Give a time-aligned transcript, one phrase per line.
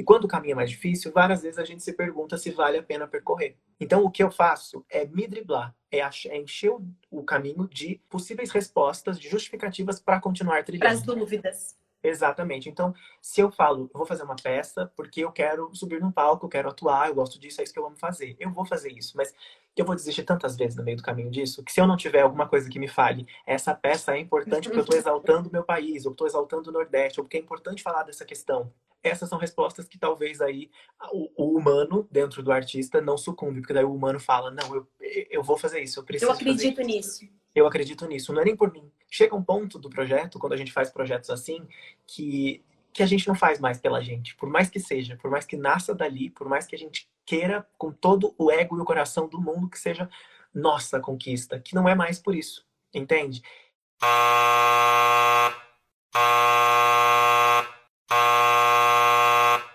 [0.00, 2.78] E quando o caminho é mais difícil, várias vezes a gente se pergunta se vale
[2.78, 3.58] a pena percorrer.
[3.78, 6.72] Então, o que eu faço é me driblar, é, é encher
[7.10, 10.86] o caminho de possíveis respostas, de justificativas para continuar trilhando.
[10.86, 11.76] Para as dúvidas.
[12.02, 12.66] Exatamente.
[12.70, 16.46] Então, se eu falo, eu vou fazer uma peça porque eu quero subir num palco,
[16.46, 18.34] eu quero atuar, eu gosto disso, é isso que eu amo fazer.
[18.40, 19.34] Eu vou fazer isso, mas
[19.76, 22.22] eu vou desistir tantas vezes no meio do caminho disso, que se eu não tiver
[22.22, 25.62] alguma coisa que me fale, essa peça é importante porque eu estou exaltando o meu
[25.62, 28.72] país, eu estou exaltando o Nordeste, ou porque é importante falar dessa questão.
[29.02, 30.70] Essas são respostas que talvez aí
[31.12, 34.86] o, o humano dentro do artista não sucumbe, porque daí o humano fala, não, eu,
[35.30, 37.26] eu vou fazer isso, eu preciso Eu acredito nisso.
[37.54, 38.90] Eu acredito nisso, não é nem por mim.
[39.10, 41.66] Chega um ponto do projeto, quando a gente faz projetos assim,
[42.06, 45.44] que que a gente não faz mais pela gente, por mais que seja, por mais
[45.44, 48.84] que nasça dali, por mais que a gente queira com todo o ego e o
[48.84, 50.08] coração do mundo que seja
[50.52, 53.42] nossa conquista, que não é mais por isso, entende?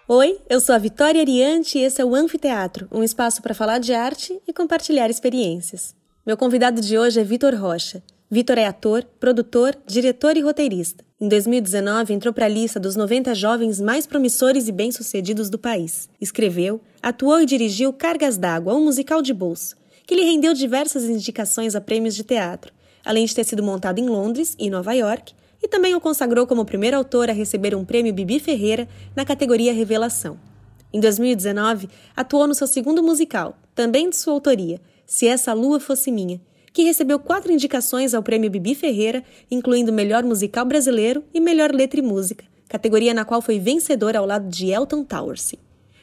[0.08, 3.80] Oi, eu sou a Vitória Ariante e esse é o Anfiteatro, um espaço para falar
[3.80, 5.96] de arte e compartilhar experiências.
[6.26, 8.04] Meu convidado de hoje é Vitor Rocha.
[8.30, 11.06] Vitor é ator, produtor, diretor e roteirista.
[11.22, 16.10] Em 2019, entrou para a lista dos 90 jovens mais promissores e bem-sucedidos do país.
[16.20, 19.76] Escreveu, atuou e dirigiu Cargas d'Água, um musical de bolso,
[20.08, 22.74] que lhe rendeu diversas indicações a prêmios de teatro,
[23.06, 26.66] além de ter sido montado em Londres e Nova York, e também o consagrou como
[26.66, 30.40] primeiro autor a receber um prêmio Bibi Ferreira na categoria Revelação.
[30.92, 36.12] Em 2019, atuou no seu segundo musical, também de sua autoria, Se Essa Lua Fosse
[36.12, 36.42] Minha,
[36.76, 42.02] que recebeu quatro indicações ao Prêmio Bibi Ferreira, incluindo Melhor Musical Brasileiro e Melhor Letra
[42.02, 45.58] e Música, categoria na qual foi vencedor ao lado de Elton Towersey.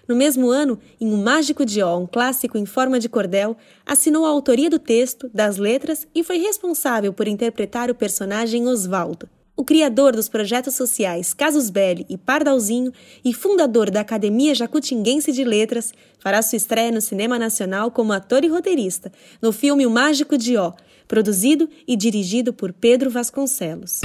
[0.08, 4.24] No mesmo ano, em O Mágico de Ó, um clássico em forma de cordel, assinou
[4.24, 9.28] a autoria do texto, das letras e foi responsável por interpretar o personagem Osvaldo.
[9.62, 12.92] O criador dos projetos sociais Casus Belli e Pardalzinho
[13.24, 18.42] e fundador da Academia Jacutinguense de Letras, fará sua estreia no cinema nacional como ator
[18.42, 20.72] e roteirista, no filme O Mágico de Ó,
[21.06, 24.00] produzido e dirigido por Pedro Vasconcelos.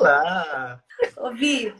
[0.00, 0.82] Olá!
[1.18, 1.74] Ouvi.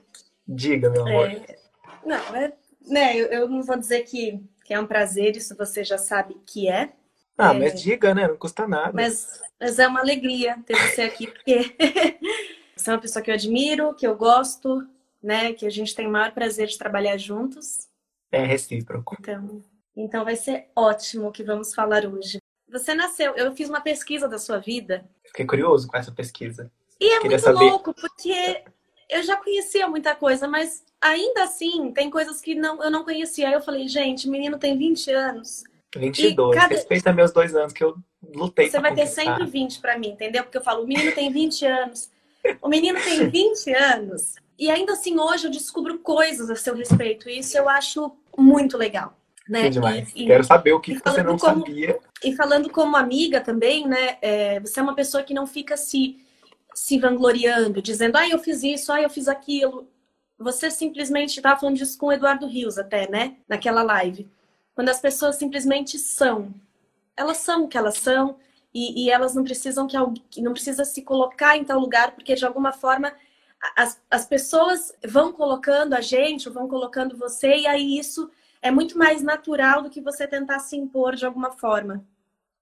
[0.46, 1.26] Diga, meu amor.
[1.26, 1.58] É,
[2.04, 2.52] não, é,
[2.86, 6.36] né, eu, eu, não vou dizer que, que é um prazer, isso você já sabe
[6.46, 6.92] que é.
[7.38, 8.28] Ah, é, mas diga, né?
[8.28, 8.92] Não custa nada.
[8.92, 11.74] Mas, mas é uma alegria ter você aqui, porque
[12.76, 14.86] você é uma pessoa que eu admiro, que eu gosto,
[15.22, 15.54] né?
[15.54, 17.88] Que a gente tem o maior prazer de trabalhar juntos.
[18.30, 19.16] É recíproco.
[19.18, 19.62] Então,
[19.96, 22.38] então vai ser ótimo o que vamos falar hoje.
[22.68, 25.08] Você nasceu, eu fiz uma pesquisa da sua vida.
[25.24, 26.70] Fiquei curioso com essa pesquisa.
[27.00, 27.70] E é Queria muito saber...
[27.70, 28.62] louco, porque
[29.08, 33.48] eu já conhecia muita coisa, mas ainda assim tem coisas que não, eu não conhecia.
[33.48, 35.64] Aí eu falei, gente, o menino tem 20 anos.
[35.96, 36.56] 22.
[36.56, 36.74] Cada...
[36.74, 37.96] Respeita meus dois anos que eu
[38.34, 40.44] lutei Você vai ter sempre 20 para mim, entendeu?
[40.44, 42.10] Porque eu falo, o menino tem 20 anos.
[42.62, 44.34] O menino tem 20 anos.
[44.58, 47.28] E ainda assim, hoje eu descubro coisas a seu respeito.
[47.28, 49.16] E isso eu acho muito legal.
[49.48, 49.64] Né?
[49.64, 50.12] Que demais.
[50.14, 51.98] E, Quero saber o que, que você não como, sabia.
[52.22, 54.16] E falando como amiga também, né?
[54.22, 56.18] É, você é uma pessoa que não fica se
[56.74, 59.88] se vangloriando, dizendo, ah, eu fiz isso, ah, eu fiz aquilo.
[60.38, 63.36] Você simplesmente estava falando disso com o Eduardo Rios até, né?
[63.48, 64.28] Naquela live.
[64.74, 66.54] Quando as pessoas simplesmente são.
[67.16, 68.38] Elas são o que elas são
[68.72, 72.46] e, e elas não precisam que não precisa se colocar em tal lugar, porque de
[72.46, 73.12] alguma forma
[73.76, 78.30] as, as pessoas vão colocando a gente, vão colocando você, e aí isso
[78.62, 82.04] é muito mais natural do que você tentar se impor de alguma forma.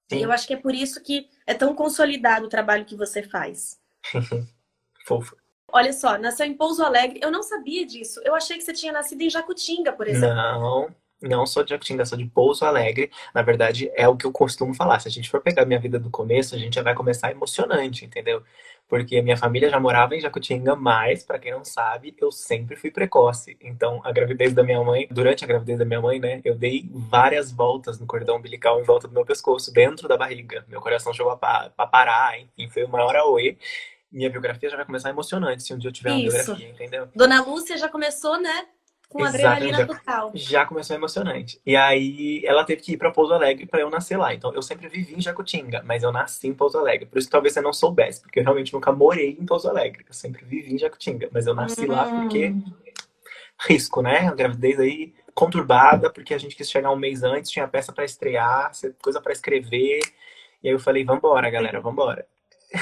[0.09, 0.19] Sim.
[0.19, 3.23] E eu acho que é por isso que é tão consolidado o trabalho que você
[3.23, 3.79] faz.
[5.07, 5.37] Fofa.
[5.71, 7.21] Olha só, nasceu em Pouso Alegre.
[7.23, 8.21] Eu não sabia disso.
[8.25, 10.35] Eu achei que você tinha nascido em Jacutinga, por exemplo.
[10.35, 10.89] Não,
[11.21, 13.11] não sou de Jacutinga, sou de Pouso Alegre.
[13.35, 14.99] Na verdade, é o que eu costumo falar.
[14.99, 18.07] Se a gente for pegar minha vida do começo, a gente já vai começar emocionante,
[18.07, 18.43] entendeu?
[18.89, 22.91] Porque minha família já morava em Jacutinga, mas, para quem não sabe, eu sempre fui
[22.91, 23.59] precoce.
[23.61, 26.89] Então, a gravidez da minha mãe, durante a gravidez da minha mãe, né, eu dei
[26.91, 30.65] várias voltas no cordão umbilical em volta do meu pescoço, dentro da barriga.
[30.67, 33.59] Meu coração chegou a, parar, enfim, foi o maior auê
[34.11, 36.53] minha biografia já vai começar emocionante se um dia eu tiver Isso.
[36.53, 37.09] uma biografia, entendeu?
[37.15, 38.67] Dona Lúcia já começou, né?
[39.09, 40.31] Com adrenalina total.
[40.35, 41.59] Já começou emocionante.
[41.65, 44.35] E aí ela teve que ir para Pouso Alegre para eu nascer lá.
[44.35, 47.07] Então eu sempre vivi em Jacutinga, mas eu nasci em Pouso Alegre.
[47.07, 50.05] Por isso que talvez você não soubesse, porque eu realmente nunca morei em Pouso Alegre.
[50.07, 51.93] Eu sempre vivi em Jacutinga, mas eu nasci hum.
[51.93, 52.55] lá porque
[53.67, 54.29] risco, né?
[54.29, 58.05] A gravidez aí conturbada, porque a gente quis chegar um mês antes, tinha peça para
[58.05, 60.01] estrear, coisa para escrever.
[60.63, 62.27] E aí eu falei, vambora, galera, vambora.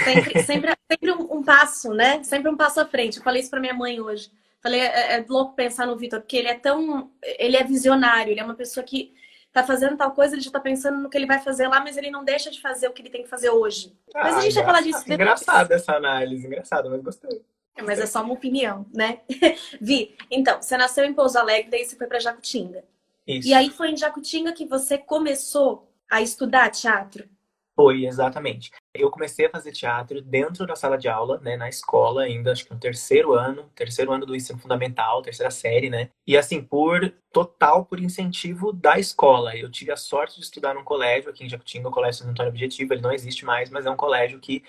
[0.04, 1.12] Sempre, sempre, sempre
[1.46, 2.22] passo, né?
[2.24, 3.18] Sempre um passo à frente.
[3.18, 4.30] Eu falei isso para minha mãe hoje.
[4.60, 7.10] Falei, é, é louco pensar no Vitor, porque ele é tão.
[7.22, 9.14] Ele é visionário, ele é uma pessoa que
[9.52, 11.96] tá fazendo tal coisa, ele já tá pensando no que ele vai fazer lá, mas
[11.96, 13.96] ele não deixa de fazer o que ele tem que fazer hoje.
[14.14, 15.14] Ah, mas a gente vai falar disso depois.
[15.14, 17.42] Engraçado essa análise, engraçado, mas gostei.
[17.76, 19.20] É, mas é só uma opinião, né?
[19.80, 22.84] Vi, então, você nasceu em Pouso Alegre, daí você foi para Jacutinga.
[23.26, 23.48] Isso.
[23.48, 27.28] E aí foi em Jacutinga que você começou a estudar teatro?
[27.74, 28.70] Foi, exatamente.
[28.98, 32.64] Eu comecei a fazer teatro dentro da sala de aula, né, na escola, ainda acho
[32.64, 36.10] que no terceiro ano, terceiro ano do ensino fundamental, terceira série, né?
[36.26, 39.54] E assim, por total por incentivo da escola.
[39.56, 42.50] Eu tive a sorte de estudar num colégio aqui em Jacutinga, o Colégio Santo Antônio
[42.50, 44.62] Objetivo, ele não existe mais, mas é um colégio que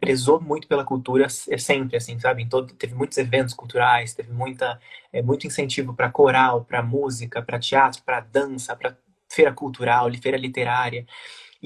[0.00, 2.46] prezou muito pela cultura é sempre assim, sabe?
[2.48, 4.80] Todo, teve muitos eventos culturais, teve muita
[5.12, 8.96] é, muito incentivo para coral, para música, para teatro, para dança, para
[9.30, 11.06] feira cultural, feira literária.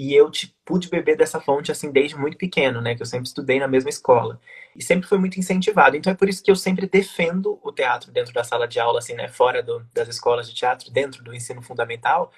[0.01, 2.95] E eu te, pude beber dessa fonte assim desde muito pequeno, né?
[2.95, 4.41] Que eu sempre estudei na mesma escola.
[4.77, 5.97] E sempre foi muito incentivado.
[5.97, 9.01] Então é por isso que eu sempre defendo o teatro dentro da sala de aula,
[9.01, 9.27] assim, né?
[9.27, 12.31] Fora do, das escolas de teatro, dentro do ensino fundamental.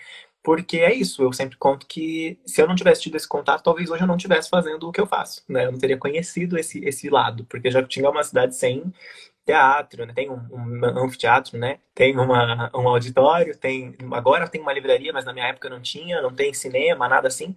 [0.42, 3.90] Porque é isso, eu sempre conto que se eu não tivesse tido esse contato, talvez
[3.90, 5.66] hoje eu não estivesse fazendo o que eu faço, né?
[5.66, 8.90] Eu não teria conhecido esse, esse lado, porque Jacutinga é uma cidade sem
[9.44, 10.12] teatro, né?
[10.14, 11.78] tem um, um, anfiteatro, né?
[11.94, 16.22] Tem uma, um auditório, tem agora tem uma livraria, mas na minha época não tinha,
[16.22, 17.54] não tem cinema, nada assim.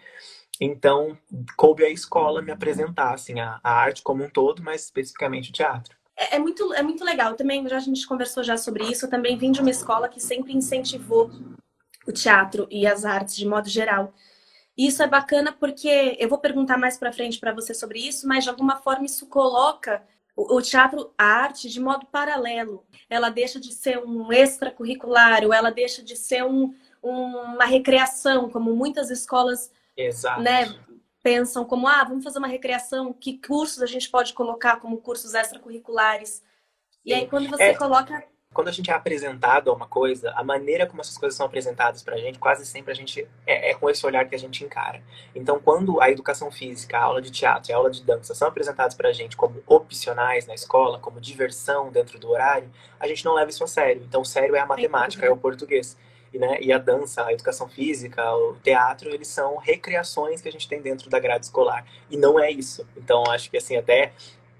[0.59, 1.17] Então,
[1.57, 5.53] coube à escola me apresentar assim, a, a arte como um todo, mas especificamente o
[5.53, 5.95] teatro.
[6.15, 7.33] É, é, muito, é muito legal.
[7.35, 9.05] Também já a gente conversou já sobre isso.
[9.05, 11.31] Eu também vim de uma escola que sempre incentivou
[12.07, 14.13] o teatro e as artes de modo geral.
[14.77, 18.43] Isso é bacana porque eu vou perguntar mais para frente para você sobre isso, mas
[18.43, 20.03] de alguma forma isso coloca
[20.35, 22.85] o, teatro, a arte, de modo paralelo.
[23.09, 28.75] Ela deixa de ser um extracurricular, ou ela deixa de ser um, uma recreação, como
[28.75, 29.71] muitas escolas
[30.41, 30.73] né,
[31.21, 35.33] pensam como, ah, vamos fazer uma recreação, que cursos a gente pode colocar como cursos
[35.33, 36.43] extracurriculares?
[37.05, 37.75] E aí, quando você é...
[37.75, 41.45] coloca quando a gente é apresentado a uma coisa, a maneira como essas coisas são
[41.45, 44.63] apresentadas pra gente, quase sempre a gente é, é, com esse olhar que a gente
[44.63, 45.01] encara.
[45.33, 48.47] Então, quando a educação física, a aula de teatro e a aula de dança são
[48.47, 52.69] apresentadas pra gente como opcionais na escola, como diversão dentro do horário,
[52.99, 54.03] a gente não leva isso a sério.
[54.07, 55.97] Então, sério é a matemática, é o português.
[56.31, 60.51] E, né, e a dança, a educação física, o teatro, eles são recreações que a
[60.51, 61.85] gente tem dentro da grade escolar.
[62.09, 62.87] E não é isso.
[62.97, 64.11] Então, acho que assim, até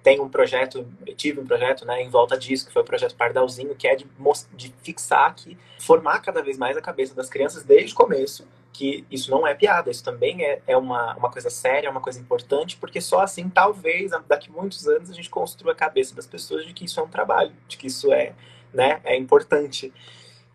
[0.04, 0.86] tem um projeto,
[1.16, 4.06] tive um projeto né, em volta disso, que foi o projeto Pardalzinho, que é de,
[4.54, 9.06] de fixar aqui, formar cada vez mais a cabeça das crianças desde o começo, que
[9.10, 12.20] isso não é piada, isso também é, é uma, uma coisa séria, é uma coisa
[12.20, 16.28] importante, porque só assim, talvez, daqui a muitos anos, a gente construa a cabeça das
[16.28, 18.34] pessoas de que isso é um trabalho, de que isso é,
[18.74, 19.94] né, é importante.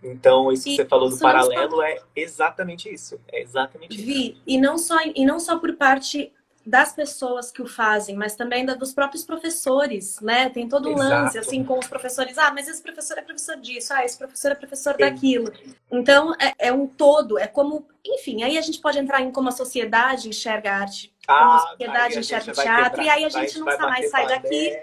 [0.03, 1.83] Então, isso e que você falou do paralelo só...
[1.83, 3.19] é exatamente isso.
[3.33, 4.43] É exatamente Vi, isso.
[4.47, 6.33] E não, só, e não só por parte
[6.69, 10.50] das pessoas que o fazem, mas também da, dos próprios professores, né?
[10.50, 11.09] Tem todo um Exato.
[11.09, 12.37] lance, assim, com os professores.
[12.37, 14.99] Ah, mas esse professor é professor disso, ah, esse professor é professor Sim.
[14.99, 15.50] daquilo.
[15.91, 17.88] Então, é, é, um todo, é como...
[18.05, 21.50] Enfim, aí a gente pode entrar em como a sociedade enxerga a arte, ah, como
[21.53, 24.79] a sociedade a enxerga o teatro, quebrar, e aí a gente não mais sai daqui,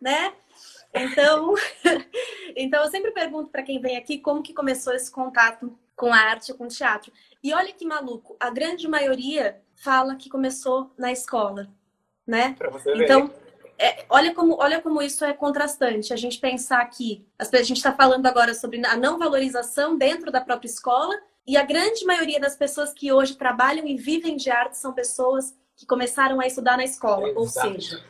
[0.00, 0.32] né?
[0.92, 1.54] Então,
[2.56, 6.18] então, eu sempre pergunto para quem vem aqui como que começou esse contato com a
[6.18, 7.12] arte, com o teatro.
[7.44, 11.68] E olha que maluco, a grande maioria fala que começou na escola,
[12.26, 12.56] né?
[12.96, 13.32] então,
[13.78, 16.12] é, olha, como, olha como isso é contrastante.
[16.12, 20.40] A gente pensar que a gente está falando agora sobre a não valorização dentro da
[20.40, 21.14] própria escola
[21.46, 25.56] e a grande maioria das pessoas que hoje trabalham e vivem de arte são pessoas
[25.76, 27.40] que começaram a estudar na escola, Exato.
[27.40, 28.04] ou seja...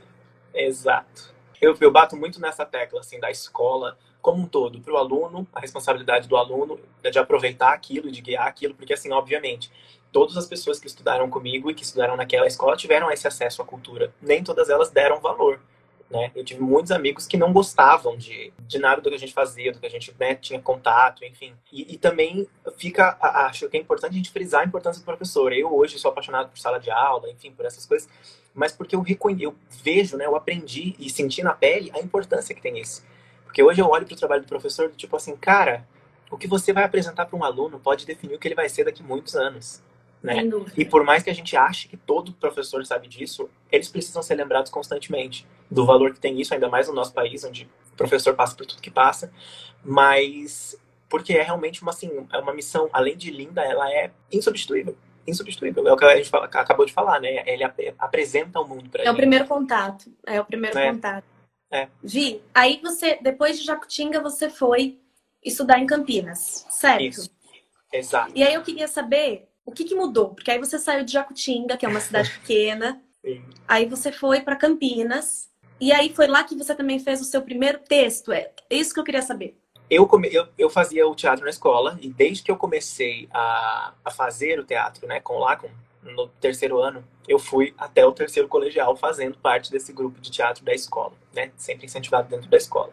[0.54, 1.34] Exato.
[1.60, 5.46] Eu, eu bato muito nessa tecla, assim, da escola como um todo, para o aluno,
[5.52, 9.70] a responsabilidade do aluno é de aproveitar aquilo, de guiar aquilo, porque assim, obviamente,
[10.12, 13.64] todas as pessoas que estudaram comigo e que estudaram naquela escola tiveram esse acesso à
[13.64, 14.12] cultura.
[14.20, 15.60] Nem todas elas deram valor.
[16.10, 16.32] Né?
[16.34, 19.72] Eu tive muitos amigos que não gostavam de, de nada do que a gente fazia,
[19.72, 21.52] do que a gente né, tinha contato, enfim.
[21.70, 22.48] E, e, também
[22.78, 25.52] fica, acho que é importante a gente frisar a importância do professor.
[25.52, 28.08] Eu hoje sou apaixonado por sala de aula, enfim, por essas coisas,
[28.54, 32.54] mas porque eu, reconhe eu vejo, né, eu aprendi e senti na pele a importância
[32.54, 33.04] que tem isso.
[33.44, 35.86] Porque hoje eu olho para o trabalho do professor, tipo assim, cara,
[36.30, 38.84] o que você vai apresentar para um aluno pode definir o que ele vai ser
[38.84, 39.82] daqui muitos anos.
[40.22, 40.42] Né?
[40.76, 44.34] E por mais que a gente ache que todo professor sabe disso, eles precisam ser
[44.34, 48.34] lembrados constantemente do valor que tem isso, ainda mais no nosso país, onde o professor
[48.34, 49.30] passa por tudo que passa.
[49.84, 50.76] Mas
[51.08, 54.96] porque é realmente uma, assim, é uma missão, além de linda, ela é insubstituível.
[55.26, 55.86] Insubstituível.
[55.86, 57.42] É o que a gente fala, acabou de falar, né?
[57.46, 57.64] Ele
[57.98, 59.14] apresenta o mundo para É gente.
[59.14, 60.12] o primeiro contato.
[60.26, 60.92] É o primeiro é.
[60.92, 61.24] contato.
[61.70, 61.88] É.
[62.02, 64.98] Vi, aí você, depois de Jacutinga, você foi
[65.44, 67.02] estudar em Campinas, certo?
[67.02, 67.30] Isso.
[67.92, 68.32] Exato.
[68.34, 70.30] E aí eu queria saber o que, que mudou?
[70.30, 73.00] Porque aí você saiu de Jacutinga, que é uma cidade pequena.
[73.22, 73.44] Sim.
[73.66, 75.48] Aí você foi para Campinas.
[75.78, 78.32] E aí foi lá que você também fez o seu primeiro texto.
[78.32, 79.56] É isso que eu queria saber.
[79.90, 80.28] Eu, come...
[80.32, 84.58] eu, eu fazia o teatro na escola e desde que eu comecei a, a fazer
[84.58, 85.68] o teatro, né, com lá, com,
[86.02, 90.64] no terceiro ano, eu fui até o terceiro colegial fazendo parte desse grupo de teatro
[90.64, 92.92] da escola, né, sempre incentivado dentro da escola.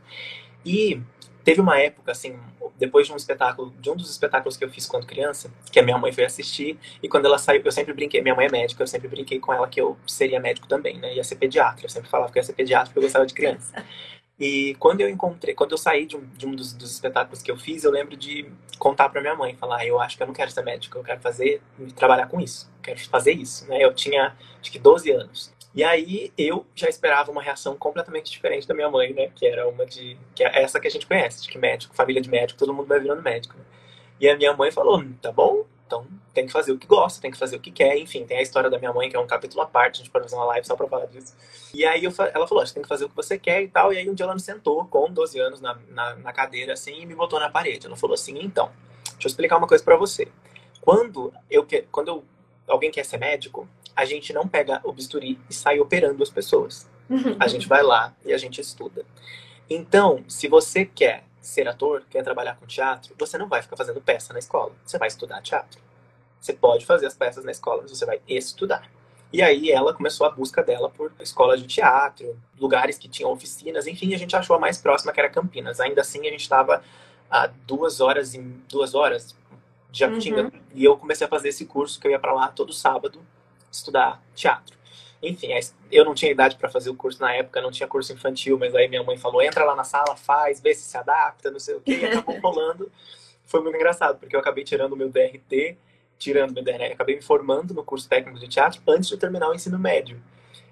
[0.65, 1.01] E
[1.43, 2.37] teve uma época, assim,
[2.77, 5.83] depois de um espetáculo, de um dos espetáculos que eu fiz quando criança, que a
[5.83, 8.83] minha mãe foi assistir, e quando ela saiu, eu sempre brinquei, minha mãe é médica,
[8.83, 11.15] eu sempre brinquei com ela que eu seria médico também, né?
[11.15, 13.73] Ia ser pediatra, eu sempre falava que ia ser pediatra porque eu gostava de criança.
[14.37, 17.49] E quando eu encontrei, quando eu saí de um, de um dos, dos, espetáculos que
[17.49, 18.45] eu fiz, eu lembro de
[18.77, 21.03] contar para minha mãe, falar, ah, eu acho que eu não quero ser médico, eu
[21.03, 21.61] quero fazer,
[21.95, 23.81] trabalhar com isso, quero fazer isso, né?
[23.81, 25.53] Eu tinha, acho que 12 anos.
[25.75, 29.29] E aí eu já esperava uma reação completamente diferente da minha mãe, né?
[29.35, 30.17] Que era uma de.
[30.33, 32.87] que é essa que a gente conhece, de que médico, família de médico, todo mundo
[32.87, 33.57] vai virando médico.
[33.57, 33.63] Né?
[34.21, 37.21] E a minha mãe falou: hum, tá bom, então tem que fazer o que gosta,
[37.21, 37.97] tem que fazer o que quer.
[37.97, 40.11] Enfim, tem a história da minha mãe, que é um capítulo à parte, a gente
[40.11, 41.35] pode fazer uma live só pra falar disso.
[41.73, 43.91] E aí eu, ela falou: tem que fazer o que você quer e tal.
[43.91, 47.01] E aí um dia ela me sentou com 12 anos na, na, na cadeira assim
[47.01, 47.85] e me botou na parede.
[47.85, 48.71] Ela falou assim: então,
[49.03, 50.29] deixa eu explicar uma coisa para você.
[50.79, 52.23] Quando eu, quando eu,
[52.67, 56.89] alguém quer ser médico, a gente não pega o bisturi e sai operando as pessoas.
[57.09, 57.37] Uhum.
[57.39, 59.05] A gente vai lá e a gente estuda.
[59.69, 64.01] Então, se você quer ser ator, quer trabalhar com teatro, você não vai ficar fazendo
[64.01, 64.71] peça na escola.
[64.85, 65.79] Você vai estudar teatro.
[66.39, 68.89] Você pode fazer as peças na escola, mas você vai estudar.
[69.31, 73.87] E aí ela começou a busca dela por escolas de teatro, lugares que tinham oficinas,
[73.87, 75.79] enfim, a gente achou a mais próxima que era Campinas.
[75.79, 76.83] Ainda assim, a gente estava
[77.29, 79.35] a duas horas em duas horas
[79.95, 80.51] Jacutinga uhum.
[80.73, 83.25] e eu comecei a fazer esse curso que eu ia para lá todo sábado
[83.71, 84.77] estudar teatro.
[85.23, 85.47] Enfim,
[85.89, 88.75] eu não tinha idade para fazer o curso na época, não tinha curso infantil, mas
[88.75, 91.75] aí minha mãe falou: entra lá na sala, faz, vê se se adapta, não sei
[91.75, 92.91] o quê, e acabou rolando.
[93.45, 95.77] Foi muito engraçado, porque eu acabei tirando o meu DRT,
[96.19, 99.55] tirando meu DRT, acabei me formando no curso técnico de teatro antes de terminar o
[99.55, 100.21] ensino médio.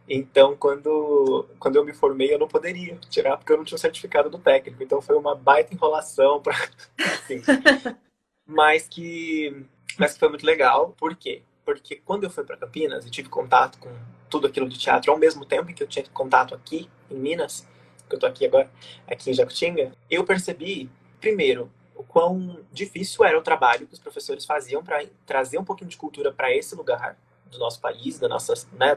[0.08, 3.80] Então, quando, quando eu me formei, eu não poderia tirar, porque eu não tinha o
[3.80, 4.84] certificado do técnico.
[4.84, 6.56] Então, foi uma baita enrolação para.
[7.00, 7.42] Assim.
[8.46, 9.66] mas, que,
[9.98, 10.96] mas que foi muito legal.
[10.98, 11.44] Por quê?
[11.66, 13.90] porque quando eu fui para Campinas e tive contato com
[14.30, 17.68] tudo aquilo de teatro ao mesmo tempo em que eu tinha contato aqui em Minas,
[18.10, 18.70] que eu tô aqui agora,
[19.08, 20.90] aqui em Jacutinga, eu percebi,
[21.22, 25.90] primeiro, o quão difícil era o trabalho que os professores faziam para trazer um pouquinho
[25.90, 27.18] de cultura para esse lugar
[27.50, 28.96] do nosso país, da nossa, né,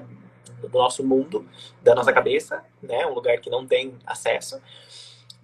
[0.60, 1.46] do nosso mundo,
[1.82, 4.60] da nossa cabeça, né, um lugar que não tem acesso.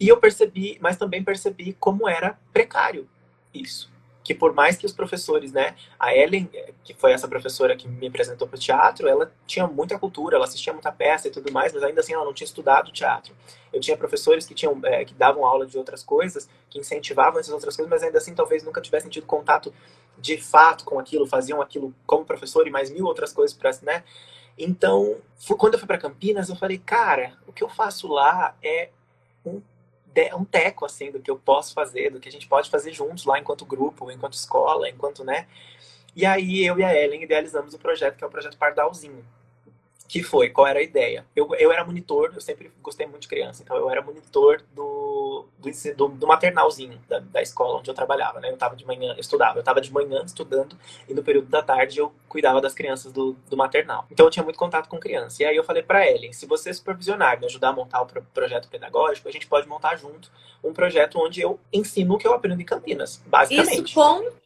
[0.01, 3.09] E eu percebi, mas também percebi como era precário
[3.53, 3.92] isso
[4.25, 6.49] que por mais que os professores, né, a Ellen,
[6.85, 10.45] que foi essa professora que me apresentou para o teatro, ela tinha muita cultura, ela
[10.45, 13.35] assistia muita peça e tudo mais, mas ainda assim ela não tinha estudado teatro.
[13.73, 17.53] Eu tinha professores que tinham, é, que davam aula de outras coisas, que incentivavam essas
[17.53, 19.73] outras coisas, mas ainda assim talvez nunca tivessem tido contato
[20.19, 24.05] de fato com aquilo, faziam aquilo como professor e mais mil outras coisas para, né?
[24.57, 25.17] Então,
[25.59, 28.91] quando eu fui para Campinas, eu falei, cara, o que eu faço lá é
[29.45, 29.61] um
[30.35, 33.25] um teco, assim, do que eu posso fazer, do que a gente pode fazer juntos
[33.25, 35.47] lá enquanto grupo, enquanto escola, enquanto, né?
[36.15, 39.25] E aí eu e a Ellen idealizamos o projeto, que é o projeto Pardalzinho.
[40.07, 41.25] Que foi, qual era a ideia?
[41.35, 44.92] Eu, eu era monitor, eu sempre gostei muito de criança, então eu era monitor do,
[45.59, 48.51] do, do, do maternalzinho da, da, escola onde eu trabalhava, né?
[48.51, 50.77] Eu tava de manhã, eu estudava, eu tava de manhã estudando
[51.09, 54.07] e no período da tarde eu cuidava das crianças do, do maternal.
[54.11, 55.43] Então eu tinha muito contato com criança.
[55.43, 58.23] E aí eu falei para Ellen, se você supervisionar, me ajudar a montar o pro,
[58.35, 60.31] projeto pedagógico, a gente pode montar junto
[60.63, 63.91] um projeto onde eu ensino o que eu aprendo em Campinas, basicamente.
[63.91, 64.43] Isso com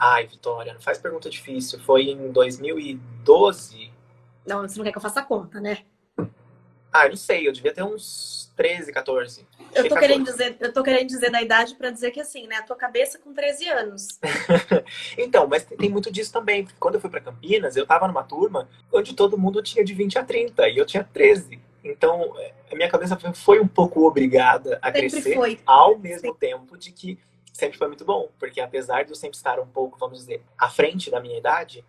[0.00, 1.80] Ai, Vitória, não faz pergunta difícil.
[1.80, 3.98] Foi em 2012
[4.48, 5.84] não, você não quer que eu faça a conta, né?
[6.90, 9.46] Ah, não sei, eu devia ter uns 13, 14.
[9.74, 10.00] Eu tô, 14.
[10.00, 12.56] querendo dizer, eu tô querendo dizer da idade para dizer que assim, né?
[12.56, 14.18] A tua cabeça com 13 anos.
[15.16, 16.64] então, mas tem muito disso também.
[16.64, 19.94] Porque quando eu fui para Campinas, eu tava numa turma onde todo mundo tinha de
[19.94, 21.60] 20 a 30 e eu tinha 13.
[21.84, 22.34] Então,
[22.70, 25.60] a minha cabeça foi um pouco obrigada a sempre crescer foi.
[25.64, 26.48] ao mesmo sempre.
[26.48, 27.18] tempo de que
[27.52, 28.28] sempre foi muito bom.
[28.38, 31.84] Porque apesar de eu sempre estar um pouco, vamos dizer, à frente da minha idade,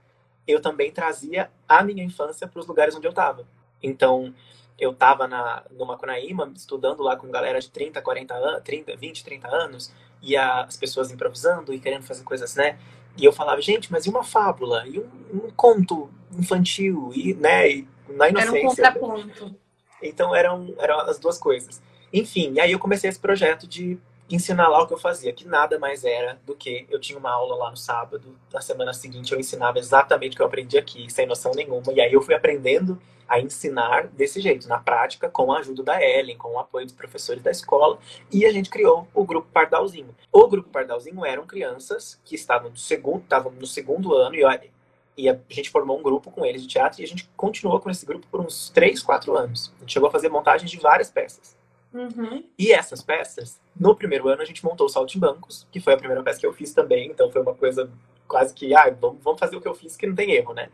[0.47, 3.45] eu também trazia a minha infância para os lugares onde eu estava.
[3.81, 4.33] Então,
[4.77, 9.23] eu estava na, no Macunaíma, estudando lá com galera de 30, 40 anos, 30, 20,
[9.23, 12.77] 30 anos, e as pessoas improvisando e querendo fazer coisas, né?
[13.17, 14.85] E eu falava, gente, mas e uma fábula?
[14.87, 17.11] E um, um conto infantil?
[17.13, 17.69] E, né?
[17.69, 18.85] E na inocência.
[18.85, 19.55] Era um contraponto.
[20.01, 21.81] Então, eram, eram as duas coisas.
[22.11, 23.99] Enfim, e aí eu comecei esse projeto de
[24.35, 27.31] ensinar lá o que eu fazia, que nada mais era do que eu tinha uma
[27.31, 31.11] aula lá no sábado, na semana seguinte eu ensinava exatamente o que eu aprendi aqui,
[31.11, 35.51] sem noção nenhuma, e aí eu fui aprendendo a ensinar desse jeito, na prática, com
[35.51, 37.99] a ajuda da Ellen, com o apoio dos professores da escola,
[38.31, 40.15] e a gente criou o grupo Pardalzinho.
[40.31, 44.71] O grupo Pardalzinho eram crianças que estavam no segundo, estavam no segundo ano, e,
[45.15, 47.89] E a gente formou um grupo com eles de teatro e a gente continuou com
[47.89, 49.71] esse grupo por uns 3, 4 anos.
[49.77, 51.58] A gente chegou a fazer montagens de várias peças.
[51.93, 52.43] Uhum.
[52.57, 56.23] E essas peças, no primeiro ano, a gente montou o Saltimbancos, que foi a primeira
[56.23, 57.91] peça que eu fiz também, então foi uma coisa
[58.27, 60.69] quase que, ah, vamos, vamos fazer o que eu fiz, que não tem erro, né?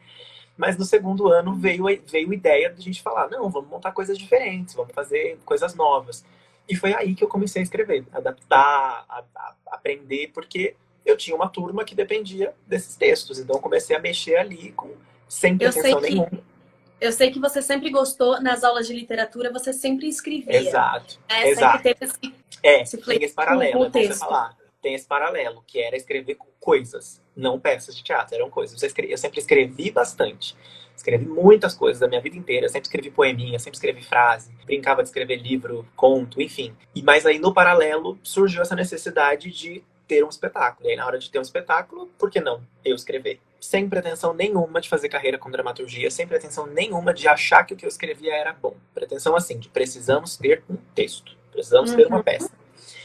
[0.58, 3.92] Mas no segundo ano veio, veio a ideia de a gente falar, não, vamos montar
[3.92, 6.24] coisas diferentes, vamos fazer coisas novas.
[6.68, 11.36] E foi aí que eu comecei a escrever, adaptar, a, a, aprender, porque eu tinha
[11.36, 13.40] uma turma que dependia desses textos.
[13.40, 14.92] Então eu comecei a mexer ali com
[15.28, 16.55] sem pretensão nenhuma.
[17.00, 20.56] Eu sei que você sempre gostou, nas aulas de literatura, você sempre escrevia.
[20.56, 21.20] Exato.
[21.28, 21.84] É, exato.
[21.84, 24.58] Sempre teve esse, é, esse tem esse paralelo, é falar.
[24.82, 28.82] Tem esse paralelo, que era escrever coisas, não peças de teatro, eram coisas.
[28.82, 30.56] Eu sempre escrevi bastante.
[30.96, 32.66] Escrevi muitas coisas da minha vida inteira.
[32.66, 36.74] Eu sempre escrevi poeminha, sempre escrevi frase, brincava de escrever livro, conto, enfim.
[36.94, 40.88] E mas aí no paralelo surgiu essa necessidade de ter um espetáculo.
[40.88, 43.40] E aí na hora de ter um espetáculo, por que não eu escrever?
[43.66, 47.78] Sem pretensão nenhuma de fazer carreira com dramaturgia, sem pretensão nenhuma de achar que o
[47.78, 48.76] que eu escrevia era bom.
[48.94, 51.98] Pretensão assim, de precisamos ter um texto, precisamos uhum.
[51.98, 52.24] ter uma uhum.
[52.24, 52.52] peça.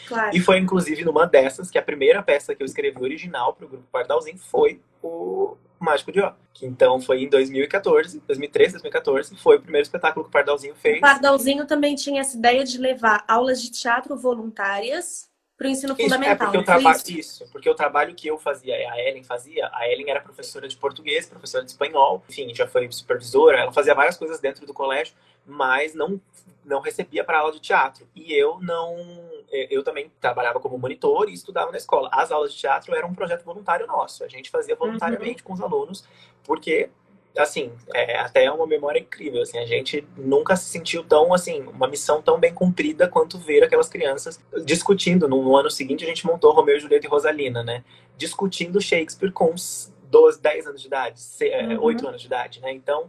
[0.07, 0.37] Claro.
[0.37, 3.69] E foi inclusive numa dessas que a primeira peça que eu escrevi original para o
[3.69, 6.33] grupo Pardalzinho foi o Mágico de Ó.
[6.53, 10.99] Que então foi em 2014, 2013, 2014, foi o primeiro espetáculo que o Pardalzinho fez.
[10.99, 15.30] O Pardalzinho também tinha essa ideia de levar aulas de teatro voluntárias
[15.61, 16.33] para o ensino isso, fundamental.
[16.33, 17.13] É porque o trabalho, isso?
[17.13, 20.75] isso, porque o trabalho que eu fazia a Ellen fazia, a Ellen era professora de
[20.75, 25.15] português, professora de espanhol, enfim, já foi supervisora, ela fazia várias coisas dentro do colégio,
[25.47, 26.19] mas não
[26.65, 28.07] não recebia para aula de teatro.
[28.15, 28.97] E eu não.
[29.51, 32.09] Eu também trabalhava como monitor e estudava na escola.
[32.13, 34.25] As aulas de teatro eram um projeto voluntário nosso.
[34.25, 35.49] A gente fazia voluntariamente uhum.
[35.49, 36.05] com os alunos,
[36.45, 36.89] porque
[37.37, 41.87] assim, é até uma memória incrível, assim, a gente nunca se sentiu tão, assim, uma
[41.87, 46.27] missão tão bem cumprida quanto ver aquelas crianças discutindo, no, no ano seguinte a gente
[46.27, 47.85] montou Romeu, Julieta e Rosalina, né,
[48.17, 49.55] discutindo Shakespeare com
[50.05, 51.21] 12, 10 anos de idade,
[51.81, 52.09] 8 uhum.
[52.09, 53.09] anos de idade, né, então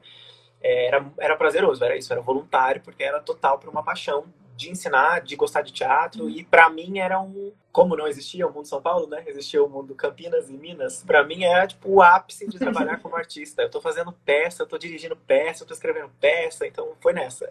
[0.62, 4.26] é, era, era prazeroso, era isso, era voluntário, porque era total por uma paixão
[4.62, 7.52] de ensinar, de gostar de teatro, e para mim era um.
[7.72, 9.24] Como não existia o mundo São Paulo, né?
[9.26, 11.04] Existia o mundo Campinas e Minas.
[11.04, 13.62] Para mim era tipo o ápice de trabalhar como artista.
[13.62, 17.50] Eu tô fazendo peça, eu tô dirigindo peça, eu tô escrevendo peça, então foi nessa.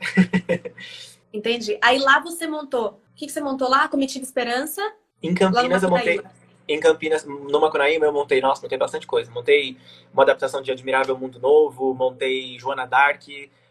[1.33, 1.79] Entendi.
[1.83, 3.01] Aí lá você montou.
[3.13, 3.89] O que, que você montou lá?
[3.89, 4.83] Comitiva Esperança?
[5.23, 6.21] Em Campinas eu montei
[6.69, 9.29] em Campinas, no Macunaíma, eu montei, nossa, montei bastante coisa.
[9.33, 9.77] Montei
[10.13, 13.25] uma adaptação de Admirável Mundo Novo, montei Joana Dark,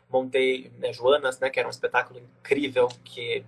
[0.09, 3.43] montei né, Joanas, né, que era um espetáculo incrível que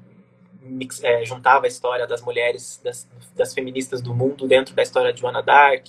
[0.62, 5.12] mix, é, juntava a história das mulheres, das, das, feministas do mundo dentro da história
[5.12, 5.88] de Joana Dark.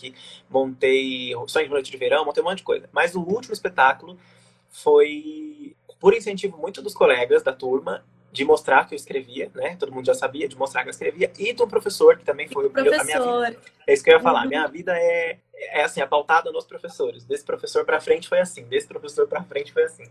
[0.49, 2.89] Montei Sonho de Noite de Verão, montei um monte de coisa.
[2.93, 4.19] Mas o último espetáculo
[4.71, 9.77] foi por incentivo muito dos colegas da turma de mostrar que eu escrevia, né?
[9.79, 12.67] Todo mundo já sabia, de mostrar que eu escrevia, e do professor, que também foi
[12.67, 13.01] o professor.
[13.01, 13.61] a minha vida.
[13.87, 14.45] É isso que eu ia falar.
[14.45, 14.49] Uhum.
[14.49, 17.25] Minha vida é, é assim, é pautada nos professores.
[17.25, 20.05] Desse professor para frente foi assim, desse professor para frente foi assim.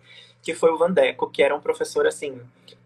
[0.43, 2.39] Que foi o Vandeco, que era um professor, assim,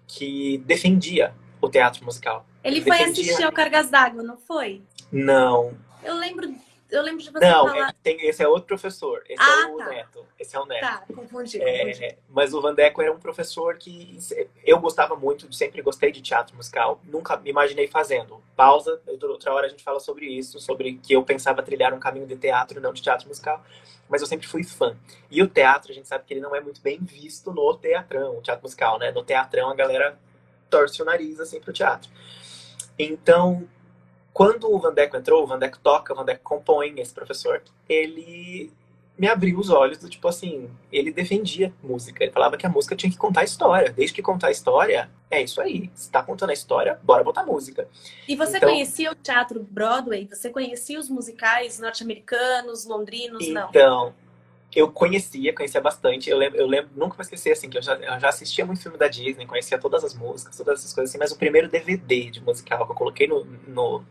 [0.07, 2.45] que defendia o teatro musical.
[2.63, 3.23] Ele, Ele foi defendia...
[3.23, 4.81] assistir ao Cargas d'Água, não foi?
[5.11, 5.73] Não.
[6.01, 6.55] Eu lembro
[6.95, 7.89] eu lembro de você Não, falar...
[7.89, 9.23] é, tem, esse é outro professor.
[9.27, 9.89] Esse é ah, é o tá.
[9.89, 10.25] Neto.
[10.39, 10.81] Esse é o Neto.
[10.81, 14.17] Tá, confundi, é, mas o Vandeco era um professor que
[14.63, 16.99] eu gostava muito, sempre gostei de teatro musical.
[17.03, 18.41] Nunca me imaginei fazendo.
[18.55, 22.27] Pausa, outra hora a gente fala sobre isso, sobre que eu pensava trilhar um caminho
[22.27, 23.63] de teatro, não de teatro musical.
[24.07, 24.95] Mas eu sempre fui fã.
[25.31, 28.37] E o teatro, a gente sabe que ele não é muito bem visto no teatrão,
[28.37, 29.11] o teatro musical, né?
[29.11, 30.17] No teatrão a galera
[30.69, 32.09] torce o nariz, assim, pro teatro.
[32.97, 33.67] Então,
[34.35, 38.69] quando o Vandeco entrou, o Vandeco toca, o Vandeco compõe, esse professor, ele
[39.17, 42.21] me abriu os olhos do tipo assim, ele defendia música.
[42.21, 43.93] Ele falava que a música tinha que contar história.
[43.93, 45.89] Desde que contar história, é isso aí.
[45.95, 47.87] Se tá contando a história, bora botar música.
[48.27, 50.27] E você então, conhecia o teatro Broadway?
[50.29, 53.47] Você conhecia os musicais norte-americanos, londrinos?
[53.47, 53.69] Não.
[53.69, 54.13] Então,
[54.75, 56.29] eu conhecia, conhecia bastante.
[56.29, 58.81] Eu lembro, eu lembro, nunca vou esquecer, assim, que eu já, eu já assistia muito
[58.81, 62.29] filme da Disney, conhecia todas as músicas, todas essas coisas assim, mas o primeiro DVD
[62.29, 64.03] de musical que eu coloquei no, no,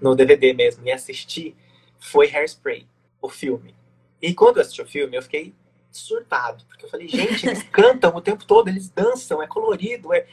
[0.00, 1.54] no DVD mesmo e assisti
[2.00, 2.86] foi Hairspray,
[3.20, 3.74] o filme.
[4.20, 5.54] E quando eu assisti o filme, eu fiquei
[5.92, 10.26] surtado, porque eu falei, gente, eles cantam o tempo todo, eles dançam, é colorido, é,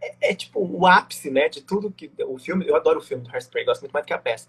[0.00, 3.22] é, é, tipo o ápice, né, de tudo que o filme, eu adoro o filme
[3.22, 4.48] do Hairspray, gosto muito mais do que a peça.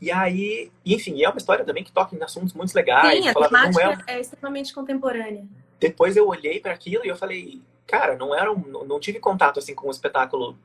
[0.00, 3.22] E aí, enfim, é uma história também que toca em assuntos muito legais.
[3.22, 4.16] Sim, a temática é...
[4.16, 4.20] é...
[4.20, 5.44] extremamente contemporânea.
[5.80, 9.58] Depois eu olhei para aquilo e eu falei, cara, não era um, não tive contato
[9.58, 10.58] assim com um espetáculo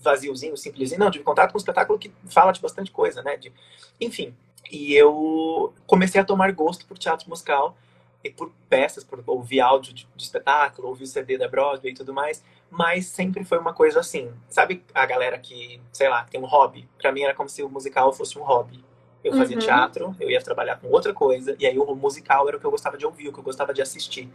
[0.00, 3.36] vaziozinho, simplesinho, não, tive contato com um espetáculo que fala de bastante coisa, né?
[3.36, 3.52] De,
[4.00, 4.34] enfim,
[4.70, 7.76] e eu comecei a tomar gosto por teatro musical
[8.24, 11.94] e por peças, por ouvir áudio de, de espetáculo, ouvir o CD da Broadway e
[11.94, 14.32] tudo mais, mas sempre foi uma coisa assim.
[14.48, 16.88] Sabe a galera que, sei lá, tem um hobby?
[16.98, 18.82] Para mim era como se o musical fosse um hobby.
[19.22, 19.62] Eu fazia uhum.
[19.62, 22.70] teatro, eu ia trabalhar com outra coisa, e aí o musical era o que eu
[22.70, 24.28] gostava de ouvir, o que eu gostava de assistir,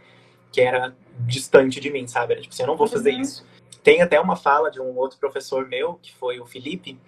[0.50, 0.96] que era
[1.26, 2.32] distante de mim, sabe?
[2.32, 3.20] Era tipo assim, eu não vou fazer uhum.
[3.20, 3.44] isso.
[3.82, 6.98] Tem até uma fala de um outro professor meu, que foi o Felipe,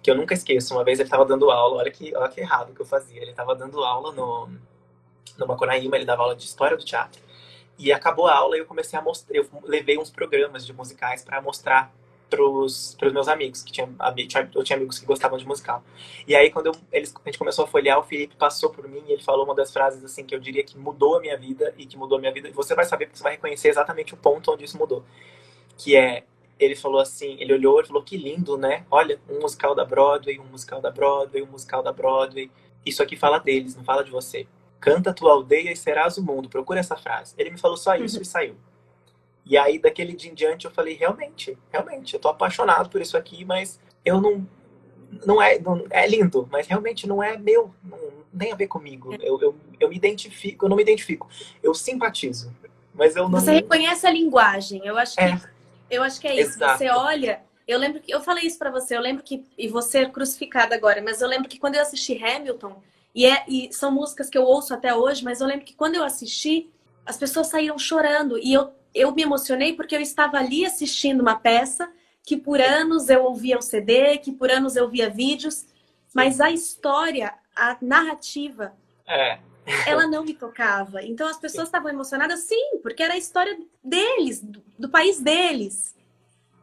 [0.00, 0.72] que eu nunca esqueço.
[0.72, 3.20] Uma vez ele estava dando aula, olha que, olha que errado que eu fazia.
[3.20, 4.48] Ele estava dando aula no,
[5.36, 7.20] no Macunaíma, ele dava aula de história do teatro.
[7.78, 11.22] E acabou a aula e eu comecei a mostrar, eu levei uns programas de musicais
[11.22, 11.92] para mostrar
[12.28, 13.88] pros, pros meus amigos, que tinha,
[14.54, 15.82] eu tinha amigos que gostavam de musical.
[16.26, 19.02] E aí, quando eu, eles, a gente começou a folhear, o Felipe passou por mim
[19.06, 21.72] e ele falou uma das frases, assim, que eu diria que mudou a minha vida
[21.78, 22.48] e que mudou a minha vida.
[22.48, 25.04] E você vai saber, porque você vai reconhecer exatamente o ponto onde isso mudou.
[25.76, 26.24] Que é,
[26.58, 28.84] ele falou assim, ele olhou e falou, que lindo, né?
[28.90, 32.50] Olha, um musical da Broadway, um musical da Broadway, um musical da Broadway.
[32.84, 34.46] Isso aqui fala deles, não fala de você.
[34.80, 36.48] Canta tua aldeia e serás o mundo.
[36.48, 37.34] Procura essa frase.
[37.36, 38.22] Ele me falou só isso uhum.
[38.22, 38.56] e saiu.
[39.44, 43.16] E aí, daquele dia em diante, eu falei, realmente, realmente, eu tô apaixonado por isso
[43.16, 44.46] aqui, mas eu não.
[45.24, 47.96] Não é, não, é lindo, mas realmente não é meu, não,
[48.34, 49.14] nem a ver comigo.
[49.20, 51.28] Eu, eu, eu me identifico, eu não me identifico.
[51.62, 52.52] Eu simpatizo,
[52.92, 53.38] mas eu não.
[53.38, 54.84] Você reconhece a linguagem.
[54.84, 55.40] Eu acho que, é.
[55.88, 56.56] eu acho que é isso.
[56.56, 56.78] Exato.
[56.78, 57.40] Você olha.
[57.68, 58.96] Eu lembro que eu falei isso para você.
[58.96, 62.22] Eu lembro que e você é crucificada agora, mas eu lembro que quando eu assisti
[62.22, 62.82] Hamilton
[63.16, 65.96] e, é, e são músicas que eu ouço até hoje, mas eu lembro que quando
[65.96, 66.70] eu assisti
[67.04, 71.38] as pessoas saíram chorando e eu eu me emocionei porque eu estava ali assistindo uma
[71.38, 75.66] peça que por anos eu ouvia o CD, que por anos eu via vídeos,
[76.14, 78.72] mas a história, a narrativa,
[79.06, 79.38] é.
[79.86, 81.04] ela não me tocava.
[81.04, 85.94] Então as pessoas estavam emocionadas, sim, porque era a história deles, do, do país deles.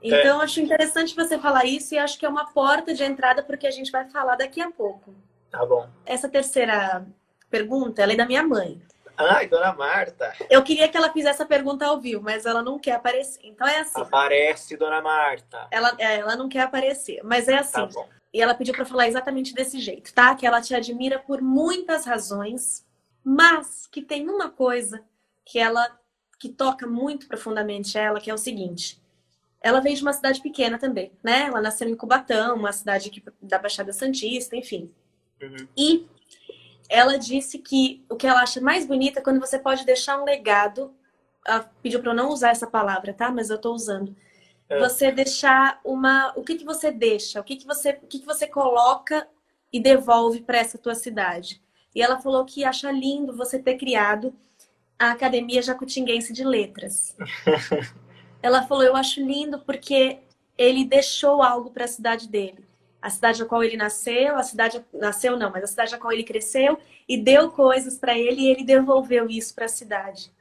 [0.01, 0.43] Então é.
[0.43, 3.71] acho interessante você falar isso e acho que é uma porta de entrada porque a
[3.71, 5.13] gente vai falar daqui a pouco.
[5.53, 5.87] Tá bom.
[6.03, 7.05] Essa terceira
[7.47, 8.81] pergunta, ela é da minha mãe.
[9.15, 10.33] Ai, dona Marta.
[10.49, 13.39] Eu queria que ela fizesse a pergunta ao vivo, mas ela não quer aparecer.
[13.43, 14.01] Então é assim.
[14.01, 15.67] Aparece, dona Marta.
[15.69, 17.73] Ela, é, ela não quer aparecer, mas é assim.
[17.73, 18.09] Tá bom.
[18.33, 20.33] E ela pediu para falar exatamente desse jeito, tá?
[20.33, 22.83] Que ela te admira por muitas razões,
[23.23, 25.03] mas que tem uma coisa
[25.45, 25.87] que ela
[26.39, 28.99] que toca muito profundamente ela, que é o seguinte.
[29.61, 31.45] Ela veio de uma cidade pequena também, né?
[31.45, 34.91] Ela nasceu em Cubatão, uma cidade da Baixada Santista, enfim.
[35.43, 35.67] Uhum.
[35.75, 36.07] E
[36.89, 40.25] ela disse que o que ela acha mais bonito é quando você pode deixar um
[40.25, 40.93] legado.
[41.45, 43.31] Ela pediu para eu não usar essa palavra, tá?
[43.31, 44.15] Mas eu estou usando.
[44.69, 44.79] É.
[44.79, 46.33] Você deixar uma.
[46.35, 47.39] O que, que você deixa?
[47.39, 49.27] O que, que você, o que, que você coloca
[49.71, 51.61] e devolve para essa tua cidade?
[51.95, 54.33] E ela falou que acha lindo você ter criado
[54.97, 57.15] a Academia Jacutinguense de Letras.
[58.41, 60.19] ela falou: eu acho lindo porque
[60.57, 62.65] ele deixou algo para a cidade dele
[63.03, 66.13] a cidade na qual ele nasceu, a cidade nasceu não, mas a cidade na qual
[66.13, 70.31] ele cresceu e deu coisas para ele e ele devolveu isso para a cidade.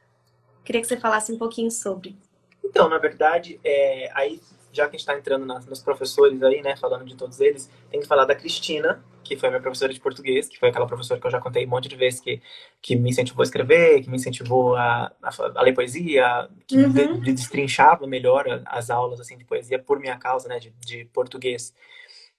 [0.64, 2.16] Queria que você falasse um pouquinho sobre.
[2.64, 4.40] Então, na verdade, é, aí
[4.72, 7.68] já que a gente está entrando nas, nos professores aí, né, falando de todos eles,
[7.90, 11.20] tem que falar da Cristina, que foi minha professora de português, que foi aquela professora
[11.20, 12.40] que eu já contei um monte de vezes que,
[12.80, 16.92] que me incentivou a escrever, que me incentivou a, a, a ler poesia, que uhum.
[16.92, 21.04] de, de destrinchava melhor as aulas assim de poesia por minha causa, né, de, de
[21.06, 21.74] português.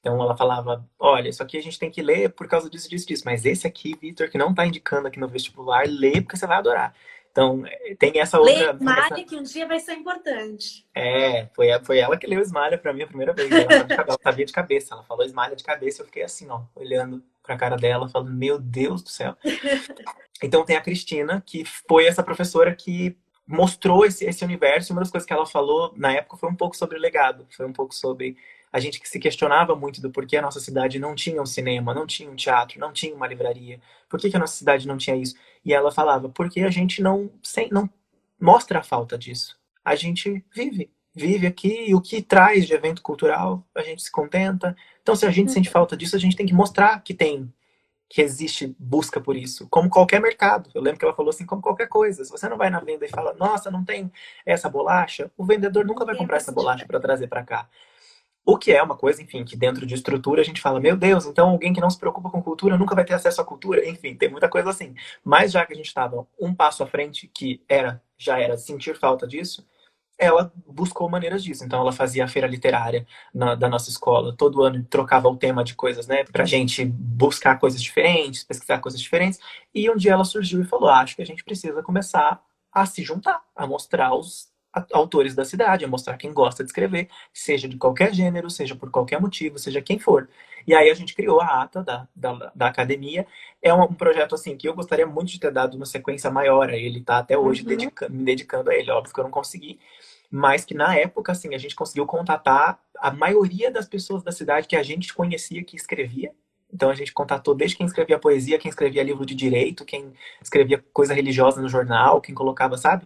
[0.04, 3.08] Então ela falava, olha, isso aqui a gente tem que ler por causa disso, disso,
[3.08, 3.24] disso.
[3.26, 6.58] Mas esse aqui, Vitor, que não está indicando aqui no vestibular, lê porque você vai
[6.58, 6.94] adorar.
[7.32, 8.54] Então, é, tem essa outra...
[8.54, 9.24] Lê Esmalha, essa...
[9.24, 10.86] que um dia vai ser importante.
[10.94, 13.50] É, foi, foi ela que leu Esmalha para mim a primeira vez.
[13.50, 14.94] Ela sabia de cabeça.
[14.94, 16.02] Ela falou Esmalha de cabeça.
[16.02, 19.38] Eu fiquei assim, ó, olhando pra cara dela, falando, meu Deus do céu.
[20.44, 24.92] então tem a Cristina, que foi essa professora que mostrou esse, esse universo.
[24.92, 27.48] Uma das coisas que ela falou na época foi um pouco sobre o legado.
[27.50, 28.36] Foi um pouco sobre
[28.74, 31.94] a gente que se questionava muito do porquê a nossa cidade não tinha um cinema,
[31.94, 33.80] não tinha um teatro, não tinha uma livraria.
[34.10, 35.36] Por que, que a nossa cidade não tinha isso?
[35.64, 37.88] E ela falava, porque a gente não, sem, não
[38.42, 39.56] mostra a falta disso.
[39.86, 44.12] A gente vive, vive aqui e o que traz de evento cultural, a gente se
[44.12, 44.76] contenta.
[45.04, 47.54] Então, se a gente sente falta disso, a gente tem que mostrar que tem,
[48.10, 50.72] que existe busca por isso, como qualquer mercado.
[50.74, 52.26] Eu lembro que ela falou assim, como qualquer coisa.
[52.26, 54.12] Se você não vai na venda e fala, nossa, não tem
[54.44, 57.70] essa bolacha, o vendedor nunca vai comprar essa bolacha para trazer para cá.
[58.46, 61.26] O que é uma coisa, enfim, que dentro de estrutura a gente fala, meu Deus,
[61.26, 63.88] então alguém que não se preocupa com cultura nunca vai ter acesso à cultura.
[63.88, 64.94] Enfim, tem muita coisa assim.
[65.24, 68.98] Mas já que a gente estava um passo à frente, que era já era sentir
[68.98, 69.66] falta disso,
[70.18, 71.64] ela buscou maneiras disso.
[71.66, 74.36] Então, ela fazia a feira literária na, da nossa escola.
[74.36, 76.24] Todo ano trocava o tema de coisas, né?
[76.24, 79.40] Pra gente buscar coisas diferentes, pesquisar coisas diferentes.
[79.74, 82.86] E um dia ela surgiu e falou: ah, Acho que a gente precisa começar a
[82.86, 84.53] se juntar, a mostrar os
[84.92, 88.90] autores da cidade, a mostrar quem gosta de escrever, seja de qualquer gênero, seja por
[88.90, 90.28] qualquer motivo, seja quem for.
[90.66, 93.28] E aí a gente criou a ata da, da, da academia.
[93.62, 96.70] É um, um, projeto assim que eu gostaria muito de ter dado uma sequência maior.
[96.70, 97.68] Ele está até hoje uhum.
[97.68, 98.90] dedica, me dedicando a ele.
[98.92, 99.80] Óbvio que eu não consegui,
[100.32, 104.68] mas que na época assim a gente conseguiu contatar a maioria das pessoas da cidade
[104.68, 106.32] que a gente conhecia que escrevia
[106.74, 110.84] Então a gente contatou desde quem escrevia poesia, quem escrevia livro de direito, quem escrevia
[110.94, 113.06] coisa religiosa no jornal, quem colocava, sabe?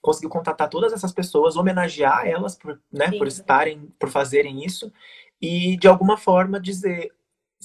[0.00, 4.92] Conseguiu contatar todas essas pessoas, homenagear elas por, né, por estarem, por fazerem isso
[5.40, 7.12] e de alguma forma dizer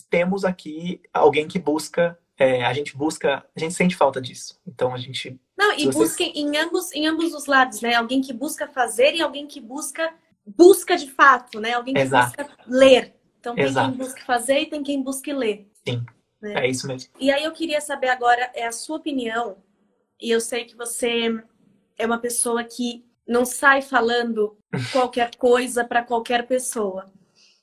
[0.10, 4.60] temos aqui alguém que busca é, a gente busca, a gente sente falta disso.
[4.67, 5.39] Então a gente.
[5.58, 5.96] Não, e vocês...
[5.96, 7.93] busca em ambos, em ambos os lados, né?
[7.93, 10.13] Alguém que busca fazer e alguém que busca,
[10.46, 11.74] busca de fato, né?
[11.74, 12.36] Alguém que Exato.
[12.36, 13.15] busca ler.
[13.39, 13.89] Então tem Exato.
[13.89, 15.69] quem busque fazer e tem quem busque ler.
[15.88, 16.04] Sim.
[16.41, 16.65] Né?
[16.65, 17.13] É isso mesmo.
[17.19, 19.58] E aí eu queria saber agora é a sua opinião.
[20.19, 21.43] E eu sei que você
[21.97, 24.58] é uma pessoa que não sai falando
[24.91, 27.12] qualquer coisa para qualquer pessoa.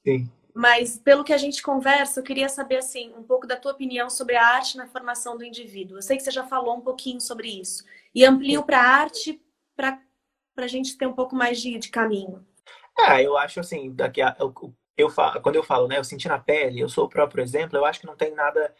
[0.03, 0.31] Sim.
[0.55, 4.11] Mas pelo que a gente conversa, eu queria saber assim um pouco da tua opinião
[4.11, 5.99] sobre a arte na formação do indivíduo.
[5.99, 9.41] Eu sei que você já falou um pouquinho sobre isso e amplio para a arte
[9.77, 9.99] para
[10.57, 12.45] a gente ter um pouco mais de, de caminho.
[12.99, 14.53] É, eu acho assim, daqui a, eu,
[14.97, 17.79] eu falo, quando eu falo, né, eu senti na pele, eu sou o próprio exemplo,
[17.79, 18.75] eu acho que não tem nada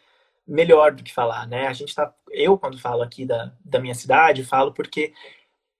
[0.45, 1.67] melhor do que falar, né?
[1.67, 5.13] A gente tá, eu quando falo aqui da, da minha cidade, falo porque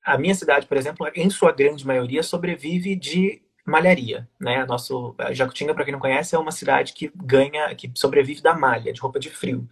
[0.03, 4.65] a minha cidade, por exemplo, em sua grande maioria sobrevive de malharia, né?
[4.65, 8.91] Nosso Jacutinga, para quem não conhece, é uma cidade que ganha, que sobrevive da malha,
[8.91, 9.67] de roupa de frio.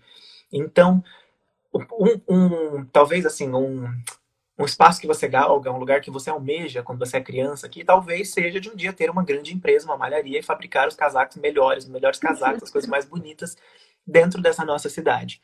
[0.52, 1.04] Então,
[1.74, 3.88] um, um talvez assim, um
[4.60, 7.82] um espaço que você galga, um lugar que você almeja quando você é criança, que
[7.82, 11.38] talvez seja de um dia ter uma grande empresa, uma malharia e fabricar os casacos
[11.38, 13.56] melhores, os melhores casacos, as coisas mais bonitas
[14.06, 15.42] dentro dessa nossa cidade.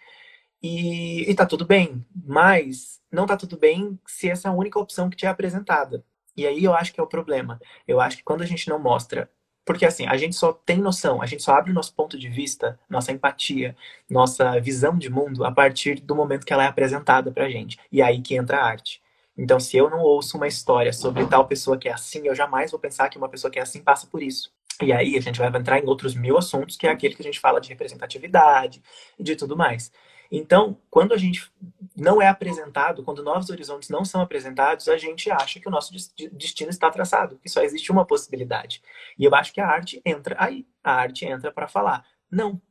[0.62, 4.80] E, e tá tudo bem, mas não tá tudo bem se essa é a única
[4.80, 6.04] opção que te é apresentada.
[6.38, 7.60] E aí eu acho que é o problema.
[7.88, 9.30] Eu acho que quando a gente não mostra
[9.66, 12.30] porque assim, a gente só tem noção, a gente só abre o nosso ponto de
[12.30, 13.76] vista, nossa empatia,
[14.08, 17.80] nossa visão de mundo a partir do momento que ela é apresentada pra gente.
[17.92, 19.02] E aí que entra a arte.
[19.36, 22.72] Então, se eu não ouço uma história sobre tal pessoa que é assim, eu jamais
[22.72, 24.54] vou pensar que uma pessoa que é assim passa por isso.
[24.82, 27.26] E aí a gente vai entrar em outros mil assuntos, que é aquele que a
[27.26, 28.84] gente fala de representatividade
[29.18, 29.92] e de tudo mais.
[30.32, 31.52] Então, quando a gente
[31.96, 35.94] não é apresentado, quando novos horizontes não são apresentados, a gente acha que o nosso
[36.32, 38.82] destino está traçado, que só existe uma possibilidade.
[39.18, 40.68] E eu acho que a arte entra aí.
[40.84, 42.62] A arte entra para falar: não,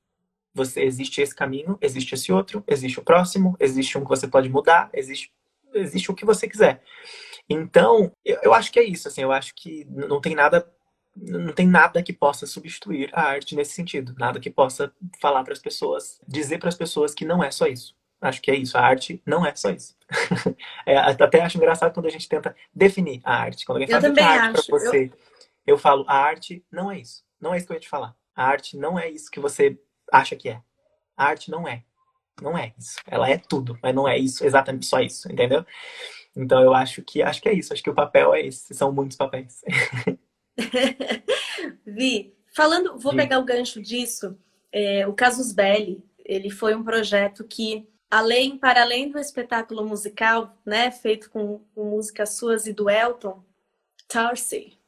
[0.54, 4.48] você existe esse caminho, existe esse outro, existe o próximo, existe um que você pode
[4.48, 5.32] mudar, existe
[5.74, 6.82] existe o que você quiser.
[7.48, 10.66] Então, eu, eu acho que é isso, assim, eu acho que não tem nada
[11.16, 15.52] não tem nada que possa substituir a arte nesse sentido, nada que possa falar para
[15.52, 17.94] as pessoas, dizer para as pessoas que não é só isso.
[18.24, 19.94] Acho que é isso, a arte não é só isso.
[20.86, 23.66] é, até acho engraçado quando a gente tenta definir a arte.
[23.66, 25.04] Quando alguém fala arte para você,
[25.66, 25.74] eu...
[25.74, 27.22] eu falo, a arte não é isso.
[27.38, 28.16] Não é isso que eu ia te falar.
[28.34, 29.78] A arte não é isso que você
[30.10, 30.62] acha que é.
[31.14, 31.84] A arte não é.
[32.40, 32.96] Não é isso.
[33.06, 35.64] Ela é tudo, mas não é isso, exatamente só isso, entendeu?
[36.34, 37.74] Então eu acho que acho que é isso.
[37.74, 38.74] Acho que o papel é esse.
[38.74, 39.62] São muitos papéis.
[41.86, 43.18] Vi, falando, vou Vi.
[43.18, 44.36] pegar o gancho disso.
[44.72, 50.56] É, o Casus Belli, ele foi um projeto que, além, para além do espetáculo musical,
[50.64, 53.42] né, feito com, com músicas suas e do Elton,
[54.08, 54.78] Tarsi,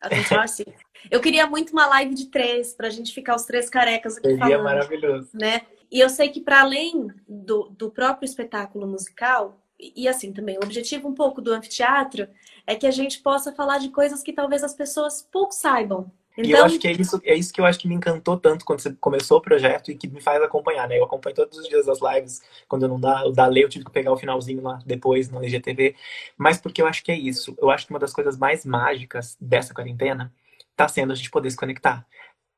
[0.28, 0.66] Tarsi.
[1.10, 4.28] Eu queria muito uma live de três, para a gente ficar os três carecas aqui
[4.28, 4.64] Seria falando.
[4.64, 5.30] maravilhoso.
[5.34, 5.62] Né?
[5.90, 10.64] E eu sei que para além do, do próprio espetáculo musical, e assim também, o
[10.64, 12.28] objetivo um pouco do anfiteatro
[12.66, 16.10] é que a gente possa falar de coisas que talvez as pessoas pouco saibam.
[16.36, 16.44] Então...
[16.44, 18.36] E eu então acho que é isso, é isso que eu acho que me encantou
[18.36, 20.98] tanto quando você começou o projeto e que me faz acompanhar, né?
[20.98, 23.68] Eu acompanho todos os dias as lives, quando eu não dá, o da lei eu
[23.68, 25.96] tive que pegar o finalzinho lá depois no IGTV,
[26.36, 27.56] mas porque eu acho que é isso.
[27.60, 30.32] Eu acho que uma das coisas mais mágicas dessa quarentena
[30.76, 32.06] tá sendo a gente poder se conectar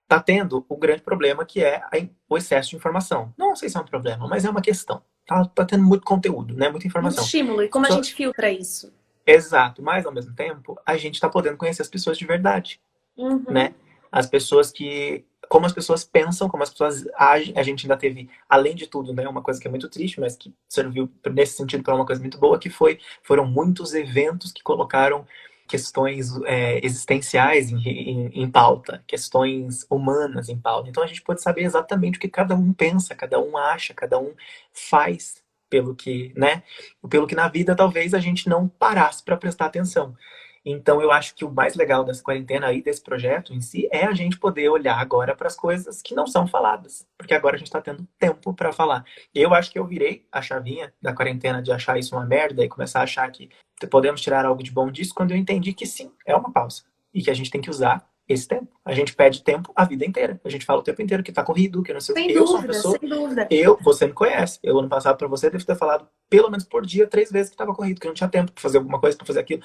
[0.08, 1.82] está tendo o grande problema que é
[2.28, 3.32] o excesso de informação.
[3.36, 5.02] Não sei se é um problema, mas é uma questão.
[5.26, 6.70] Tá, tá tendo muito conteúdo, né?
[6.70, 7.18] Muita informação.
[7.18, 7.62] Muito estímulo.
[7.62, 8.90] E como a gente filtra isso?
[9.26, 9.82] Exato.
[9.82, 12.80] Mas, ao mesmo tempo, a gente está podendo conhecer as pessoas de verdade,
[13.18, 13.44] uhum.
[13.48, 13.74] né?
[14.11, 15.24] As pessoas que...
[15.48, 17.54] Como as pessoas pensam, como as pessoas agem.
[17.57, 19.26] A gente ainda teve, além de tudo, né?
[19.28, 22.38] Uma coisa que é muito triste, mas que serviu, nesse sentido, para uma coisa muito
[22.38, 22.98] boa, que foi...
[23.22, 25.26] Foram muitos eventos que colocaram
[25.68, 30.88] questões é, existenciais em, em, em, pauta, questões humanas em pauta.
[30.88, 34.18] Então a gente pode saber exatamente o que cada um pensa, cada um acha, cada
[34.18, 34.33] um
[34.72, 36.62] faz pelo que, né?
[37.11, 40.16] Pelo que na vida talvez a gente não parasse para prestar atenção.
[40.70, 44.04] Então, eu acho que o mais legal dessa quarentena aí, desse projeto em si, é
[44.04, 47.07] a gente poder olhar agora para as coisas que não são faladas.
[47.16, 49.02] Porque agora a gente está tendo tempo para falar.
[49.35, 52.68] Eu acho que eu virei a chavinha da quarentena de achar isso uma merda e
[52.68, 53.48] começar a achar que
[53.90, 56.83] podemos tirar algo de bom disso quando eu entendi que sim, é uma pausa.
[57.14, 58.68] E que a gente tem que usar esse tempo.
[58.85, 60.38] A gente pede tempo a vida inteira.
[60.44, 62.33] A gente fala o tempo inteiro que tá corrido, que não sei o que.
[62.33, 62.98] Eu sou uma pessoa.
[62.98, 63.48] Sem dúvida.
[63.50, 64.59] Eu, você me conhece.
[64.62, 67.57] Eu, ano passado, para você, devo ter falado pelo menos por dia, três vezes que
[67.57, 69.62] tava corrido, que não tinha tempo para fazer alguma coisa, para fazer aquilo.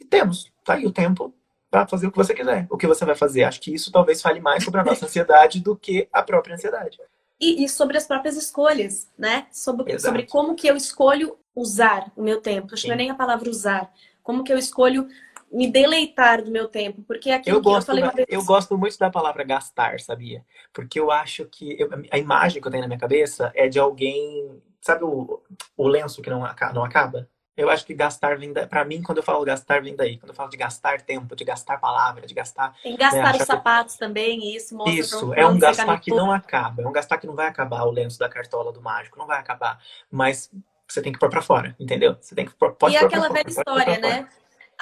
[0.00, 1.34] E temos, tá aí o tempo
[1.70, 2.66] para fazer o que você quiser.
[2.70, 3.44] O que você vai fazer?
[3.44, 6.98] Acho que isso talvez fale mais sobre a nossa ansiedade do que a própria ansiedade.
[7.40, 9.46] E, e sobre as próprias escolhas, né?
[9.52, 12.74] Sobre, sobre como que eu escolho usar o meu tempo.
[12.74, 13.90] Acho que não é nem a palavra usar.
[14.22, 15.08] Como que eu escolho
[15.50, 18.26] me deleitar do meu tempo, porque aqui eu gosto, eu, da, vez...
[18.30, 20.44] eu gosto muito da palavra gastar, sabia?
[20.72, 23.78] Porque eu acho que eu, a imagem que eu tenho na minha cabeça é de
[23.78, 25.42] alguém, sabe o,
[25.76, 27.28] o lenço que não, não acaba?
[27.56, 30.30] Eu acho que gastar vem da, para mim quando eu falo gastar vem daí, quando
[30.30, 33.94] eu falo de gastar tempo, de gastar palavra, de gastar Tem gastar né, os sapatos
[33.94, 34.00] que...
[34.00, 37.34] também, isso mostra Isso, é um gastar que não acaba, é um gastar que não
[37.34, 39.78] vai acabar o lenço da cartola do mágico, não vai acabar,
[40.10, 40.50] mas
[40.88, 42.16] você tem que pôr para fora, entendeu?
[42.20, 44.28] Você tem que pôr, pode E aquela velha história, né?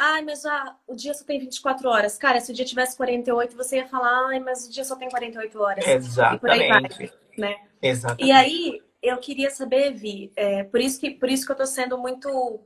[0.00, 2.16] Ai, mas ah, o dia só tem 24 horas.
[2.16, 5.08] Cara, se o dia tivesse 48, você ia falar, ai, mas o dia só tem
[5.08, 5.84] 48 horas.
[5.84, 6.96] Exatamente.
[6.96, 7.56] Vai, né?
[7.82, 8.28] Exatamente.
[8.28, 11.66] E aí, eu queria saber, Vi, é, por, isso que, por isso que eu tô
[11.66, 12.60] sendo muito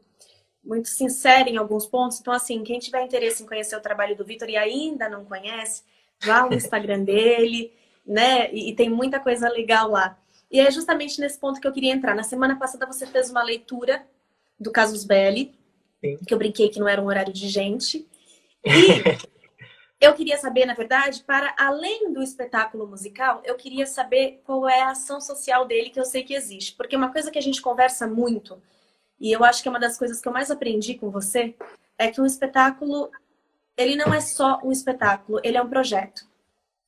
[0.65, 2.21] muito sincera em alguns pontos.
[2.21, 5.83] Então, assim, quem tiver interesse em conhecer o trabalho do Vitor e ainda não conhece,
[6.25, 7.73] vá no Instagram dele,
[8.07, 8.53] né?
[8.53, 10.17] E, e, tem muita coisa legal lá.
[10.51, 12.15] E é justamente nesse ponto que eu queria entrar.
[12.15, 14.07] Na semana passada você fez uma leitura
[14.59, 15.53] do Casus Belli,
[16.01, 16.19] Sim.
[16.27, 18.07] que eu brinquei que não era um horário de gente.
[19.42, 19.42] E
[20.03, 24.81] eu queria saber, na verdade, para além do espetáculo musical, eu queria saber qual é
[24.81, 26.75] a ação social dele, que eu sei que existe.
[26.75, 28.61] Porque uma coisa que a gente conversa muito,
[29.21, 31.55] e eu acho que é uma das coisas que eu mais aprendi com você,
[31.97, 33.13] é que um espetáculo,
[33.77, 36.27] ele não é só um espetáculo, ele é um projeto.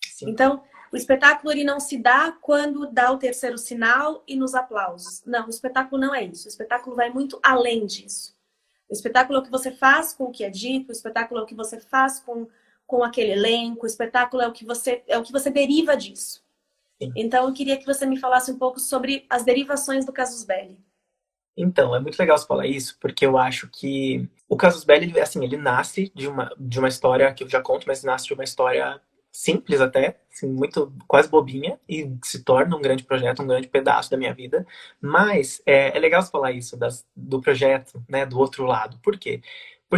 [0.02, 0.30] Sim.
[0.30, 5.22] Então, o espetáculo ele não se dá quando dá o terceiro sinal e nos aplausos.
[5.24, 6.46] Não, o espetáculo não é isso.
[6.46, 8.34] O espetáculo vai muito além disso.
[8.88, 11.42] O espetáculo é o que você faz com o que é dito, o espetáculo é
[11.44, 12.48] o que você faz com,
[12.86, 16.42] com aquele elenco, o espetáculo é o que você é o que você deriva disso.
[17.02, 17.12] Sim.
[17.16, 20.78] Então eu queria que você me falasse um pouco sobre as derivações do Casus Belli.
[21.56, 25.44] Então, é muito legal você falar isso, porque eu acho que o Casus Belli, assim,
[25.44, 28.42] ele nasce de uma, de uma história que eu já conto, mas nasce de uma
[28.42, 33.68] história simples até, assim, muito quase bobinha, e se torna um grande projeto, um grande
[33.68, 34.66] pedaço da minha vida.
[35.00, 38.98] Mas é, é legal você falar isso das, do projeto, né, do outro lado.
[38.98, 39.40] Por quê?
[39.40, 39.50] Porque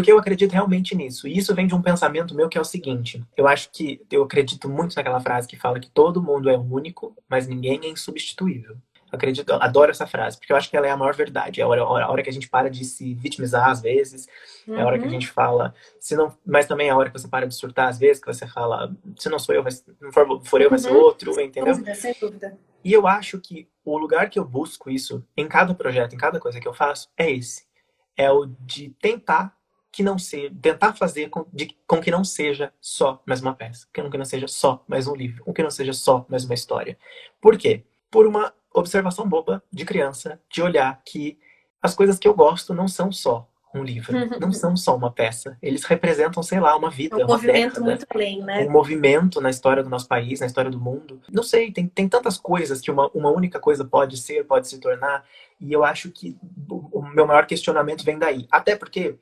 [0.04, 1.26] eu acredito realmente nisso.
[1.28, 4.22] E isso vem de um pensamento meu que é o seguinte: eu acho que eu
[4.22, 8.76] acredito muito naquela frase que fala que todo mundo é único, mas ninguém é insubstituível
[9.10, 11.60] acredito, adoro essa frase, porque eu acho que ela é a maior verdade.
[11.60, 14.28] É a hora, a hora que a gente para de se vitimizar às vezes,
[14.66, 14.76] uhum.
[14.76, 15.12] é a hora que a uhum.
[15.12, 17.98] gente fala, se não, mas também é a hora que você para de surtar às
[17.98, 20.90] vezes, que você fala, se não sou eu, vai, não for, for eu, vai ser
[20.90, 20.98] uhum.
[20.98, 21.74] outro, entendeu?
[21.74, 22.58] Sem dúvida, sem dúvida.
[22.84, 26.38] E eu acho que o lugar que eu busco isso, em cada projeto, em cada
[26.38, 27.64] coisa que eu faço, é esse.
[28.16, 29.56] É o de tentar
[29.92, 33.86] que não seja, tentar fazer com, de, com que não seja só mais uma peça,
[33.92, 36.44] que não, que não seja só mais um livro, com que não seja só mais
[36.44, 36.98] uma história.
[37.40, 37.82] Por quê?
[38.10, 41.38] Por uma observação boba de criança, de olhar que
[41.80, 45.56] as coisas que eu gosto não são só um livro, não são só uma peça.
[45.62, 48.66] Eles representam, sei lá, uma vida, um uma movimento década, muito além, né?
[48.66, 51.20] Um movimento na história do nosso país, na história do mundo.
[51.30, 54.78] Não sei, tem, tem tantas coisas que uma, uma única coisa pode ser, pode se
[54.78, 55.24] tornar.
[55.60, 56.36] E eu acho que
[56.68, 58.46] o meu maior questionamento vem daí.
[58.50, 59.16] Até porque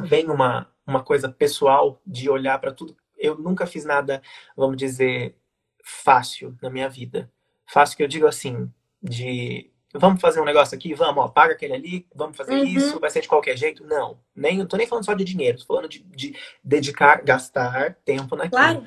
[0.00, 2.96] vem uma, uma coisa pessoal de olhar para tudo.
[3.16, 4.22] Eu nunca fiz nada,
[4.56, 5.36] vamos dizer,
[5.82, 7.30] fácil na minha vida.
[7.66, 8.70] Fácil que eu digo assim,
[9.02, 12.64] de vamos fazer um negócio aqui, vamos, ó, paga aquele ali, vamos fazer uhum.
[12.64, 13.84] isso, vai ser de qualquer jeito.
[13.84, 17.94] Não, nem, não tô nem falando só de dinheiro, tô falando de, de dedicar, gastar
[18.04, 18.60] tempo naquilo.
[18.60, 18.84] Claro.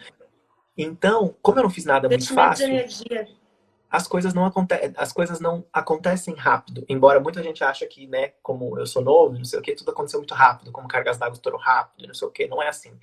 [0.78, 2.68] Então, como eu não fiz nada muito fácil,
[3.98, 6.86] as coisas não acontecem, as coisas não acontecem rápido.
[6.88, 9.90] Embora muita gente acha que, né, como eu sou novo, não sei o que, tudo
[9.90, 12.96] aconteceu muito rápido, como cargas d'água estourou rápido, não sei o que, não é assim.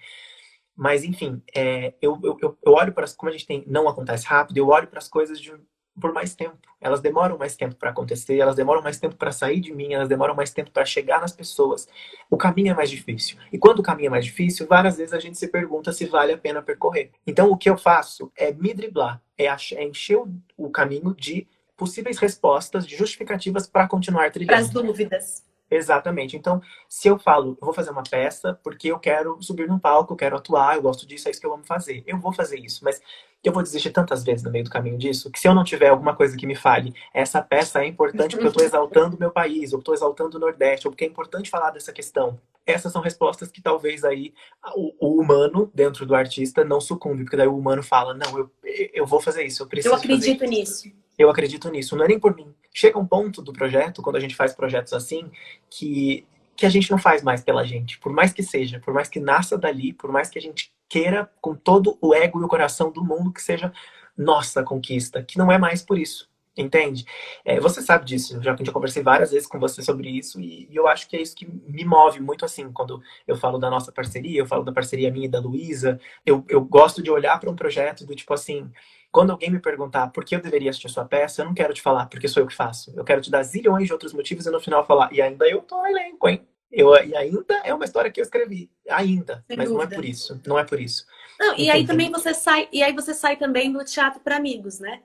[0.76, 4.56] Mas enfim, é, eu, eu, eu olho para como a gente tem não acontece rápido,
[4.56, 5.52] eu olho para as coisas de,
[6.00, 6.58] por mais tempo.
[6.80, 10.08] Elas demoram mais tempo para acontecer, elas demoram mais tempo para sair de mim, elas
[10.08, 11.88] demoram mais tempo para chegar nas pessoas.
[12.30, 13.38] O caminho é mais difícil.
[13.52, 16.32] E quando o caminho é mais difícil, várias vezes a gente se pergunta se vale
[16.32, 17.10] a pena percorrer.
[17.26, 20.18] Então, o que eu faço é me driblar, é, é encher
[20.56, 24.52] o caminho de possíveis respostas, de justificativas para continuar trilhando.
[24.52, 25.44] Para as dúvidas.
[25.74, 26.36] Exatamente.
[26.36, 30.12] Então, se eu falo, eu vou fazer uma peça porque eu quero subir num palco,
[30.12, 32.02] eu quero atuar, eu gosto disso, é isso que eu amo fazer.
[32.06, 33.00] Eu vou fazer isso, mas
[33.42, 35.88] eu vou desistir tantas vezes no meio do caminho disso, que se eu não tiver
[35.88, 39.30] alguma coisa que me fale, essa peça é importante porque eu estou exaltando o meu
[39.30, 42.40] país, ou estou exaltando o Nordeste, ou porque é importante falar dessa questão.
[42.64, 44.32] Essas são respostas que talvez aí
[44.74, 48.50] o, o humano dentro do artista não sucumbe, porque daí o humano fala, não, eu,
[48.94, 50.90] eu vou fazer isso, eu preciso Eu acredito nisso.
[51.18, 52.52] Eu acredito nisso, não é nem por mim.
[52.72, 55.30] Chega um ponto do projeto, quando a gente faz projetos assim,
[55.70, 57.98] que, que a gente não faz mais pela gente.
[57.98, 61.30] Por mais que seja, por mais que nasça dali, por mais que a gente queira
[61.40, 63.72] com todo o ego e o coração do mundo que seja
[64.16, 66.28] nossa conquista, que não é mais por isso.
[66.56, 67.04] Entende?
[67.44, 70.76] É, você sabe disso, já, já conversei várias vezes com você sobre isso, e, e,
[70.76, 73.90] eu acho que é isso que me move muito assim, quando eu falo da nossa
[73.90, 75.98] parceria, eu falo da parceria minha e da Luísa.
[76.24, 78.70] Eu, eu gosto de olhar para um projeto do tipo assim.
[79.14, 81.80] Quando alguém me perguntar por que eu deveria assistir sua peça, eu não quero te
[81.80, 82.92] falar porque sou eu que faço.
[82.96, 85.62] Eu quero te dar zilhões de outros motivos e no final falar, e ainda eu
[85.62, 86.44] tô no elenco, hein?
[86.72, 88.68] Eu, e ainda é uma história que eu escrevi.
[88.90, 89.44] Ainda.
[89.46, 89.84] Sem mas dúvida.
[89.86, 90.40] não é por isso.
[90.44, 91.06] Não é por isso.
[91.38, 94.80] Não, e aí também você sai, e aí você sai também do teatro para amigos,
[94.80, 95.00] né?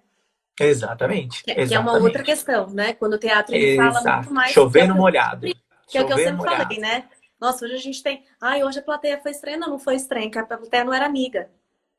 [0.60, 1.70] Exatamente, que, exatamente.
[1.70, 2.94] Que é uma outra questão, né?
[2.94, 4.52] Quando o teatro ele fala muito mais.
[4.52, 5.46] Chover no molhado.
[5.88, 6.64] Que é o que eu sempre molhado.
[6.64, 7.08] falei, né?
[7.40, 8.26] Nossa, hoje a gente tem.
[8.42, 9.58] Ai, hoje a plateia foi estranha.
[9.58, 11.48] Não, não foi estranha, porque a plateia não era amiga.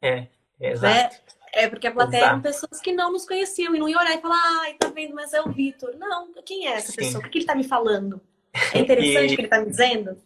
[0.03, 0.27] É,
[0.61, 1.15] exato.
[1.15, 1.40] Né?
[1.53, 2.33] É porque a plateia Exato.
[2.33, 5.15] eram pessoas que não nos conheciam e não iam olhar e falar, ai, tá vendo,
[5.15, 5.97] mas é o Vitor.
[5.97, 6.97] Não, quem é essa Sim.
[6.97, 7.27] pessoa?
[7.27, 8.21] O que ele tá me falando?
[8.73, 9.37] É interessante o e...
[9.37, 10.17] que ele tá me dizendo?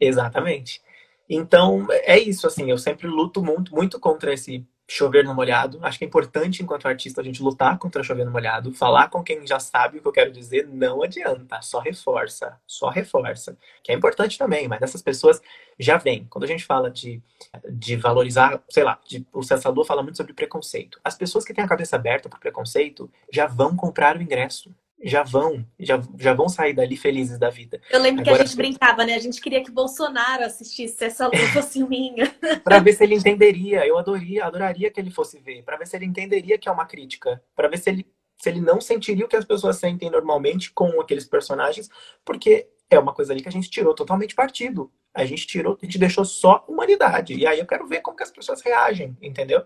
[0.00, 0.82] Exatamente.
[1.28, 5.78] Então, é isso, assim, eu sempre luto muito, muito contra esse chover no molhado.
[5.80, 9.22] Acho que é importante, enquanto artista, a gente lutar contra chover no molhado, falar com
[9.22, 13.56] quem já sabe o que eu quero dizer, não adianta, só reforça, só reforça.
[13.82, 15.40] Que é importante também, mas essas pessoas
[15.78, 16.26] já vêm.
[16.28, 17.22] Quando a gente fala de,
[17.70, 21.00] de valorizar, sei lá, de, o Cessador fala muito sobre preconceito.
[21.02, 25.22] As pessoas que têm a cabeça aberta para preconceito já vão comprar o ingresso já
[25.22, 27.80] vão, já, já vão sair dali felizes da vida.
[27.90, 29.14] Eu lembro Agora, que a gente brincava, né?
[29.14, 32.32] A gente queria que Bolsonaro assistisse essa luta fosse minha.
[32.62, 33.86] para ver se ele entenderia.
[33.86, 36.86] Eu adoraria, adoraria que ele fosse ver, para ver se ele entenderia que é uma
[36.86, 38.06] crítica, para ver se ele
[38.42, 41.88] se ele não sentiria o que as pessoas sentem normalmente com aqueles personagens,
[42.24, 44.90] porque é uma coisa ali que a gente tirou totalmente partido.
[45.14, 47.34] A gente tirou, a gente deixou só humanidade.
[47.34, 49.64] E aí eu quero ver como que as pessoas reagem, entendeu?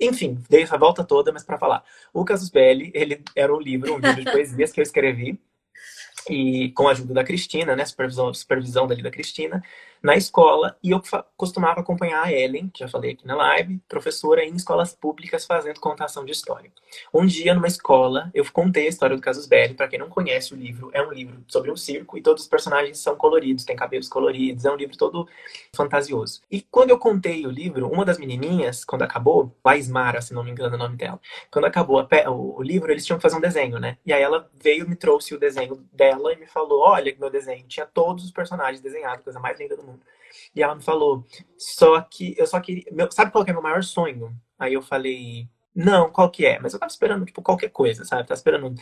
[0.00, 1.84] Enfim, dei essa volta toda, mas para falar.
[2.12, 5.38] O Casus Belli, ele era um livro, um livro de poesias que eu escrevi
[6.28, 9.62] e com a ajuda da Cristina, né, supervisão, supervisão dali da Cristina,
[10.02, 11.02] na escola, e eu
[11.36, 15.80] costumava acompanhar a Ellen, que já falei aqui na live, professora em escolas públicas fazendo
[15.80, 16.72] contação de história.
[17.12, 20.54] Um dia, numa escola, eu contei a história do Casus Belli, para quem não conhece
[20.54, 23.76] o livro, é um livro sobre um circo, e todos os personagens são coloridos, têm
[23.76, 25.28] cabelos coloridos, é um livro todo
[25.74, 26.40] fantasioso.
[26.50, 30.44] E quando eu contei o livro, uma das menininhas, quando acabou, a Ismara, se não
[30.44, 33.36] me engano é o nome dela, quando acabou o, o livro, eles tinham que fazer
[33.36, 33.98] um desenho, né?
[34.04, 37.30] E aí ela veio, me trouxe o desenho dela ela e me falou: Olha, meu
[37.30, 39.91] desenho tinha todos os personagens desenhados, coisa mais linda do mundo.
[40.54, 41.24] E ela me falou:
[41.58, 42.84] Só que eu só queria.
[42.92, 44.34] Meu, sabe qual que é meu maior sonho?
[44.58, 46.58] Aí eu falei: Não, qual que é?
[46.58, 48.26] Mas eu tava esperando, tipo, qualquer coisa, sabe?
[48.26, 48.74] Tava esperando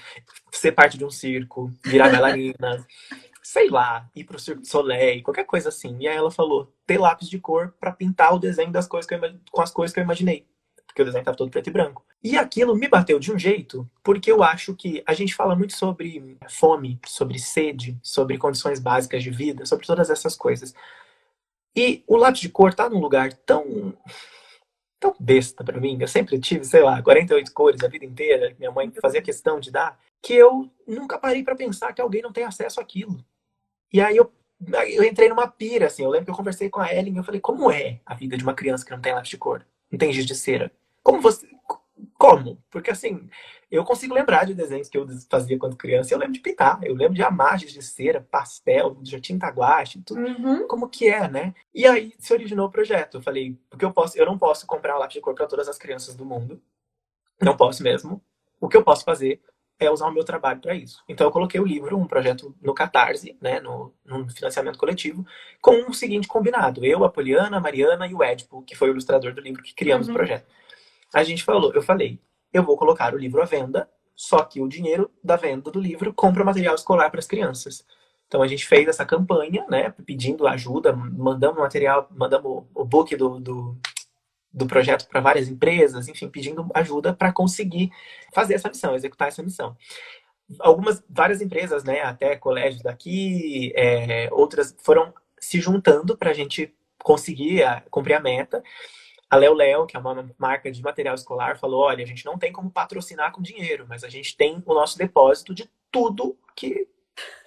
[0.53, 2.87] ser parte de um circo, virar bailarina.
[3.43, 5.97] sei lá, ir pro Circo de Soleil, qualquer coisa assim.
[6.01, 9.15] E aí ela falou, ter lápis de cor para pintar o desenho das coisas que
[9.15, 10.47] eu, com as coisas que eu imaginei
[10.91, 12.05] porque o desenho estava todo preto e branco.
[12.23, 15.75] E aquilo me bateu de um jeito, porque eu acho que a gente fala muito
[15.75, 20.75] sobre fome, sobre sede, sobre condições básicas de vida, sobre todas essas coisas.
[21.75, 23.95] E o lápis de cor tá num lugar tão
[24.99, 25.97] tão besta para mim.
[25.99, 29.71] Eu sempre tive, sei lá, 48 cores a vida inteira, minha mãe fazia questão de
[29.71, 33.25] dar, que eu nunca parei para pensar que alguém não tem acesso àquilo.
[33.93, 34.31] E aí eu
[34.89, 36.05] eu entrei numa pira, assim.
[36.05, 38.37] Eu lembro que eu conversei com a Ellen e eu falei, como é a vida
[38.37, 39.67] de uma criança que não tem lápis de cor?
[39.91, 40.71] Não tem giz de cera?
[41.03, 41.49] Como você.
[42.19, 42.63] Como?
[42.71, 43.29] Porque assim,
[43.71, 46.13] eu consigo lembrar de desenhos que eu fazia quando criança.
[46.13, 50.21] Eu lembro de pintar, eu lembro de amagens de cera, pastel, de tinta guache, tudo.
[50.21, 50.67] Uhum.
[50.67, 51.55] Como que é, né?
[51.73, 53.19] E aí se originou o projeto.
[53.19, 55.69] Eu falei, porque eu posso, eu não posso comprar um lápis de cor para todas
[55.69, 56.61] as crianças do mundo.
[57.41, 58.21] Não posso mesmo.
[58.61, 59.41] O que eu posso fazer
[59.79, 61.03] é usar o meu trabalho para isso.
[61.09, 65.25] Então eu coloquei o livro, um projeto no Catarse, né, no, no, financiamento coletivo,
[65.63, 68.93] com o seguinte combinado: eu, a Poliana, a Mariana e o Edipo, que foi o
[68.93, 70.13] ilustrador do livro que criamos uhum.
[70.13, 70.45] o projeto
[71.13, 72.21] a gente falou, eu falei,
[72.53, 76.13] eu vou colocar o livro à venda, só que o dinheiro da venda do livro
[76.13, 77.85] compra material escolar para as crianças.
[78.27, 83.41] Então a gente fez essa campanha, né, pedindo ajuda, mandamos material, mandamos o book do,
[83.41, 83.77] do,
[84.53, 87.91] do projeto para várias empresas, enfim, pedindo ajuda para conseguir
[88.33, 89.77] fazer essa missão, executar essa missão.
[90.61, 96.73] Algumas, várias empresas, né, até colégios daqui, é, outras foram se juntando para a gente
[97.03, 98.63] conseguir a, cumprir a meta.
[99.31, 102.37] A Léo Léo, que é uma marca de material escolar, falou: olha, a gente não
[102.37, 106.89] tem como patrocinar com dinheiro, mas a gente tem o nosso depósito de tudo que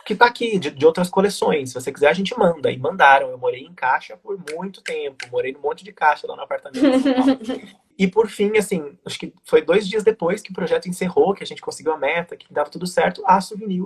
[0.06, 1.70] que tá aqui, de, de, outras coleções.
[1.70, 2.72] Se você quiser, a gente manda.
[2.72, 3.30] E mandaram.
[3.30, 5.26] Eu morei em caixa por muito tempo.
[5.32, 6.84] Morei num monte de caixa lá no apartamento.
[7.98, 11.44] e por fim, assim, acho que foi dois dias depois que o projeto encerrou, que
[11.44, 13.86] a gente conseguiu a meta, que dava tudo certo, a Souvenir,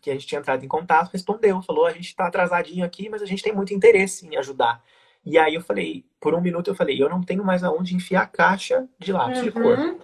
[0.00, 1.62] que a gente tinha entrado em contato, respondeu.
[1.62, 4.82] Falou, a gente tá atrasadinho aqui, mas a gente tem muito interesse em ajudar.
[5.26, 8.22] E aí eu falei, por um minuto eu falei, eu não tenho mais aonde enfiar
[8.22, 9.44] a caixa de lápis uhum.
[9.44, 9.78] de cor.
[9.78, 9.98] Uhum.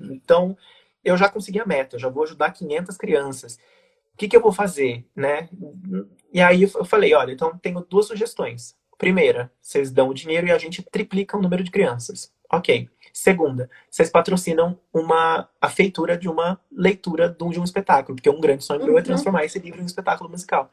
[0.00, 0.56] Então,
[1.04, 3.58] eu já consegui a meta, eu já vou ajudar 500 crianças.
[4.14, 5.48] O que, que eu vou fazer, né?
[6.32, 8.76] E aí eu falei, olha, então tenho duas sugestões.
[8.96, 12.32] Primeira, vocês dão o dinheiro e a gente triplica o número de crianças.
[12.52, 12.88] Ok.
[13.12, 18.30] Segunda, vocês patrocinam uma, a feitura de uma leitura de um, de um espetáculo, porque
[18.30, 19.02] um grande sonho meu é Uhum.
[19.02, 20.70] transformar esse livro em um espetáculo musical.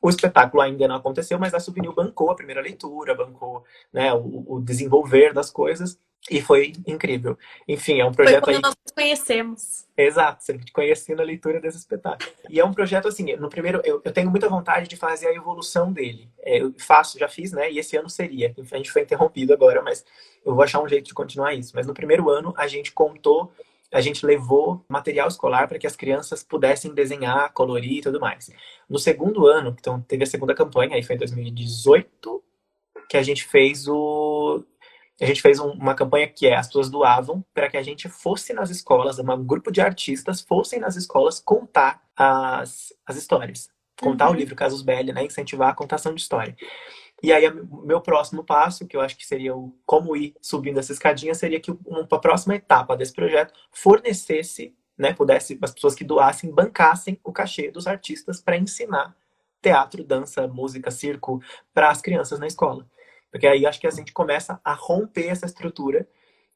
[0.00, 4.44] O espetáculo ainda não aconteceu, mas a Souvenir bancou a primeira leitura, bancou né, o,
[4.46, 5.98] o desenvolver das coisas,
[6.30, 7.38] e foi incrível.
[7.68, 9.86] Enfim, é um Foi projeto quando aí nós nos conhecemos.
[9.96, 12.28] Exato, sempre te conheci na leitura desse espetáculo.
[12.50, 15.34] E é um projeto assim, no primeiro, eu, eu tenho muita vontade de fazer a
[15.34, 16.28] evolução dele.
[16.40, 17.70] É, eu faço, já fiz, né?
[17.70, 18.54] E esse ano seria.
[18.72, 20.04] A gente foi interrompido agora, mas
[20.44, 21.72] eu vou achar um jeito de continuar isso.
[21.74, 23.52] Mas no primeiro ano, a gente contou,
[23.92, 28.50] a gente levou material escolar para que as crianças pudessem desenhar, colorir e tudo mais.
[28.88, 32.42] No segundo ano, então teve a segunda campanha, aí foi em 2018,
[33.08, 34.64] que a gente fez o
[35.18, 38.06] a gente fez um- uma campanha que é as pessoas doavam para que a gente
[38.06, 43.70] fosse nas escolas, um grupo de artistas fossem nas escolas contar as, as histórias.
[43.98, 44.32] Contar Uhum.
[44.32, 45.24] o livro Casus Belli, né?
[45.24, 46.54] Incentivar a contação de história.
[47.22, 47.50] E aí,
[47.84, 51.58] meu próximo passo, que eu acho que seria o como ir subindo essa escadinha, seria
[51.58, 55.14] que uma próxima etapa desse projeto fornecesse, né?
[55.14, 59.16] Pudesse, as pessoas que doassem, bancassem o cachê dos artistas para ensinar
[59.62, 61.42] teatro, dança, música, circo
[61.72, 62.86] para as crianças na escola.
[63.30, 66.06] Porque aí acho que a gente começa a romper essa estrutura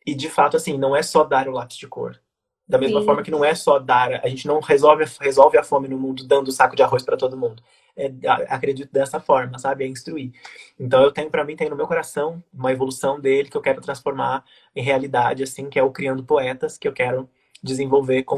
[0.07, 2.21] e, de fato, assim, não é só dar o lápis de cor.
[2.69, 3.07] Da mesma Sim.
[3.07, 6.25] forma que não é só dar, a gente não resolve, resolve a fome no mundo
[6.25, 7.63] dando o saco de arroz para todo mundo.
[8.07, 9.85] É, acredito dessa forma, sabe?
[9.85, 10.33] É instruir.
[10.79, 13.81] Então eu tenho, para mim, tem no meu coração uma evolução dele que eu quero
[13.81, 14.45] transformar
[14.75, 17.29] em realidade, assim, que é o Criando Poetas, que eu quero
[17.63, 18.37] desenvolver com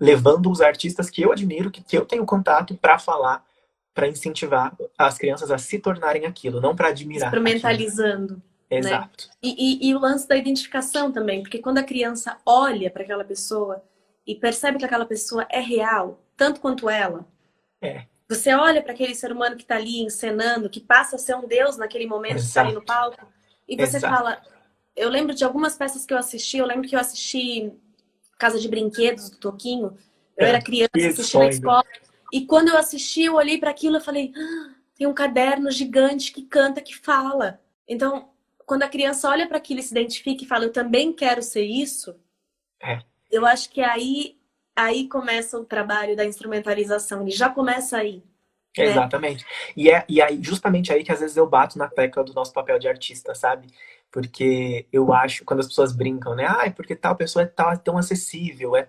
[0.00, 3.44] levando os artistas que eu admiro, que, que eu tenho contato para falar,
[3.94, 7.28] para incentivar as crianças a se tornarem aquilo, não para admirar.
[7.28, 7.46] aquilo.
[7.46, 8.42] Instrumentalizando.
[8.70, 9.28] Exato.
[9.42, 13.24] E, e- e o lance da identificação também, porque quando a criança olha para aquela
[13.24, 13.82] pessoa
[14.26, 17.26] e percebe que aquela pessoa é real, tanto quanto ela,
[17.80, 18.04] É.
[18.28, 21.46] você olha para aquele ser humano que está ali encenando, que passa a ser um
[21.46, 23.26] deus naquele momento que está ali no palco,
[23.66, 24.14] e você Exato.
[24.14, 24.42] fala.
[24.94, 27.72] Eu lembro de algumas peças que eu assisti, eu lembro que eu assisti
[28.38, 29.96] Casa de Brinquedos do Toquinho,
[30.36, 31.84] eu É, era criança, assisti na escola,
[32.32, 36.32] e quando eu assisti, eu olhei para aquilo e falei: "Ah, tem um caderno gigante
[36.32, 37.60] que canta, que fala.
[37.86, 38.30] Então,
[38.66, 41.64] quando a criança olha para aquilo e se identifica e fala, eu também quero ser
[41.64, 42.16] isso,
[42.80, 43.00] É.
[43.30, 44.37] eu acho que aí,
[44.78, 47.22] aí começa o trabalho da instrumentalização.
[47.22, 48.22] Ele já começa aí.
[48.76, 48.84] né?
[48.84, 49.44] Exatamente.
[49.76, 52.52] E é e aí, justamente aí que às vezes eu bato na tecla do nosso
[52.52, 53.68] papel de artista, sabe?
[54.10, 56.46] Porque eu acho, quando as pessoas brincam, né?
[56.48, 58.76] Ai, porque tal pessoa é tal, é tão acessível.
[58.76, 58.88] É...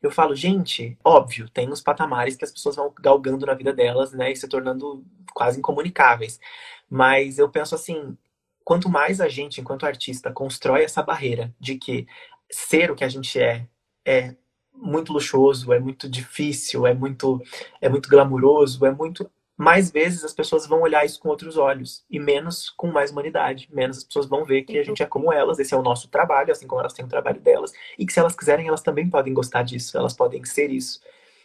[0.00, 4.12] Eu falo, gente, óbvio, tem os patamares que as pessoas vão galgando na vida delas,
[4.12, 4.32] né?
[4.32, 5.04] E se tornando
[5.34, 6.40] quase incomunicáveis.
[6.88, 8.16] Mas eu penso assim,
[8.64, 12.06] quanto mais a gente, enquanto artista, constrói essa barreira de que
[12.50, 13.66] ser o que a gente é
[14.06, 14.36] é
[14.74, 17.40] muito luxuoso, é muito difícil, é muito
[17.80, 22.04] é muito glamuroso, é muito mais vezes as pessoas vão olhar isso com outros olhos
[22.10, 23.68] e menos com mais humanidade.
[23.72, 26.08] Menos as pessoas vão ver que a gente é como elas, esse é o nosso
[26.08, 29.08] trabalho, assim como elas têm o trabalho delas, e que se elas quiserem, elas também
[29.08, 31.00] podem gostar disso, elas podem ser isso.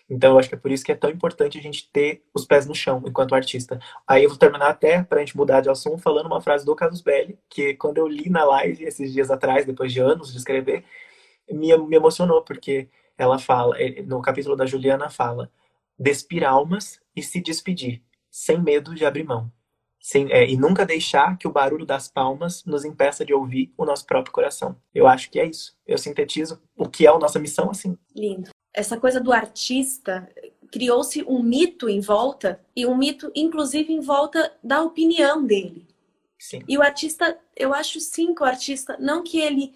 [0.09, 2.43] Então, eu acho que é por isso que é tão importante a gente ter os
[2.43, 3.79] pés no chão enquanto artista.
[4.07, 7.01] Aí eu vou terminar até, pra gente mudar de assunto, falando uma frase do Casus
[7.01, 10.83] Belli, que quando eu li na live esses dias atrás, depois de anos de escrever,
[11.51, 12.89] me, me emocionou, porque
[13.19, 15.51] ela fala, eh, no capítulo da Juliana fala,
[15.97, 18.01] despir almas e se despedir,
[18.31, 19.51] sem medo de abrir mão.
[20.01, 23.83] Sem, é, e nunca deixar que o barulho das palmas nos impeça de ouvir o
[23.83, 24.77] nosso próprio coração.
[24.95, 25.75] Eu acho que é isso.
[25.85, 27.97] Eu sintetizo o que é a nossa missão assim.
[28.15, 28.49] Lindo.
[28.73, 30.29] Essa coisa do artista
[30.71, 35.85] criou-se um mito em volta e um mito, inclusive, em volta da opinião dele.
[36.37, 36.61] Sim.
[36.65, 39.73] E o artista, eu acho sim que o artista, não que ele,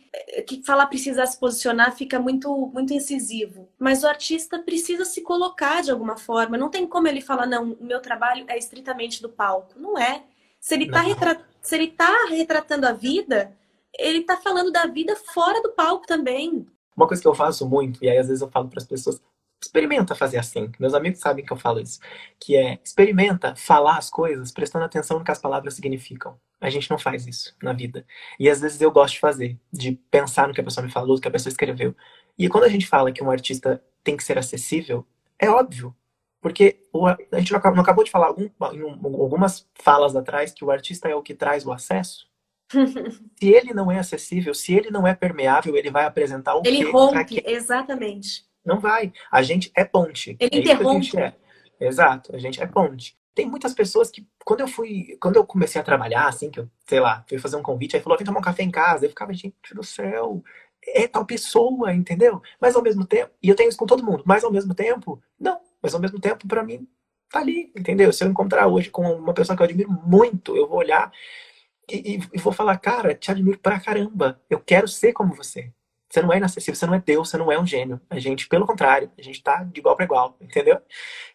[0.48, 5.84] que falar precisar se posicionar fica muito, muito incisivo, mas o artista precisa se colocar
[5.84, 6.58] de alguma forma.
[6.58, 9.78] Não tem como ele falar, não, o meu trabalho é estritamente do palco.
[9.78, 10.24] Não é.
[10.62, 11.10] Se ele está Não.
[11.10, 11.46] retra...
[11.62, 13.56] Se ele tá retratando a vida,
[13.98, 16.66] ele está falando da vida fora do palco também.
[16.96, 19.22] Uma coisa que eu faço muito, e aí às vezes eu falo para as pessoas,
[19.64, 20.72] experimenta fazer assim.
[20.80, 22.00] Meus amigos sabem que eu falo isso,
[22.40, 26.40] que é experimenta falar as coisas prestando atenção no que as palavras significam.
[26.62, 28.06] A gente não faz isso na vida.
[28.40, 31.16] E às vezes eu gosto de fazer, de pensar no que a pessoa me falou,
[31.16, 31.96] no que a pessoa escreveu.
[32.38, 35.06] E quando a gente fala que um artista tem que ser acessível,
[35.40, 35.96] é óbvio.
[36.42, 40.16] Porque o, a gente não acabou, não acabou de falar algum, em um- algumas falas
[40.16, 42.28] atrás que o artista é o que traz o acesso.
[43.40, 46.84] Se ele não é acessível, se ele não é permeável, ele vai apresentar o Ele
[46.84, 47.54] rompe, quem?
[47.54, 48.46] exatamente.
[48.66, 49.12] Não vai.
[49.32, 50.36] A gente é ponte.
[50.40, 51.06] Ele é isso que a interrompe.
[51.06, 51.36] gente é.
[51.80, 53.18] Exato, a gente é ponte.
[53.36, 56.70] Tem muitas pessoas que, quando eu fui, quando eu comecei a trabalhar, assim, que eu,
[56.86, 59.06] sei lá, fui fazer um convite, aí falou, vem tomar um café em casa.
[59.06, 60.44] Eu ficava, gente do céu,
[60.88, 62.42] é tal pessoa, entendeu?
[62.62, 65.22] Mas ao mesmo tempo, e eu tenho isso com todo mundo, mas ao mesmo tempo,
[65.40, 65.60] não.
[65.82, 66.88] Mas ao mesmo tempo, pra mim,
[67.30, 68.14] tá ali, entendeu?
[68.14, 71.12] Se eu encontrar hoje com uma pessoa que eu admiro muito, eu vou olhar
[71.90, 74.42] e, e, vou falar, cara, te admiro pra caramba.
[74.50, 75.72] Eu quero ser como você.
[76.14, 78.00] Você não é inacessível, você não é Deus, você não é um gênio.
[78.08, 80.80] A gente, pelo contrário, a gente tá de igual para igual, entendeu?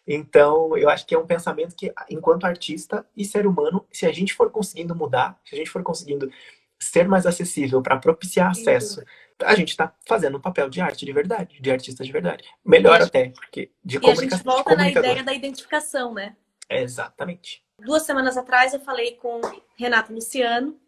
[0.07, 4.11] Então, eu acho que é um pensamento que, enquanto artista e ser humano, se a
[4.13, 6.31] gente for conseguindo mudar, se a gente for conseguindo
[6.79, 9.03] ser mais acessível para propiciar acesso,
[9.43, 12.45] a gente está fazendo um papel de arte de verdade, de artista de verdade.
[12.63, 14.23] Melhor até, porque de e comunicação.
[14.23, 16.37] E a gente volta na ideia da identificação, né?
[16.69, 17.61] exatamente.
[17.79, 19.41] Duas semanas atrás eu falei com
[19.75, 20.79] Renato Luciano,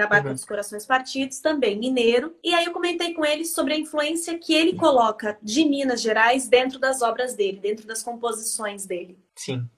[0.00, 0.34] da Barca uhum.
[0.34, 2.34] dos Corações Partidos, também mineiro.
[2.42, 6.48] E aí eu comentei com ele sobre a influência que ele coloca de Minas Gerais
[6.48, 9.18] dentro das obras dele, dentro das composições dele.
[9.36, 9.68] Sim.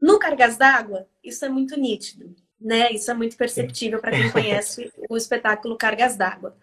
[0.00, 2.92] No Cargas d'Água, isso é muito nítido, né?
[2.92, 6.56] Isso é muito perceptível para quem conhece o espetáculo Cargas d'Água.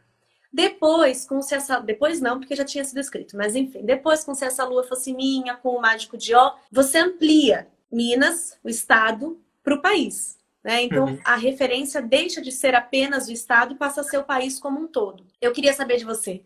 [0.53, 1.79] Depois, com se essa...
[1.79, 5.13] depois não, porque já tinha sido escrito, mas enfim, depois com se essa lua fosse
[5.13, 10.37] minha, com o mágico de Ó, você amplia Minas, o estado, para o país.
[10.63, 10.83] Né?
[10.83, 11.19] Então, uhum.
[11.23, 14.79] a referência deixa de ser apenas o Estado e passa a ser o país como
[14.79, 15.25] um todo.
[15.41, 16.43] Eu queria saber de você.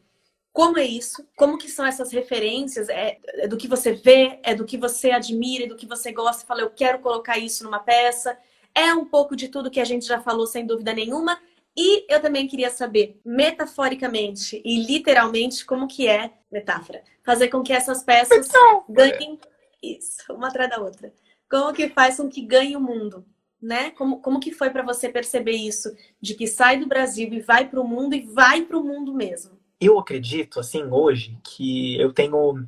[0.53, 1.27] Como é isso?
[1.35, 2.87] Como que são essas referências?
[2.87, 4.39] É, é do que você vê?
[4.41, 5.65] É do que você admira?
[5.65, 6.43] É do que você gosta?
[6.43, 8.37] E fala, eu quero colocar isso numa peça?
[8.73, 11.37] É um pouco de tudo que a gente já falou, sem dúvida nenhuma.
[11.77, 17.73] E eu também queria saber, metaforicamente e literalmente, como que é, metáfora, fazer com que
[17.73, 18.47] essas peças
[18.87, 19.37] ganhem
[19.83, 21.13] isso, uma atrás da outra.
[21.49, 23.25] Como que faz com que ganhe o mundo?
[23.65, 23.89] Né?
[23.91, 25.89] Como, como que foi para você perceber isso?
[26.21, 29.11] De que sai do Brasil e vai para o mundo e vai para o mundo
[29.11, 29.57] mesmo?
[29.81, 32.65] Eu acredito, assim, hoje, que eu tenho,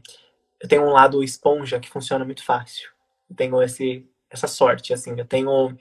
[0.59, 2.89] eu tenho um lado esponja que funciona muito fácil.
[3.29, 5.17] Eu tenho esse, essa sorte, assim.
[5.17, 5.77] Eu tenho...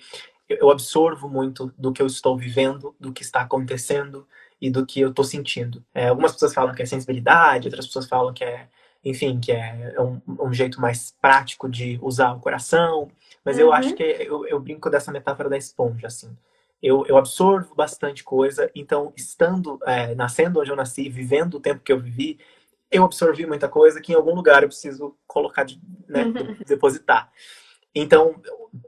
[0.49, 4.29] Eu absorvo muito do que eu estou vivendo, do que está acontecendo
[4.61, 5.85] e do que eu estou sentindo.
[5.93, 8.69] É, algumas pessoas falam que é sensibilidade, outras pessoas falam que é
[9.07, 13.09] enfim, que é um, um, jeito mais prático de usar o coração.
[13.45, 13.63] Mas uhum.
[13.63, 16.37] eu acho que eu, eu, brinco dessa metáfora da esponja, assim.
[16.83, 21.85] Eu, eu absorvo bastante coisa, então, estando, é, nascendo onde eu nasci, vivendo o tempo
[21.85, 22.41] que eu vivi,
[22.91, 26.57] eu absorvi muita coisa que em algum lugar eu preciso colocar, de, né, uhum.
[26.67, 27.31] depositar.
[27.95, 28.43] Então,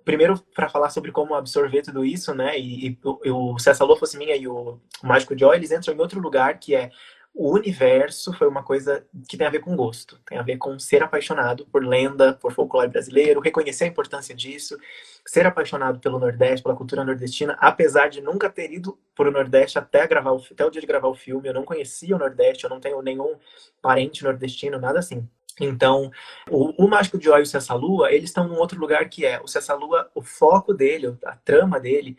[0.04, 2.58] primeiro, para falar sobre como absorver tudo isso, né?
[2.58, 5.94] E, e, e o César Lô fosse minha e o, o Mágico Joy, eles entram
[5.94, 6.90] em outro lugar que é
[7.34, 10.78] o universo foi uma coisa que tem a ver com gosto, tem a ver com
[10.78, 14.76] ser apaixonado por lenda, por folclore brasileiro, reconhecer a importância disso,
[15.24, 19.78] ser apaixonado pelo Nordeste, pela cultura nordestina, apesar de nunca ter ido para o Nordeste
[19.78, 22.64] até, gravar o, até o dia de gravar o filme, eu não conhecia o Nordeste,
[22.64, 23.36] eu não tenho nenhum
[23.80, 25.28] parente nordestino, nada assim.
[25.60, 26.10] Então,
[26.50, 29.26] o, o Mágico de Oi e o Cessa Lua, eles estão num outro lugar que
[29.26, 32.16] é o Cessa Lua, o foco dele, a trama dele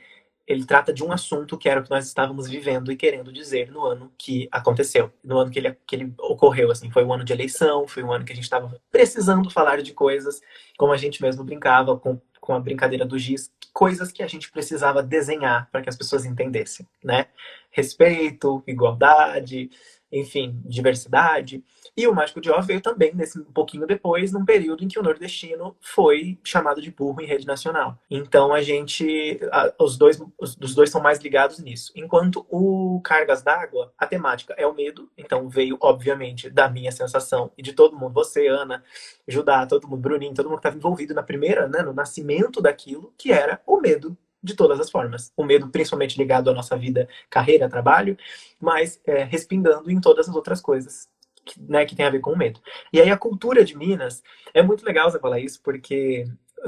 [0.49, 3.71] ele trata de um assunto que era o que nós estávamos vivendo e querendo dizer
[3.71, 6.71] no ano que aconteceu, no ano que ele, que ele ocorreu.
[6.71, 9.83] Assim, foi um ano de eleição, foi um ano que a gente estava precisando falar
[9.83, 10.41] de coisas,
[10.75, 14.51] como a gente mesmo brincava com, com a brincadeira do giz, coisas que a gente
[14.51, 17.27] precisava desenhar para que as pessoas entendessem, né?
[17.69, 19.69] Respeito, igualdade,
[20.11, 21.63] enfim, diversidade.
[21.95, 24.99] E o Mágico de Oz veio também nesse um pouquinho depois, num período em que
[24.99, 27.97] o nordestino foi chamado de burro em rede nacional.
[28.09, 31.91] Então a gente, a, os dois, os, os, dois são mais ligados nisso.
[31.95, 35.09] Enquanto o Cargas d'Água, a temática é o medo.
[35.17, 38.83] Então veio, obviamente, da minha sensação e de todo mundo, você, Ana,
[39.27, 43.13] Judá, todo mundo, Bruninho, todo mundo que estava envolvido na primeira, né, no nascimento daquilo,
[43.17, 45.31] que era o medo de todas as formas.
[45.35, 48.17] O medo principalmente ligado à nossa vida, carreira, trabalho,
[48.59, 51.09] mas é, respingando em todas as outras coisas
[51.45, 52.61] que, né, que tem a ver com o medo.
[52.91, 54.23] E aí a cultura de Minas,
[54.53, 56.27] é muito legal você falar isso, porque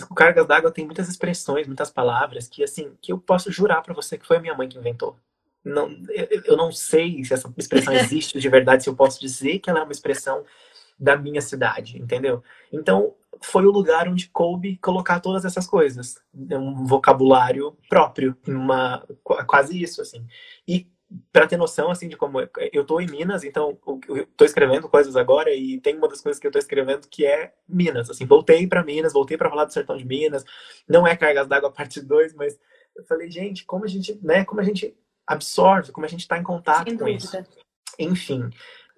[0.10, 3.94] o Cargas d'Água tem muitas expressões, muitas palavras que, assim, que eu posso jurar para
[3.94, 5.18] você que foi a minha mãe que inventou.
[5.64, 9.60] Não, eu, eu não sei se essa expressão existe de verdade, se eu posso dizer
[9.60, 10.44] que ela é uma expressão
[11.02, 12.44] da minha cidade, entendeu?
[12.72, 16.22] Então, foi o lugar onde coube colocar todas essas coisas.
[16.34, 19.04] Um vocabulário próprio, uma,
[19.48, 20.24] quase isso, assim.
[20.68, 20.88] E
[21.32, 22.40] para ter noção assim de como
[22.72, 23.78] eu tô em Minas, então
[24.08, 27.26] eu tô escrevendo coisas agora e tem uma das coisas que eu tô escrevendo que
[27.26, 30.46] é Minas, assim, voltei para Minas, voltei para falar do sertão de Minas.
[30.88, 32.58] Não é Cargas d'Água parte 2, mas
[32.96, 34.96] eu falei, gente, como a gente, né, como a gente
[35.26, 37.18] absorve, como a gente está em contato Sem com dúvida.
[37.18, 37.72] isso.
[38.00, 38.50] Enfim,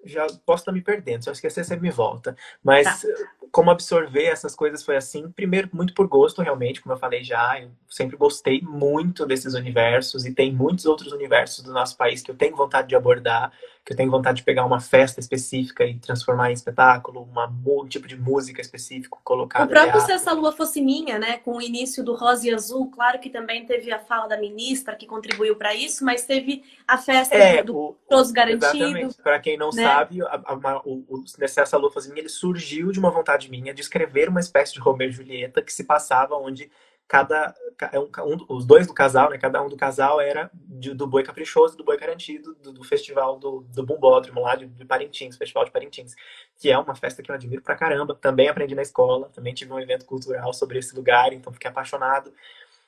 [0.04, 2.36] já posso estar me perdendo, se eu esquecer você me volta.
[2.62, 3.08] Mas tá
[3.54, 7.60] como absorver essas coisas foi assim, primeiro muito por gosto realmente, como eu falei já,
[7.62, 12.32] eu sempre gostei muito desses universos e tem muitos outros universos do nosso país que
[12.32, 13.52] eu tenho vontade de abordar,
[13.84, 17.86] que eu tenho vontade de pegar uma festa específica e transformar em espetáculo, uma, um
[17.86, 19.64] tipo de música específico, colocar.
[19.64, 22.90] O próprio Se Essa Lua Fosse Minha, né, com o início do Rosa e Azul,
[22.90, 26.96] claro que também teve a fala da ministra que contribuiu para isso, mas teve a
[26.96, 29.14] festa é, do Todos Garantido.
[29.22, 29.82] Para quem não né?
[29.82, 33.50] sabe, a, a, o, o Se Essa Lua Fosse Minha, ele surgiu de uma vontade
[33.50, 36.70] minha de escrever uma espécie de Romeu e Julieta que se passava onde
[37.08, 37.54] cada
[37.92, 39.38] é um, um, os dois do casal, né?
[39.38, 43.38] Cada um do casal era de, do boi caprichoso, do boi garantido, do, do festival
[43.38, 46.14] do, do Bumbódromo lá de, de, Parintins, Festival de Parintins,
[46.56, 48.14] que é uma festa que eu admiro pra caramba.
[48.14, 52.32] Também aprendi na escola, também tive um evento cultural sobre esse lugar, então fiquei apaixonado.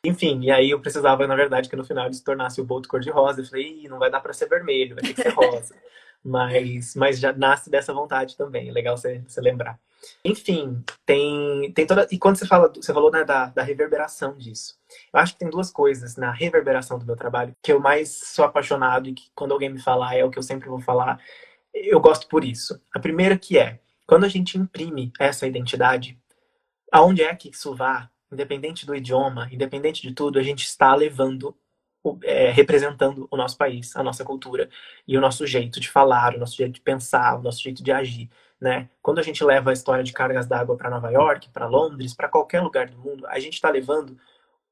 [0.04, 2.88] Enfim, e aí eu precisava, na verdade, que no final ele se tornasse o boto
[2.88, 3.40] cor-de-rosa.
[3.40, 5.74] Eu falei, não vai dar para ser vermelho, vai ter que ser rosa.
[6.26, 9.78] mas, mas já nasce dessa vontade também, é legal você, você lembrar.
[10.24, 12.06] Enfim, tem, tem toda.
[12.10, 14.78] E quando você fala, você falou né, da, da reverberação disso.
[15.12, 18.44] Eu acho que tem duas coisas na reverberação do meu trabalho que eu mais sou
[18.44, 21.20] apaixonado e que quando alguém me falar é o que eu sempre vou falar,
[21.72, 22.80] eu gosto por isso.
[22.94, 26.18] A primeira que é, quando a gente imprime essa identidade,
[26.92, 31.56] aonde é que isso vá, independente do idioma, independente de tudo, a gente está levando,
[32.22, 34.68] é, representando o nosso país, a nossa cultura
[35.06, 37.90] e o nosso jeito de falar, o nosso jeito de pensar, o nosso jeito de
[37.92, 38.28] agir.
[38.60, 38.88] Né?
[39.02, 42.28] Quando a gente leva a história de cargas d'água para Nova York, para Londres, para
[42.28, 44.16] qualquer lugar do mundo, a gente está levando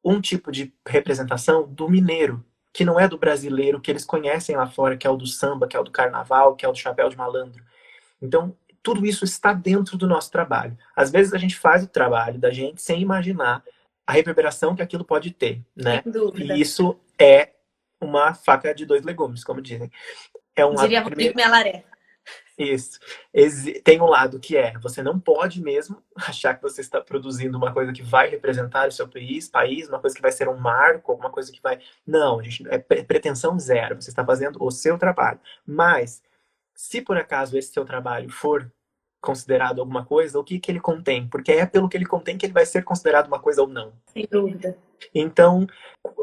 [0.04, 4.66] um tipo de representação do mineiro, que não é do brasileiro que eles conhecem lá
[4.66, 6.78] fora, que é o do samba, que é o do carnaval, que é o do
[6.78, 7.62] chapéu de malandro.
[8.20, 10.76] Então, tudo isso está dentro do nosso trabalho.
[10.94, 13.62] Às vezes a gente faz o trabalho da gente sem imaginar
[14.06, 16.02] a reverberação que aquilo pode ter, né?
[16.34, 17.50] E isso é
[18.00, 19.90] uma faca de dois legumes, como dizem.
[20.54, 21.34] É um Diria primeiro...
[21.34, 21.84] Melaré.
[22.56, 23.00] Isso.
[23.82, 27.72] Tem um lado que é, você não pode mesmo achar que você está produzindo uma
[27.72, 31.10] coisa que vai representar o seu país, país, uma coisa que vai ser um marco,
[31.10, 31.80] alguma coisa que vai.
[32.06, 34.00] Não, gente, é pretensão zero.
[34.00, 35.40] Você está fazendo o seu trabalho.
[35.66, 36.22] Mas,
[36.74, 38.70] se por acaso esse seu trabalho for
[39.24, 41.26] considerado alguma coisa, o que, que ele contém?
[41.26, 43.92] Porque é pelo que ele contém que ele vai ser considerado uma coisa ou não.
[44.12, 44.76] Sem dúvida.
[45.14, 45.66] Então,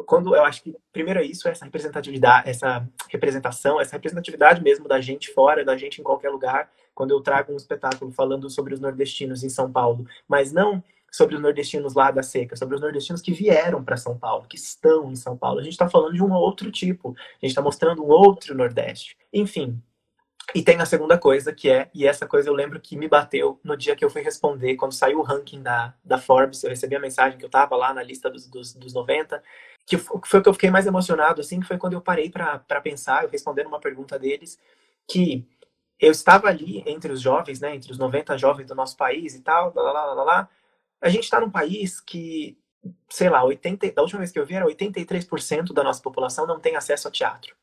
[0.05, 5.01] quando eu acho que primeiro é isso, essa representatividade, essa representação, essa representatividade mesmo da
[5.01, 8.79] gente fora, da gente em qualquer lugar, quando eu trago um espetáculo falando sobre os
[8.79, 13.21] nordestinos em São Paulo, mas não sobre os nordestinos lá da seca, sobre os nordestinos
[13.21, 15.59] que vieram para São Paulo, que estão em São Paulo.
[15.59, 19.17] A gente está falando de um outro tipo, a gente está mostrando um outro Nordeste.
[19.33, 19.81] Enfim,
[20.53, 23.59] e tem a segunda coisa, que é, e essa coisa eu lembro que me bateu
[23.63, 26.95] no dia que eu fui responder, quando saiu o ranking da, da Forbes, eu recebi
[26.95, 29.41] a mensagem que eu tava lá na lista dos, dos, dos 90,
[29.85, 32.81] que foi o que eu fiquei mais emocionado, assim, que foi quando eu parei para
[32.81, 34.59] pensar, eu respondendo uma pergunta deles,
[35.09, 35.47] que
[35.99, 39.41] eu estava ali entre os jovens, né, entre os 90 jovens do nosso país e
[39.41, 40.49] tal, lá, lá, lá, lá.
[40.99, 42.57] A gente está num país que,
[43.09, 46.59] sei lá, 80, da última vez que eu vi era 83% da nossa população não
[46.59, 47.55] tem acesso a teatro.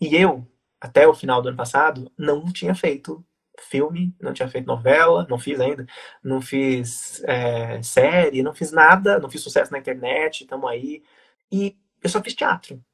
[0.00, 0.46] E eu,
[0.84, 3.24] até o final do ano passado, não tinha feito
[3.58, 5.86] filme, não tinha feito novela, não fiz ainda,
[6.22, 11.02] não fiz é, série, não fiz nada, não fiz sucesso na internet, estamos aí.
[11.50, 12.84] E eu só fiz teatro.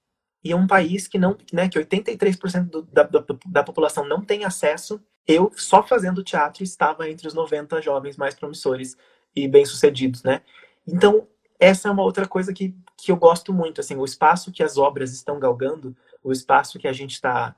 [0.45, 4.23] E é um país que não, né, que 83% do, da, da, da população não
[4.23, 5.03] tem acesso.
[5.27, 8.97] Eu, só fazendo teatro, estava entre os 90 jovens mais promissores
[9.35, 10.43] e bem-sucedidos, né?
[10.87, 11.27] Então,
[11.59, 14.79] essa é uma outra coisa que, que eu gosto muito, assim, o espaço que as
[14.79, 17.57] obras estão galgando, o espaço que a gente está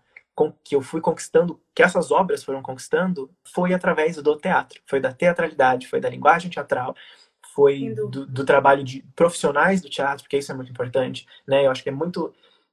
[0.65, 5.13] que eu fui conquistando, que essas obras foram conquistando, foi através do teatro, foi da
[5.13, 6.95] teatralidade, foi da linguagem teatral,
[7.55, 11.67] foi do, do, trabalho de profissionais do teatro, porque isso é muito importante, né?
[11.67, 12.33] Eu acho que é muito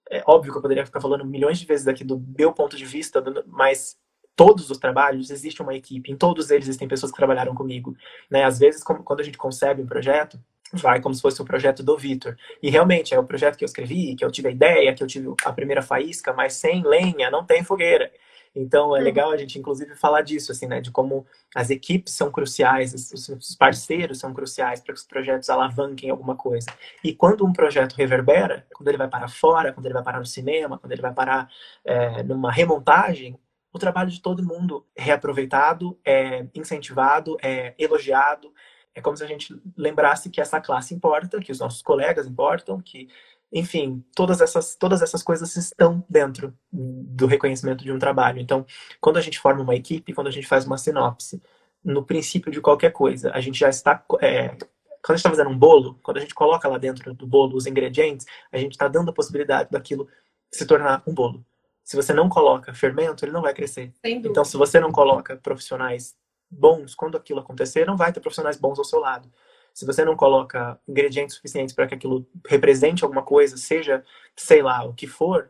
[0.10, 2.86] é óbvio que eu poderia ficar falando milhões de vezes aqui do meu ponto de
[2.86, 3.96] vista, mas
[4.36, 7.96] todos os trabalhos existe uma equipe, em todos eles existem pessoas que trabalharam comigo,
[8.30, 8.44] né?
[8.44, 10.40] Às vezes, quando a gente concebe um projeto,
[10.74, 12.38] vai como se fosse o projeto do Vitor.
[12.62, 15.08] E realmente é o projeto que eu escrevi, que eu tive a ideia, que eu
[15.08, 18.12] tive a primeira faísca, mas sem lenha não tem fogueira.
[18.56, 19.04] Então é hum.
[19.04, 23.56] legal a gente inclusive falar disso, assim, né, de como as equipes são cruciais, os
[23.56, 26.68] parceiros são cruciais para que os projetos alavanquem alguma coisa.
[27.04, 30.26] E quando um projeto reverbera, quando ele vai para fora, quando ele vai parar no
[30.26, 31.50] cinema, quando ele vai parar
[31.86, 33.38] é, numa remontagem,
[33.72, 38.52] o trabalho de todo mundo é reaproveitado, é incentivado, é elogiado,
[39.00, 42.80] é como se a gente lembrasse que essa classe importa, que os nossos colegas importam,
[42.82, 43.08] que,
[43.52, 48.40] enfim, todas essas, todas essas coisas estão dentro do reconhecimento de um trabalho.
[48.40, 48.66] Então,
[49.00, 51.42] quando a gente forma uma equipe, quando a gente faz uma sinopse,
[51.84, 54.04] no princípio de qualquer coisa, a gente já está.
[54.22, 57.26] É, quando a gente está fazendo um bolo, quando a gente coloca lá dentro do
[57.26, 60.10] bolo os ingredientes, a gente está dando a possibilidade daquilo
[60.52, 61.44] se tornar um bolo.
[61.86, 63.94] Se você não coloca fermento, ele não vai crescer.
[64.30, 66.16] Então, se você não coloca profissionais
[66.50, 69.32] bons quando aquilo acontecer, não vai ter profissionais bons ao seu lado.
[69.74, 74.04] Se você não coloca ingredientes suficientes para que aquilo represente alguma coisa, seja,
[74.36, 75.50] sei lá, o que for,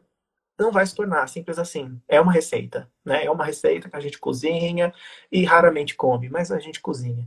[0.60, 2.00] não vai se tornar simples assim.
[2.08, 3.24] É uma receita, né?
[3.24, 4.94] É uma receita que a gente cozinha
[5.32, 7.26] e raramente come, mas a gente cozinha.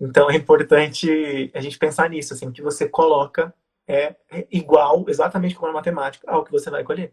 [0.00, 3.54] Então é importante a gente pensar nisso, assim, o que você coloca
[3.86, 4.16] é
[4.50, 7.12] igual, exatamente como na matemática, ao que você vai colher.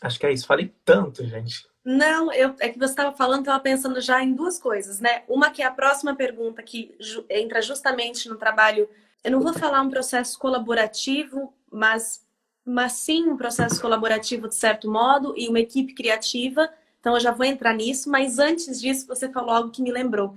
[0.00, 0.46] Acho que é isso.
[0.46, 1.66] Falei tanto, gente.
[1.90, 5.22] Não, eu, é que você estava falando, estava pensando já em duas coisas, né?
[5.26, 8.86] Uma que é a próxima pergunta, que ju, entra justamente no trabalho
[9.24, 12.22] eu não vou falar um processo colaborativo, mas,
[12.62, 16.70] mas sim um processo colaborativo de certo modo e uma equipe criativa.
[17.00, 20.36] Então eu já vou entrar nisso, mas antes disso você falou algo que me lembrou.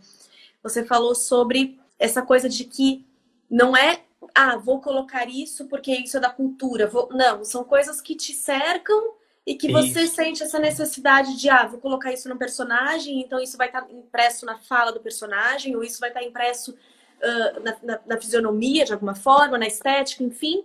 [0.64, 3.06] Você falou sobre essa coisa de que
[3.49, 6.88] não é, ah, vou colocar isso porque isso é da cultura.
[6.88, 7.10] Vou...
[7.12, 10.15] Não, são coisas que te cercam e que você isso.
[10.15, 14.45] sente essa necessidade de, ah, vou colocar isso no personagem, então isso vai estar impresso
[14.45, 18.93] na fala do personagem, ou isso vai estar impresso uh, na, na, na, fisionomia de
[18.93, 20.63] alguma forma, na estética, enfim.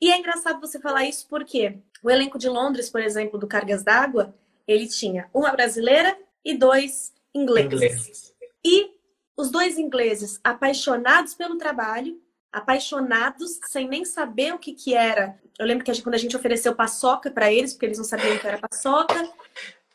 [0.00, 3.82] E é engraçado você falar isso porque o elenco de Londres, por exemplo, do Cargas
[3.82, 4.34] d'Água,
[4.68, 7.72] ele tinha uma brasileira e dois ingleses.
[7.72, 8.34] ingleses.
[8.62, 8.90] E
[9.36, 12.20] os dois ingleses apaixonados pelo trabalho,
[12.54, 15.36] apaixonados, sem nem saber o que, que era.
[15.58, 18.04] Eu lembro que a gente, quando a gente ofereceu paçoca para eles, porque eles não
[18.04, 19.28] sabiam o que era paçoca.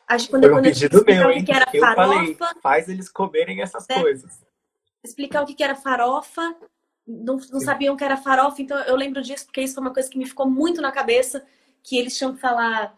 [0.06, 1.46] A gente, quando, Foi um quando pedido meu, hein?
[1.46, 4.02] Que era eu farofa, falei, faz eles comerem essas né?
[4.02, 4.42] coisas.
[5.02, 6.54] Explicar o que, que era farofa,
[7.08, 10.10] não, não sabiam que era farofa, então eu lembro disso, porque isso foi uma coisa
[10.10, 11.46] que me ficou muito na cabeça,
[11.82, 12.94] que eles tinham que falar,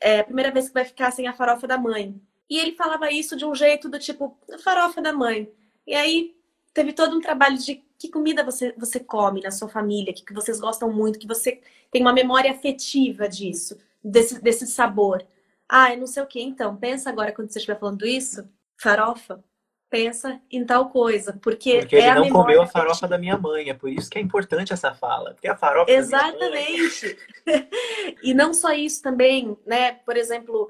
[0.00, 2.20] é a primeira vez que vai ficar sem a farofa da mãe.
[2.50, 5.48] E ele falava isso de um jeito do tipo, farofa da mãe.
[5.86, 6.34] E aí
[6.72, 10.34] teve todo um trabalho de que comida você, você come na sua família, que, que
[10.34, 15.24] vocês gostam muito, que você tem uma memória afetiva disso, desse, desse sabor.
[15.68, 16.42] Ah, eu não sei o que.
[16.42, 19.42] Então, pensa agora quando você estiver falando isso, farofa,
[19.88, 23.08] pensa em tal coisa, porque, porque é ele não comeu a farofa afetiva.
[23.08, 27.16] da minha mãe, é por isso que é importante essa fala, porque a farofa Exatamente.
[28.22, 29.92] e não só isso também, né?
[29.92, 30.68] Por exemplo,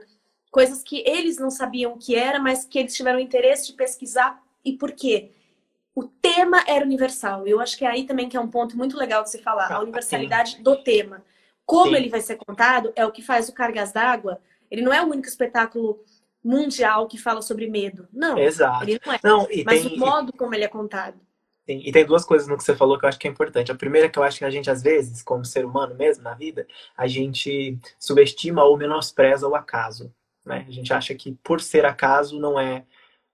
[0.51, 4.43] coisas que eles não sabiam o que era, mas que eles tiveram interesse de pesquisar
[4.65, 5.31] e por quê?
[5.95, 7.47] O tema era universal.
[7.47, 9.71] Eu acho que é aí também que é um ponto muito legal de se falar,
[9.71, 11.23] a universalidade do tema.
[11.65, 11.97] Como Sim.
[11.97, 14.41] ele vai ser contado é o que faz o Cargas d'Água.
[14.71, 16.03] Ele não é o único espetáculo
[16.43, 18.07] mundial que fala sobre medo.
[18.13, 18.85] Não, Exato.
[18.85, 19.21] ele não é.
[19.23, 21.19] Não, Mas tem, o modo como ele é contado.
[21.67, 21.81] Sim.
[21.83, 23.73] E tem duas coisas no que você falou que eu acho que é importante.
[23.73, 26.23] A primeira é que eu acho que a gente, às vezes, como ser humano mesmo,
[26.23, 30.13] na vida, a gente subestima ou menospreza o acaso.
[30.45, 30.67] Né?
[30.69, 32.85] A gente acha que por ser acaso não é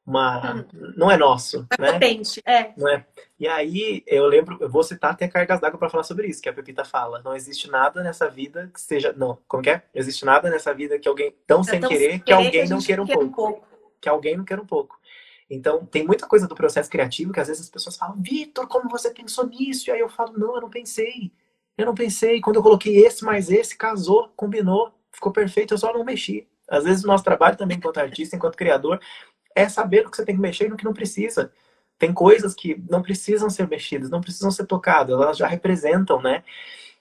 [0.06, 0.54] uma.
[0.54, 0.92] Hum.
[0.96, 1.66] Não é nosso.
[1.70, 1.92] É né?
[1.92, 2.72] potente, é.
[2.76, 3.06] Não é.
[3.38, 6.48] E aí eu lembro, eu vou citar até cargas d'água para falar sobre isso, que
[6.48, 7.22] a Pepita fala.
[7.24, 9.14] Não existe nada nessa vida que seja.
[9.16, 9.82] Não, como que é?
[9.94, 12.68] Não existe nada nessa vida que alguém tão é sem tão querer que alguém que
[12.68, 13.24] não queira um, pouco.
[13.24, 13.66] um pouco.
[14.00, 14.98] Que alguém não queira um pouco.
[15.48, 18.88] Então, tem muita coisa do processo criativo que às vezes as pessoas falam, Vitor, como
[18.88, 19.90] você pensou nisso?
[19.90, 21.32] E aí eu falo, não, eu não pensei.
[21.76, 22.40] Eu não pensei.
[22.40, 26.46] Quando eu coloquei esse mais esse, casou, combinou, ficou perfeito, eu só não mexi.
[26.68, 29.00] Às vezes o nosso trabalho também, enquanto artista, enquanto criador,
[29.54, 31.52] é saber no que você tem que mexer e no que não precisa.
[31.98, 36.42] Tem coisas que não precisam ser mexidas, não precisam ser tocadas, elas já representam, né?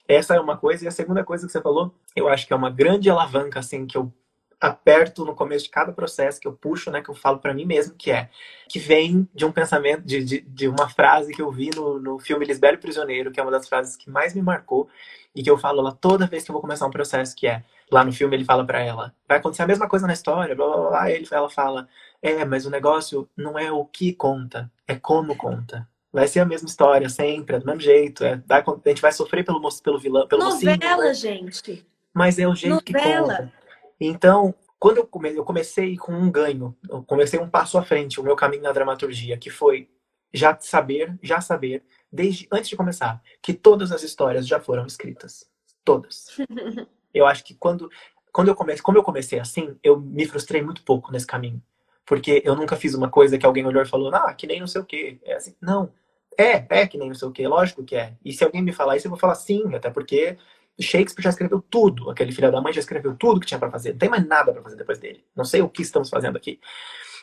[0.06, 0.84] Essa é uma coisa.
[0.84, 3.86] E a segunda coisa que você falou, eu acho que é uma grande alavanca, assim,
[3.86, 4.12] que eu
[4.60, 7.64] aperto no começo de cada processo, que eu puxo, né, que eu falo para mim
[7.64, 8.28] mesmo, que é,
[8.68, 12.18] que vem de um pensamento, de, de, de uma frase que eu vi no, no
[12.18, 14.86] filme Lisbelo Prisioneiro, que é uma das frases que mais me marcou,
[15.34, 17.64] e que eu falo lá toda vez que eu vou começar um processo, que é,
[17.90, 20.66] lá no filme ele fala para ela, vai acontecer a mesma coisa na história, blá,
[20.66, 21.88] blá, blá, ele, ela fala,
[22.22, 25.88] é, mas o negócio não é o que conta, é como conta.
[26.12, 28.24] Vai ser a mesma história sempre, é do mesmo jeito.
[28.24, 31.12] É, a gente vai sofrer pelo, pelo vilão, pelo Novela, mocinho, né?
[31.12, 31.86] gente.
[32.12, 32.82] Mas é o jeito Novela.
[32.82, 33.52] que conta.
[34.00, 38.18] Então, quando eu, come, eu comecei com um ganho, eu comecei um passo à frente,
[38.18, 39.88] o meu caminho na dramaturgia, que foi
[40.32, 45.48] já saber, já saber, desde antes de começar, que todas as histórias já foram escritas.
[45.84, 46.36] Todas.
[47.14, 47.90] eu acho que quando,
[48.32, 51.62] quando eu comecei, como eu comecei assim, eu me frustrei muito pouco nesse caminho.
[52.10, 54.66] Porque eu nunca fiz uma coisa que alguém olhou e falou, ah, que nem não
[54.66, 55.20] sei o quê.
[55.22, 55.92] É assim, não.
[56.36, 58.16] É, é que nem não sei o quê, lógico que é.
[58.24, 60.36] E se alguém me falar isso, eu vou falar sim, até porque
[60.80, 62.10] Shakespeare já escreveu tudo.
[62.10, 63.92] Aquele filho da mãe já escreveu tudo que tinha para fazer.
[63.92, 65.24] Não tem mais nada para fazer depois dele.
[65.36, 66.58] Não sei o que estamos fazendo aqui.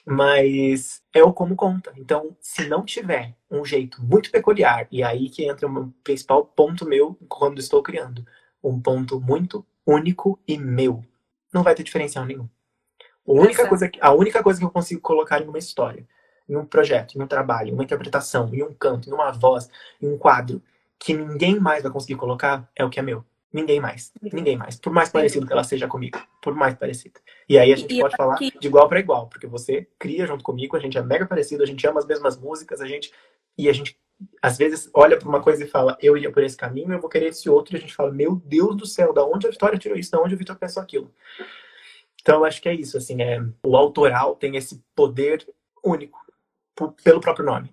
[0.06, 1.92] Mas é o como conta.
[1.98, 6.86] Então, se não tiver um jeito muito peculiar, e aí que entra o principal ponto
[6.86, 8.26] meu quando estou criando,
[8.64, 11.04] um ponto muito único e meu,
[11.54, 12.48] não vai ter diferencial nenhum.
[13.28, 16.08] A única, coisa que, a única coisa que eu consigo colocar em uma história,
[16.48, 19.70] em um projeto, em um trabalho, em uma interpretação, em um canto, em uma voz,
[20.02, 20.62] em um quadro,
[20.98, 23.24] que ninguém mais vai conseguir colocar, é o que é meu.
[23.52, 24.12] Ninguém mais.
[24.22, 24.78] Ninguém mais.
[24.78, 26.20] Por mais parecido que ela seja comigo.
[26.42, 27.20] Por mais parecido.
[27.48, 30.44] E aí a gente e pode falar de igual para igual, porque você cria junto
[30.44, 33.12] comigo, a gente é mega parecido, a gente ama as mesmas músicas, a gente.
[33.58, 33.98] E a gente,
[34.42, 37.10] às vezes, olha para uma coisa e fala, eu ia por esse caminho, eu vou
[37.10, 39.80] querer esse outro, e a gente fala, meu Deus do céu, da onde a Vitória
[39.80, 40.12] tirou isso?
[40.12, 41.12] Da onde o Vitor pensou aquilo?
[42.28, 45.48] Então, eu acho que é isso, assim, é, o autoral tem esse poder
[45.82, 46.20] único
[47.02, 47.72] pelo próprio nome.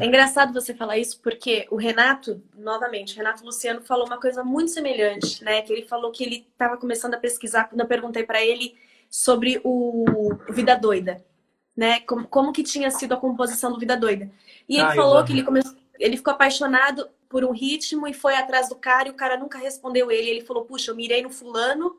[0.00, 4.44] É engraçado você falar isso porque o Renato, novamente, o Renato Luciano falou uma coisa
[4.44, 5.60] muito semelhante, né?
[5.62, 8.76] Que ele falou que ele estava começando a pesquisar quando eu perguntei para ele
[9.10, 10.04] sobre o
[10.50, 11.24] Vida Doida,
[11.76, 11.98] né?
[12.00, 14.30] Como, como que tinha sido a composição do Vida Doida.
[14.68, 18.36] E ele ah, falou que ele começou, ele ficou apaixonado por um ritmo e foi
[18.36, 20.30] atrás do cara e o cara nunca respondeu ele.
[20.30, 21.98] Ele falou: Puxa, eu mirei no fulano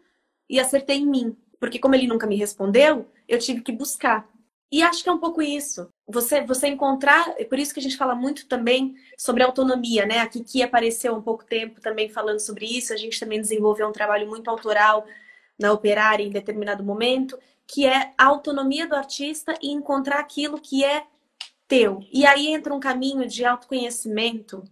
[0.50, 1.38] e acertei em mim.
[1.60, 4.28] Porque, como ele nunca me respondeu, eu tive que buscar.
[4.72, 5.90] E acho que é um pouco isso.
[6.08, 10.20] Você, você encontrar, é por isso que a gente fala muito também sobre autonomia, né?
[10.20, 12.94] A Kiki apareceu há um pouco tempo também falando sobre isso.
[12.94, 15.06] A gente também desenvolveu um trabalho muito autoral
[15.58, 20.84] na Operária em determinado momento, que é a autonomia do artista e encontrar aquilo que
[20.84, 21.06] é
[21.68, 22.00] teu.
[22.12, 24.64] E aí entra um caminho de autoconhecimento.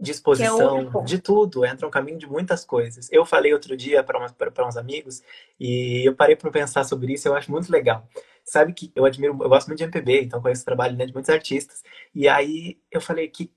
[0.00, 3.08] Disposição é de tudo, entra um caminho de muitas coisas.
[3.10, 5.22] Eu falei outro dia para uns amigos
[5.58, 8.08] e eu parei para pensar sobre isso, eu acho muito legal.
[8.44, 11.12] Sabe que eu admiro, eu gosto muito de MPB, então conheço o trabalho né, de
[11.12, 11.82] muitos artistas.
[12.14, 13.52] E aí eu falei que,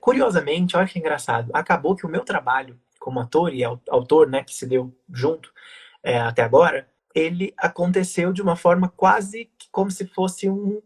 [0.00, 4.54] curiosamente, olha que engraçado, acabou que o meu trabalho como ator e autor, né, que
[4.54, 5.52] se deu junto
[6.02, 10.80] é, até agora, ele aconteceu de uma forma quase como se fosse um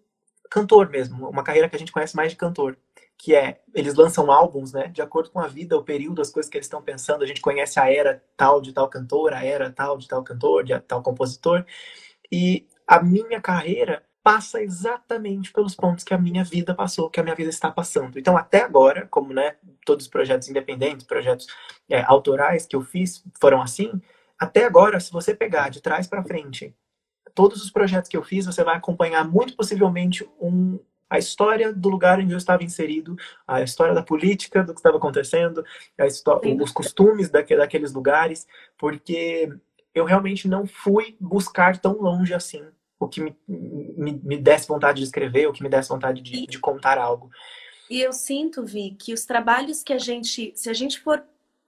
[0.51, 2.77] cantor mesmo, uma carreira que a gente conhece mais de cantor,
[3.19, 6.49] que é eles lançam álbuns, né, de acordo com a vida, o período, as coisas
[6.49, 7.25] que eles estão pensando.
[7.25, 10.65] A gente conhece a era tal de tal cantor, a era tal de tal cantor,
[10.65, 11.67] de tal compositor.
[12.31, 17.23] E a minha carreira passa exatamente pelos pontos que a minha vida passou, que a
[17.23, 18.19] minha vida está passando.
[18.19, 21.47] Então, até agora, como né, todos os projetos independentes, projetos
[21.89, 24.01] é, autorais que eu fiz foram assim,
[24.39, 26.75] até agora, se você pegar de trás para frente
[27.35, 30.79] todos os projetos que eu fiz, você vai acompanhar muito possivelmente um,
[31.09, 34.97] a história do lugar onde eu estava inserido, a história da política, do que estava
[34.97, 35.65] acontecendo,
[36.61, 38.47] os costumes daque, daqueles lugares,
[38.77, 39.49] porque
[39.95, 42.63] eu realmente não fui buscar tão longe assim
[43.01, 46.47] o que me, me, me desse vontade de escrever, o que me desse vontade de,
[46.47, 47.31] de contar algo.
[47.89, 51.23] E eu sinto, Vi, que os trabalhos que a gente, se a gente for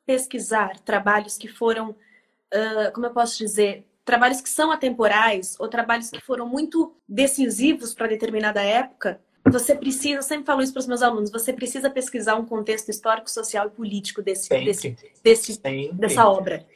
[0.04, 6.10] pesquisar trabalhos que foram, uh, como eu posso dizer, trabalhos que são atemporais ou trabalhos
[6.10, 10.86] que foram muito decisivos para determinada época, você precisa, eu sempre falo isso para os
[10.86, 15.60] meus alunos, você precisa pesquisar um contexto histórico, social e político desse, desse, desse
[15.92, 16.66] dessa obra.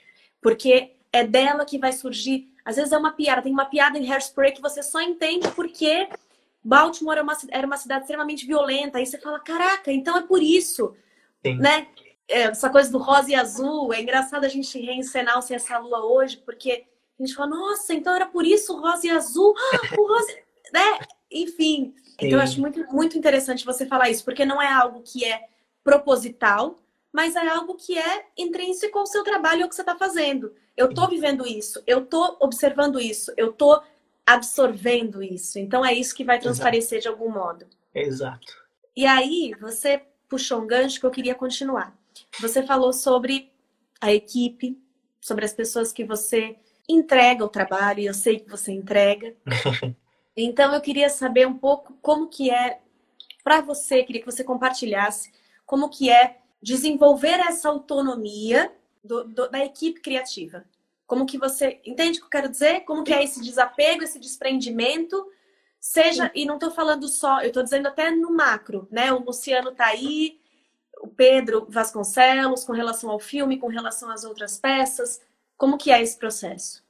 [0.41, 2.49] Porque é dela que vai surgir.
[2.65, 6.09] Às vezes é uma piada, tem uma piada em Hairspray que você só entende porque
[6.65, 8.99] Baltimore era uma, era uma cidade extremamente violenta.
[8.99, 10.97] Aí você fala, caraca, então é por isso.
[11.45, 11.59] Sim.
[11.59, 11.87] Né?
[12.27, 13.93] É, essa coisa do rosa e azul.
[13.93, 16.85] É engraçado a gente reencenar o Essa Lua hoje, porque
[17.21, 19.55] a gente fala, nossa, então era por isso rosa e azul.
[19.57, 20.33] Ah, o rosa,
[20.73, 20.99] né?
[21.31, 21.95] Enfim.
[21.97, 22.14] Sim.
[22.14, 25.49] Então eu acho muito, muito interessante você falar isso, porque não é algo que é
[25.83, 30.53] proposital, mas é algo que é intrínseco ao seu trabalho ao que você está fazendo.
[30.77, 33.81] Eu estou vivendo isso, eu estou observando isso, eu estou
[34.27, 35.59] absorvendo isso.
[35.59, 37.16] Então é isso que vai transparecer Exato.
[37.16, 37.66] de algum modo.
[37.95, 38.64] Exato.
[38.97, 41.97] E aí, você puxou um gancho que eu queria continuar.
[42.41, 43.53] Você falou sobre
[44.01, 44.79] a equipe,
[45.20, 46.57] sobre as pessoas que você
[46.89, 49.35] entrega o trabalho, e eu sei que você entrega.
[50.37, 52.80] então eu queria saber um pouco como que é
[53.43, 55.30] para você, queria que você compartilhasse
[55.66, 58.72] como que é desenvolver essa autonomia
[59.03, 60.64] do, do, da equipe criativa.
[61.07, 62.80] Como que você entende o que eu quero dizer?
[62.80, 65.30] Como que é esse desapego, esse desprendimento?
[65.78, 69.12] Seja, e não estou falando só, eu estou dizendo até no macro, né?
[69.12, 70.41] O Luciano está aí,
[71.03, 75.20] o Pedro Vasconcelos, com relação ao filme, com relação às outras peças.
[75.59, 76.84] Como que é esse processo?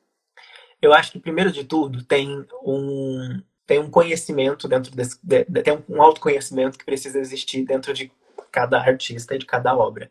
[0.85, 5.19] Eu acho que, primeiro de tudo, tem um, tem um conhecimento dentro desse...
[5.23, 8.13] De, tem um autoconhecimento que precisa existir dentro de
[8.53, 10.11] cada artista e de cada obra.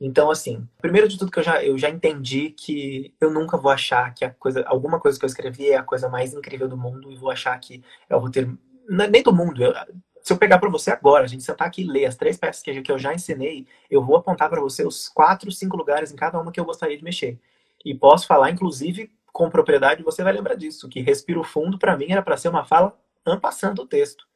[0.00, 3.70] Então, assim, primeiro de tudo que eu já, eu já entendi que eu nunca vou
[3.70, 6.76] achar que a coisa, alguma coisa que eu escrevi é a coisa mais incrível do
[6.76, 8.58] mundo e vou achar que é o roteiro.
[8.90, 9.62] É nem do mundo.
[9.62, 9.72] Eu,
[10.20, 12.60] se eu pegar para você agora, a gente sentar aqui e ler as três peças
[12.60, 16.40] que eu já ensinei, eu vou apontar para você os quatro, cinco lugares em cada
[16.40, 17.38] uma que eu gostaria de mexer.
[17.84, 22.10] E posso falar, inclusive, com propriedade, você vai lembrar disso, que Respiro Fundo, para mim,
[22.10, 24.26] era para ser uma fala ampassando o texto.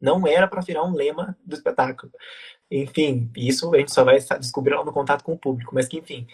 [0.00, 2.12] Não era para virar um lema do espetáculo.
[2.68, 5.74] Enfim, isso a gente só vai descobrir lá no contato com o público.
[5.74, 6.26] Mas que, enfim,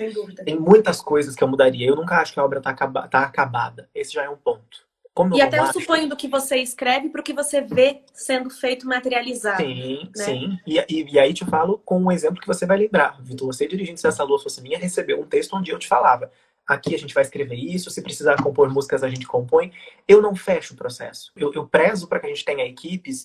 [0.44, 1.86] tem muitas coisas que eu mudaria.
[1.86, 3.90] Eu nunca acho que a obra está acaba tá acabada.
[3.94, 4.88] Esse já é um ponto.
[5.12, 8.48] Como e até eu suponho do que você escreve para o que você vê sendo
[8.50, 9.60] feito materializado.
[9.60, 10.24] Sim, né?
[10.24, 10.58] sim.
[10.64, 13.20] E, e, e, aí te falo com um exemplo que você vai lembrar.
[13.20, 16.30] Vitor, você dirigindo Se Essa Lua Fosse Minha, recebeu um texto onde eu te falava
[16.68, 19.72] aqui a gente vai escrever isso, se precisar compor músicas a gente compõe.
[20.06, 21.32] Eu não fecho o processo.
[21.34, 23.24] Eu, eu prezo para que a gente tenha equipes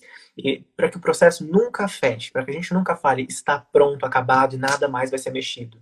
[0.74, 4.54] para que o processo nunca feche, para que a gente nunca fale está pronto, acabado
[4.54, 5.78] e nada mais vai ser mexido.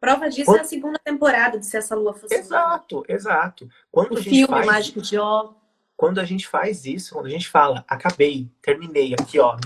[0.00, 0.58] Prova disso Quando...
[0.58, 3.68] é a segunda temporada de Se Essa Lua Fosse Exato, exato.
[3.90, 4.66] Quando o filme faz...
[4.66, 5.52] Mágico de Ó.
[5.96, 9.56] Quando a gente faz isso, quando a gente fala, acabei, terminei, aqui ó,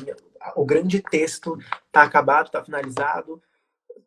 [0.54, 1.58] o grande texto
[1.90, 3.40] tá acabado, tá finalizado,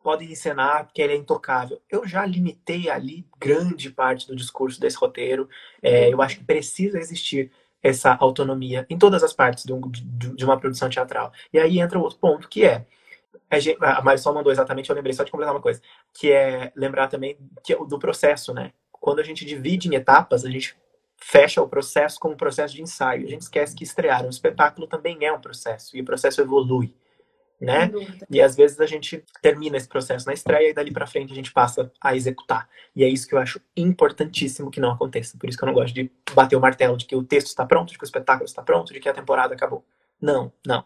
[0.02, 1.80] podem encenar porque ele é intocável.
[1.90, 5.48] Eu já limitei ali grande parte do discurso desse roteiro.
[5.82, 7.50] É, eu acho que precisa existir
[7.82, 11.32] essa autonomia em todas as partes de, um, de, de, uma produção teatral.
[11.52, 12.86] E aí entra outro ponto, que é
[13.80, 15.80] a Marisol mandou exatamente, eu lembrei só de completar uma coisa,
[16.14, 18.72] que é lembrar também que, do processo, né?
[18.92, 20.76] Quando a gente divide em etapas, a gente
[21.16, 23.26] fecha o processo como um processo de ensaio.
[23.26, 26.94] A gente esquece que estrear um espetáculo também é um processo, e o processo evolui,
[27.60, 27.90] né?
[28.30, 31.36] E às vezes a gente termina esse processo na estreia e dali para frente a
[31.36, 32.68] gente passa a executar.
[32.96, 35.36] E é isso que eu acho importantíssimo que não aconteça.
[35.38, 37.66] Por isso que eu não gosto de bater o martelo de que o texto está
[37.66, 39.84] pronto, de que o espetáculo está pronto, de que a temporada acabou.
[40.20, 40.84] Não, não.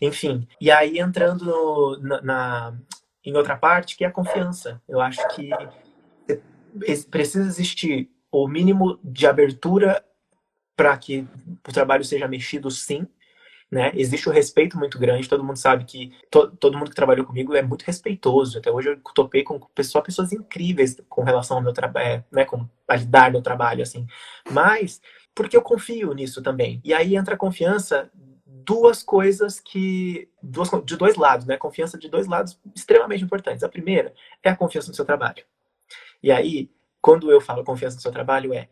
[0.00, 2.74] Enfim, e aí entrando no, na, na,
[3.24, 4.82] em outra parte, que é a confiança.
[4.88, 5.50] Eu acho que
[7.10, 10.04] precisa existir o mínimo de abertura
[10.74, 11.26] para que
[11.68, 13.06] o trabalho seja mexido, sim.
[13.72, 13.90] Né?
[13.94, 17.56] Existe um respeito muito grande, todo mundo sabe que to, todo mundo que trabalhou comigo
[17.56, 18.58] é muito respeitoso.
[18.58, 22.44] Até hoje eu topei com pessoas, pessoas incríveis com relação ao meu trabalho, é, né,
[22.44, 24.06] com a lidar no trabalho assim.
[24.50, 25.00] Mas
[25.34, 26.82] porque eu confio nisso também.
[26.84, 28.10] E aí entra a confiança
[28.44, 30.28] duas coisas que.
[30.42, 31.56] Duas, de dois lados, né?
[31.56, 33.64] Confiança de dois lados extremamente importantes.
[33.64, 34.12] A primeira
[34.42, 35.44] é a confiança no seu trabalho.
[36.22, 36.70] E aí,
[37.00, 38.68] quando eu falo confiança no seu trabalho, é.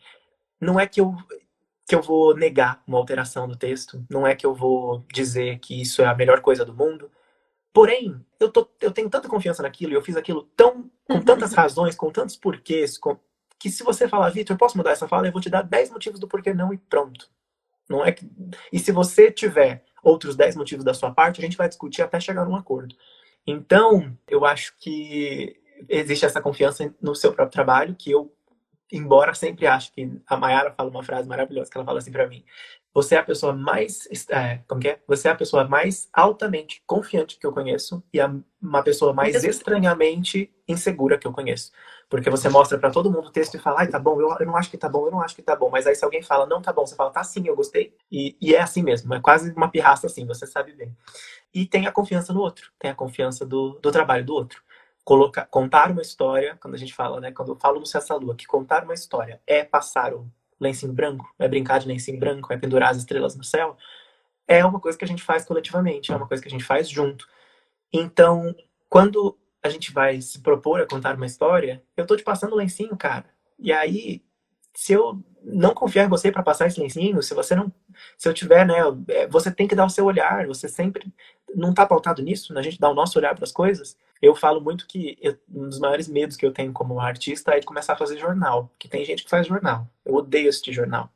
[0.60, 1.16] Não é que eu,
[1.90, 5.82] que eu vou negar uma alteração do texto, não é que eu vou dizer que
[5.82, 7.10] isso é a melhor coisa do mundo.
[7.72, 11.52] Porém, eu, tô, eu tenho tanta confiança naquilo e eu fiz aquilo tão, com tantas
[11.52, 13.18] razões, com tantos porquês, com,
[13.58, 15.26] que se você falar, Vitor, posso mudar essa fala?
[15.26, 17.28] Eu vou te dar 10 motivos do porquê não e pronto.
[17.88, 18.30] Não é que...
[18.72, 22.20] E se você tiver outros 10 motivos da sua parte, a gente vai discutir até
[22.20, 22.94] chegar num acordo.
[23.44, 25.56] Então, eu acho que
[25.88, 28.32] existe essa confiança no seu próprio trabalho, que eu,
[28.92, 32.26] embora sempre acho que a Mayara fala uma frase maravilhosa que ela fala assim para
[32.26, 32.44] mim:
[32.92, 35.00] você é a pessoa mais, é, como que é?
[35.06, 39.44] Você é a pessoa mais altamente confiante que eu conheço e a, uma pessoa mais
[39.44, 41.70] estranhamente insegura que eu conheço.
[42.08, 44.46] Porque você mostra para todo mundo o texto e fala, ai, tá bom, eu, eu
[44.46, 45.70] não acho que tá bom, eu não acho que tá bom.
[45.70, 47.94] Mas aí se alguém fala, não tá bom, você fala, tá sim, eu gostei.
[48.10, 50.96] E, e é assim mesmo, é quase uma pirraça assim, você sabe bem.
[51.54, 54.60] E tem a confiança no outro, tem a confiança do, do trabalho do outro.
[55.04, 58.36] Colocar, contar uma história, quando a gente fala, né, quando eu falo no Cessa Lua,
[58.36, 60.30] que contar uma história é passar o
[60.60, 63.76] lencinho branco, é brincar de lencinho branco, é pendurar as estrelas no céu,
[64.46, 66.88] é uma coisa que a gente faz coletivamente, é uma coisa que a gente faz
[66.88, 67.26] junto.
[67.92, 68.54] Então,
[68.88, 72.56] quando a gente vai se propor a contar uma história, eu tô te passando o
[72.56, 73.26] lencinho, cara.
[73.58, 74.22] E aí,
[74.74, 77.72] se eu não confiar em você para passar esse lencinho, se você não,
[78.16, 78.78] se eu tiver, né,
[79.08, 81.12] é, você tem que dar o seu olhar, você sempre
[81.54, 83.96] não tá pautado nisso, a gente dá o nosso olhar para as coisas.
[84.20, 87.60] Eu falo muito que eu, um dos maiores medos que eu tenho como artista é
[87.60, 89.86] de começar a fazer jornal, que tem gente que faz jornal.
[90.04, 91.10] Eu odeio assistir jornal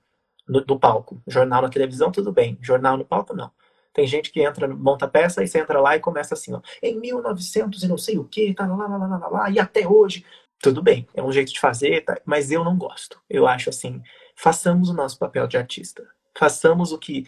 [0.49, 1.21] no, no palco.
[1.27, 3.51] Jornal na televisão tudo bem, jornal no palco não.
[3.93, 6.99] Tem gente que entra, monta peça e você entra lá e começa assim, ó, em
[6.99, 10.25] 1900 e não sei o que, tá lá, lá, lá, lá, lá, e até hoje.
[10.61, 12.19] Tudo bem, é um jeito de fazer, tá?
[12.25, 13.21] mas eu não gosto.
[13.29, 14.03] Eu acho assim,
[14.35, 16.03] façamos o nosso papel de artista.
[16.37, 17.27] Façamos o que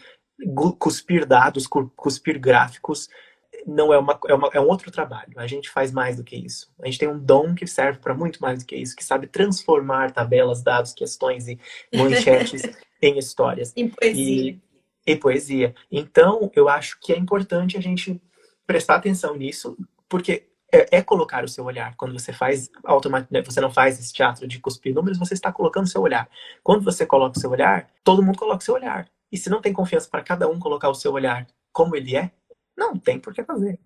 [0.77, 3.09] cuspir dados, cuspir gráficos,
[3.65, 5.33] não é, uma, é, uma, é um outro trabalho.
[5.37, 6.71] A gente faz mais do que isso.
[6.81, 9.27] A gente tem um dom que serve para muito mais do que isso, que sabe
[9.27, 11.59] transformar tabelas, dados, questões e
[11.93, 12.63] manchetes
[13.01, 13.73] em histórias.
[13.75, 14.59] Em poesia.
[15.05, 15.75] E, poesia.
[15.91, 18.21] Então, eu acho que é importante a gente
[18.65, 19.77] prestar atenção nisso,
[20.09, 21.95] porque é, é, colocar o seu olhar.
[21.95, 25.51] Quando você faz automaticamente, né, você não faz esse teatro de cuspir números, você está
[25.51, 26.29] colocando o seu olhar.
[26.63, 29.07] Quando você coloca o seu olhar, todo mundo coloca o seu olhar.
[29.31, 32.31] E se não tem confiança para cada um colocar o seu olhar como ele é,
[32.77, 33.79] não tem por que fazer.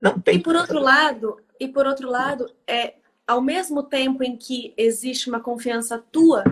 [0.00, 0.36] Não tem.
[0.36, 0.84] E por outro fazer.
[0.84, 2.94] lado, e por outro lado, é
[3.26, 6.42] ao mesmo tempo em que existe uma confiança tua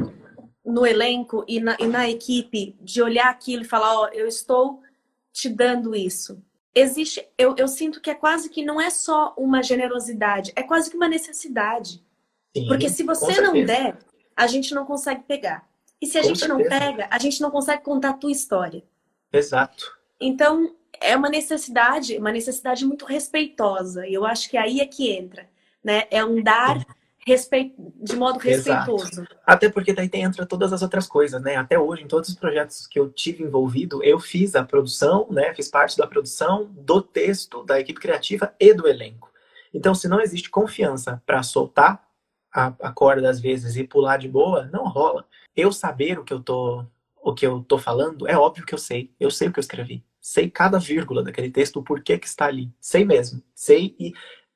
[0.65, 4.27] no elenco e na, e na equipe de olhar aquilo e falar, ó, oh, eu
[4.27, 4.83] estou
[5.33, 6.43] te dando isso.
[6.75, 10.91] Existe, eu, eu sinto que é quase que não é só uma generosidade, é quase
[10.91, 12.05] que uma necessidade.
[12.55, 13.97] Sim, Porque se você não der,
[14.37, 15.67] a gente não consegue pegar.
[16.01, 16.59] E se a com gente certeza.
[16.59, 18.85] não pega, a gente não consegue contar a tua história.
[19.33, 19.97] Exato.
[20.21, 24.07] Então, é uma necessidade, uma necessidade muito respeitosa.
[24.07, 25.49] E eu acho que aí é que entra,
[25.83, 26.05] né?
[26.11, 26.85] É um dar
[27.27, 29.23] respeito, de modo respeitoso.
[29.23, 29.37] Exato.
[29.45, 31.57] Até porque daí entra todas as outras coisas, né?
[31.57, 35.53] Até hoje, em todos os projetos que eu tive envolvido, eu fiz a produção, né?
[35.55, 39.31] Fiz parte da produção, do texto, da equipe criativa e do elenco.
[39.75, 42.07] Então, se não existe confiança para soltar
[42.55, 45.27] a, a corda às vezes e pular de boa, não rola.
[45.55, 46.85] Eu saber o que eu tô
[47.27, 49.13] o que eu tô falando, é óbvio que eu sei.
[49.19, 50.05] Eu sei o que eu escrevi.
[50.27, 52.69] Sei cada vírgula daquele texto, o porquê que está ali.
[52.81, 53.41] Sei mesmo.
[53.55, 54.13] Sei e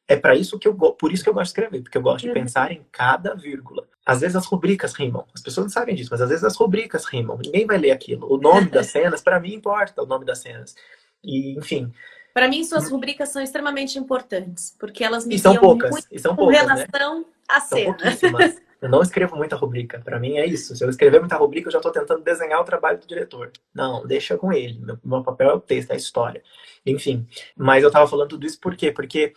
[0.08, 2.22] é para isso que eu por isso que eu gosto de escrever, porque eu gosto
[2.22, 2.34] de uhum.
[2.34, 3.86] pensar em cada vírgula.
[4.04, 5.24] Às vezes as rubricas rimam.
[5.32, 7.38] As pessoas não sabem disso, mas às vezes as rubricas rimam.
[7.38, 8.26] Ninguém vai ler aquilo.
[8.28, 10.74] O nome das cenas, para mim importa o nome das cenas.
[11.22, 11.92] E, enfim,
[12.34, 12.94] para mim, suas hum.
[12.94, 16.60] rubricas são extremamente importantes, porque elas me e são poucas, muito e são com poucas,
[16.60, 17.24] relação né?
[17.48, 17.96] à cena.
[18.80, 20.00] Eu não escrevo muita rubrica.
[20.00, 20.74] Para mim é isso.
[20.74, 23.52] Se eu escrever muita rubrica, eu já estou tentando desenhar o trabalho do diretor.
[23.74, 24.78] Não, deixa com ele.
[24.78, 26.42] Meu, meu papel é o texto, é a história.
[26.86, 27.26] Enfim.
[27.56, 28.90] Mas eu estava falando tudo isso por quê?
[28.90, 29.34] Porque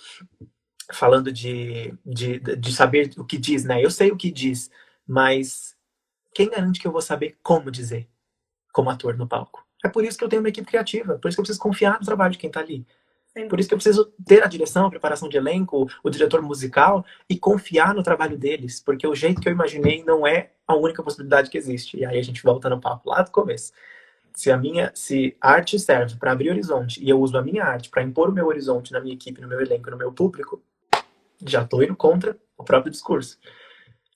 [0.92, 3.84] falando de, de, de saber o que diz, né?
[3.84, 4.70] Eu sei o que diz,
[5.08, 5.76] mas
[6.34, 8.08] quem garante que eu vou saber como dizer
[8.72, 9.66] como ator no palco?
[9.84, 12.00] É por isso que eu tenho uma equipe criativa, por isso que eu preciso confiar
[12.00, 12.86] no trabalho de quem está ali.
[13.50, 17.04] Por isso que eu preciso ter a direção, a preparação de elenco, o diretor musical
[17.28, 21.02] e confiar no trabalho deles, porque o jeito que eu imaginei não é a única
[21.02, 21.98] possibilidade que existe.
[21.98, 23.74] E aí a gente volta no papo lá do começo.
[24.36, 27.64] Se a minha, se a arte serve para abrir horizonte e eu uso a minha
[27.64, 30.62] arte para impor o meu horizonte na minha equipe, no meu elenco, no meu público,
[31.46, 33.40] já estou indo contra o próprio discurso.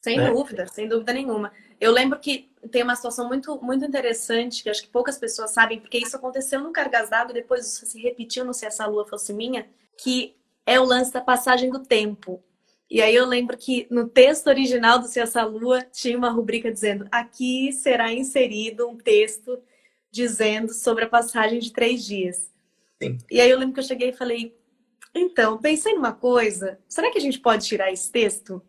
[0.02, 0.32] Sem né?
[0.32, 1.52] dúvida, sem dúvida nenhuma.
[1.80, 5.80] Eu lembro que tem uma situação muito, muito interessante, que acho que poucas pessoas sabem,
[5.80, 9.34] porque isso aconteceu no Cargas d'Água, depois isso se repetiu no Se Essa Lua Fosse
[9.34, 9.68] Minha,
[9.98, 10.36] que
[10.66, 12.44] é o lance da passagem do tempo.
[12.90, 16.72] E aí eu lembro que no texto original do Se Essa Lua tinha uma rubrica
[16.72, 19.62] dizendo aqui será inserido um texto
[20.10, 22.52] dizendo sobre a passagem de três dias.
[23.02, 23.18] Sim.
[23.30, 24.58] E aí eu lembro que eu cheguei e falei,
[25.14, 28.62] então, pensei numa coisa, será que a gente pode tirar esse texto?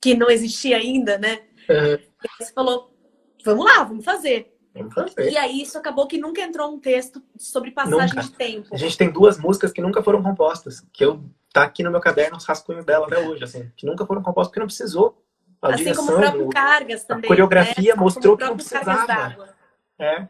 [0.00, 1.42] Que não existia ainda, né?
[1.68, 1.94] Uhum.
[1.94, 2.93] E você falou,
[3.44, 4.50] vamos lá, vamos fazer.
[4.74, 5.30] Vamos fazer.
[5.30, 8.22] E aí isso acabou que nunca entrou um texto sobre passagem Nunca.
[8.22, 8.68] de tempo.
[8.72, 11.22] A gente tem duas músicas que nunca foram compostas, que eu
[11.52, 14.48] tá aqui no meu caderno os rascunhos dela até hoje, assim, que nunca foram compostas
[14.48, 15.22] porque não precisou.
[15.62, 17.28] A assim direção, como o próprio Cargas também.
[17.28, 18.00] coreografia né?
[18.00, 19.54] mostrou Como o que não precisava.
[19.98, 20.26] É.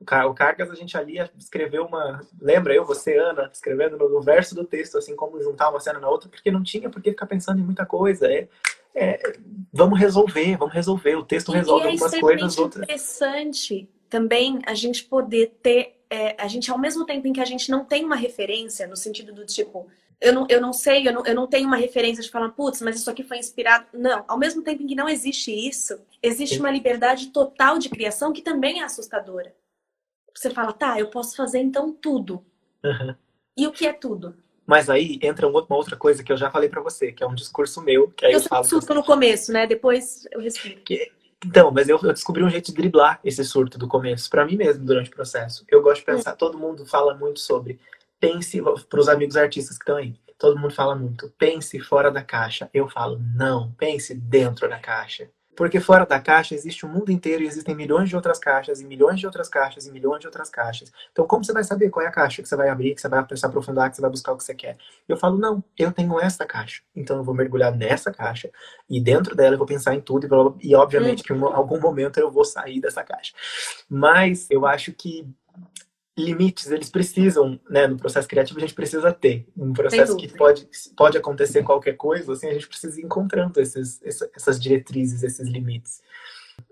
[0.00, 2.20] O Car- O Cargas, a gente ali escreveu uma.
[2.40, 5.98] Lembra eu, você, Ana, escrevendo no, no verso do texto, assim, como juntar uma cena
[5.98, 8.26] na outra, porque não tinha por que ficar pensando em muita coisa.
[8.32, 8.48] É,
[8.94, 9.38] é,
[9.72, 11.16] vamos resolver, vamos resolver.
[11.16, 12.84] O texto resolve e é algumas extremamente coisas, outras.
[12.84, 17.46] interessante também a gente poder ter, é, a gente ao mesmo tempo em que a
[17.46, 19.88] gente não tem uma referência, no sentido do tipo,
[20.20, 22.82] eu não, eu não sei, eu não, eu não tenho uma referência de falar, putz,
[22.82, 23.86] mas isso aqui foi inspirado.
[23.92, 28.32] Não, ao mesmo tempo em que não existe isso, existe uma liberdade total de criação
[28.32, 29.54] que também é assustadora.
[30.34, 32.44] Você fala, tá, eu posso fazer então tudo.
[32.84, 33.14] Uhum.
[33.56, 34.36] E o que é tudo?
[34.72, 37.26] Mas aí entra um- uma outra coisa que eu já falei pra você, que é
[37.26, 38.64] um discurso meu, que aí Eu eu falo.
[38.64, 39.66] surto no começo, né?
[39.66, 40.80] Depois eu respiro.
[41.44, 44.56] Então, mas eu, eu descobri um jeito de driblar esse surto do começo, pra mim
[44.56, 45.62] mesmo, durante o processo.
[45.68, 47.78] Eu gosto de pensar, todo mundo fala muito sobre,
[48.18, 52.70] pense, pros amigos artistas que estão aí, todo mundo fala muito, pense fora da caixa.
[52.72, 55.28] Eu falo, não, pense dentro da caixa.
[55.54, 58.86] Porque fora da caixa existe o mundo inteiro e existem milhões de outras caixas, e
[58.86, 60.90] milhões de outras caixas, e milhões de outras caixas.
[61.12, 63.08] Então, como você vai saber qual é a caixa que você vai abrir, que você
[63.08, 64.78] vai se aprofundar, que você vai buscar o que você quer?
[65.06, 66.82] Eu falo, não, eu tenho essa caixa.
[66.96, 68.50] Então, eu vou mergulhar nessa caixa,
[68.88, 72.30] e dentro dela eu vou pensar em tudo, e, obviamente que em algum momento eu
[72.30, 73.32] vou sair dessa caixa.
[73.88, 75.28] Mas eu acho que
[76.18, 79.46] limites eles precisam, né, no processo criativo a gente precisa ter.
[79.56, 84.00] Um processo que pode, pode acontecer qualquer coisa, assim, a gente precisa ir encontrando esses,
[84.02, 86.02] essa- essas diretrizes, esses limites.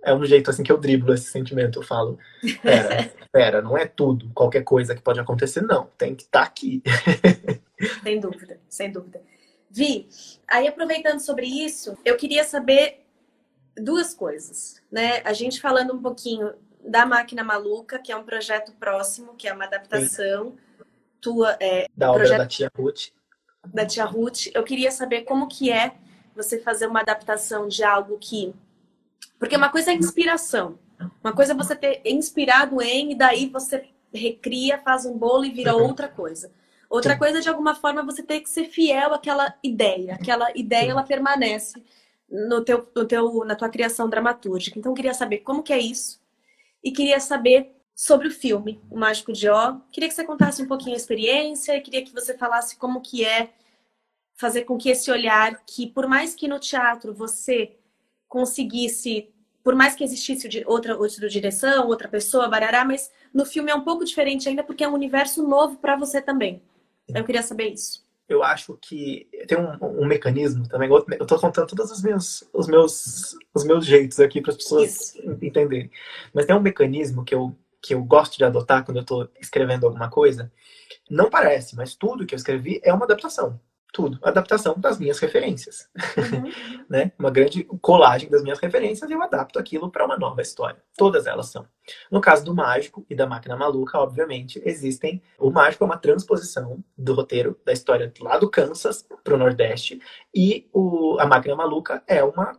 [0.04, 2.18] É um jeito assim que eu driblo esse sentimento, eu falo,
[2.62, 6.82] pera, pera, não é tudo, qualquer coisa que pode acontecer, não, tem que estar aqui.
[8.02, 9.22] Sem dúvida, sem dúvida.
[9.70, 10.06] Vi,
[10.46, 13.06] aí aproveitando sobre isso, eu queria saber
[13.74, 15.22] duas coisas, né?
[15.24, 16.52] A gente falando um pouquinho
[16.84, 20.56] da Máquina Maluca, que é um projeto próximo, que é uma adaptação
[21.20, 23.08] tua, é, Da obra da tia Ruth.
[23.66, 24.46] da Tia Ruth.
[24.54, 25.94] Eu queria saber como que é
[26.34, 28.54] você fazer uma adaptação de algo que...
[29.38, 30.78] Porque uma coisa é inspiração.
[31.22, 35.50] Uma coisa é você ter inspirado em e daí você recria, faz um bolo e
[35.50, 35.82] vira Uhum.
[35.88, 36.50] outra coisa.
[36.88, 37.18] Outra Sim.
[37.18, 40.14] coisa, de alguma forma, você ter que ser fiel àquela ideia.
[40.14, 40.90] Aquela ideia, Sim.
[40.90, 41.82] ela permanece
[42.28, 44.78] no teu, no teu, na tua criação dramatúrgica.
[44.78, 46.19] Então, eu queria saber como que é isso.
[46.82, 49.76] E queria saber sobre o filme, O Mágico de Ó.
[49.92, 53.24] Queria que você contasse um pouquinho a experiência e queria que você falasse como que
[53.24, 53.52] é
[54.34, 57.76] fazer com que esse olhar, que por mais que no teatro você
[58.26, 59.28] conseguisse,
[59.62, 63.84] por mais que existisse outra, outra direção, outra pessoa, barará, mas no filme é um
[63.84, 66.62] pouco diferente ainda porque é um universo novo para você também.
[67.14, 68.02] Eu queria saber isso.
[68.30, 70.88] Eu acho que tem um, um mecanismo também.
[70.88, 75.16] Eu tô contando todos os meus, os meus, os meus jeitos aqui para as pessoas
[75.42, 75.90] entenderem.
[76.32, 79.84] Mas tem um mecanismo que eu, que eu gosto de adotar quando eu tô escrevendo
[79.84, 80.50] alguma coisa.
[81.10, 83.60] Não parece, mas tudo que eu escrevi é uma adaptação.
[83.92, 84.18] Tudo.
[84.22, 85.88] Adaptação das minhas referências.
[86.16, 86.50] Uhum.
[86.88, 87.12] né?
[87.18, 90.82] Uma grande colagem das minhas referências e eu adapto aquilo para uma nova história.
[90.96, 91.66] Todas elas são.
[92.10, 95.20] No caso do Mágico e da Máquina Maluca, obviamente, existem.
[95.38, 100.00] O Mágico é uma transposição do roteiro da história lá do Kansas para o Nordeste
[100.34, 102.58] e o, a Máquina Maluca é uma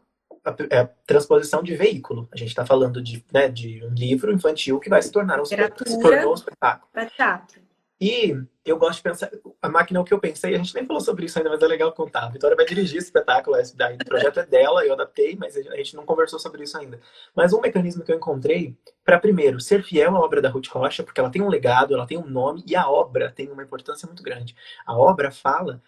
[0.71, 2.27] é a transposição de veículo.
[2.31, 5.45] A gente está falando de, né, de um livro infantil que vai se tornar um,
[5.45, 5.55] se
[6.01, 6.89] tornou um espetáculo.
[6.91, 7.61] Para teatro.
[8.01, 9.29] E eu gosto de pensar.
[9.61, 11.61] A máquina é o que eu pensei, a gente nem falou sobre isso ainda, mas
[11.61, 12.25] é legal contar.
[12.25, 15.55] A Vitória vai dirigir esse espetáculo, esse daí, o projeto é dela, eu adaptei, mas
[15.55, 16.99] a gente não conversou sobre isso ainda.
[17.35, 18.75] Mas um mecanismo que eu encontrei
[19.05, 22.07] para, primeiro, ser fiel à obra da Ruth Rocha, porque ela tem um legado, ela
[22.07, 24.55] tem um nome, e a obra tem uma importância muito grande.
[24.83, 25.79] A obra fala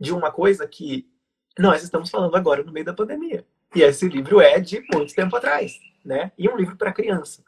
[0.00, 1.10] de uma coisa que
[1.58, 3.44] nós estamos falando agora no meio da pandemia.
[3.74, 6.30] E esse livro é de muito tempo atrás, né?
[6.38, 7.42] E um livro para criança.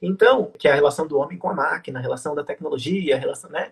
[0.00, 3.18] Então, que é a relação do homem com a máquina, a relação da tecnologia, a
[3.18, 3.70] relação, né?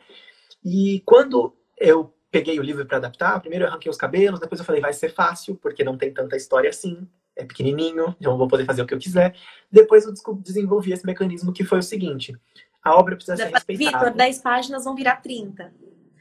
[0.65, 4.65] E quando eu peguei o livro para adaptar, primeiro eu arranquei os cabelos, depois eu
[4.65, 8.49] falei, vai ser fácil, porque não tem tanta história assim, é pequenininho, então eu vou
[8.49, 9.35] poder fazer o que eu quiser.
[9.71, 12.37] Depois eu desenvolvi esse mecanismo que foi o seguinte:
[12.83, 13.99] a obra precisa ser respeitada.
[14.05, 15.73] Vitor, 10 páginas vão virar 30.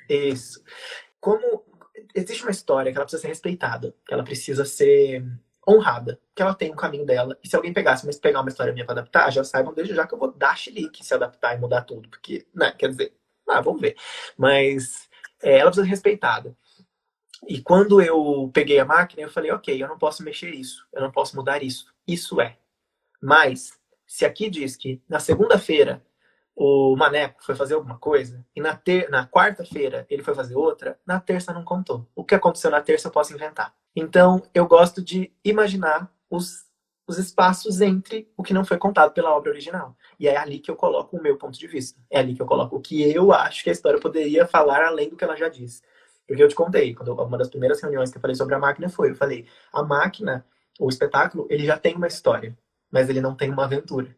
[0.07, 0.63] Isso.
[1.19, 1.63] Como
[2.13, 5.25] existe uma história que ela precisa ser respeitada, que ela precisa ser
[5.67, 7.37] honrada, que ela tem um caminho dela.
[7.43, 10.07] E se alguém pegasse, mas pegar uma história minha para adaptar, já saibam desde já
[10.07, 13.13] que eu vou dar chilique se adaptar e mudar tudo, porque, né, quer dizer,
[13.49, 13.95] ah, vamos ver.
[14.37, 15.09] Mas
[15.41, 16.55] é, ela precisa ser respeitada.
[17.47, 21.01] E quando eu peguei a máquina, eu falei, ok, eu não posso mexer isso, eu
[21.01, 21.85] não posso mudar isso.
[22.07, 22.57] Isso é.
[23.21, 23.73] Mas,
[24.05, 26.03] se aqui diz que na segunda-feira
[26.55, 30.99] o Maneco foi fazer alguma coisa e na, ter na quarta-feira ele foi fazer outra,
[31.05, 32.07] na terça não contou.
[32.15, 33.75] O que aconteceu na terça eu posso inventar.
[33.99, 36.67] Então, eu gosto de imaginar os,
[37.07, 39.97] os espaços entre o que não foi contado pela obra original.
[40.19, 41.99] E é ali que eu coloco o meu ponto de vista.
[42.07, 45.09] É ali que eu coloco o que eu acho que a história poderia falar além
[45.09, 45.81] do que ela já disse.
[46.27, 48.87] Porque eu te contei, quando uma das primeiras reuniões que eu falei sobre a máquina
[48.87, 50.45] foi, eu falei, a máquina,
[50.79, 52.55] o espetáculo, ele já tem uma história,
[52.91, 54.15] mas ele não tem uma aventura.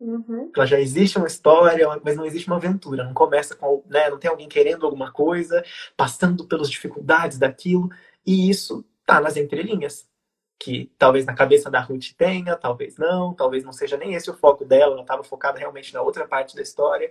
[0.00, 0.50] Uhum.
[0.56, 3.04] Ela já existe uma história, mas não existe uma aventura.
[3.04, 5.62] Não começa com, né, não tem alguém querendo alguma coisa,
[5.96, 7.88] passando pelas dificuldades daquilo,
[8.26, 8.84] e isso
[9.14, 10.08] tá nas entrelinhas.
[10.58, 14.34] Que talvez na cabeça da Ruth tenha, talvez não, talvez não seja nem esse o
[14.34, 17.10] foco dela, ela estava focada realmente na outra parte da história,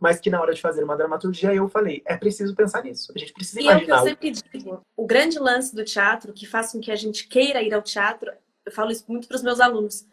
[0.00, 3.12] mas que na hora de fazer uma dramaturgia eu falei, é preciso pensar nisso.
[3.14, 3.98] A gente precisa e imaginar.
[3.98, 4.82] É o que eu sempre digo.
[4.96, 8.32] O grande lance do teatro, que faz com que a gente queira ir ao teatro,
[8.66, 10.04] eu falo isso muito para os meus alunos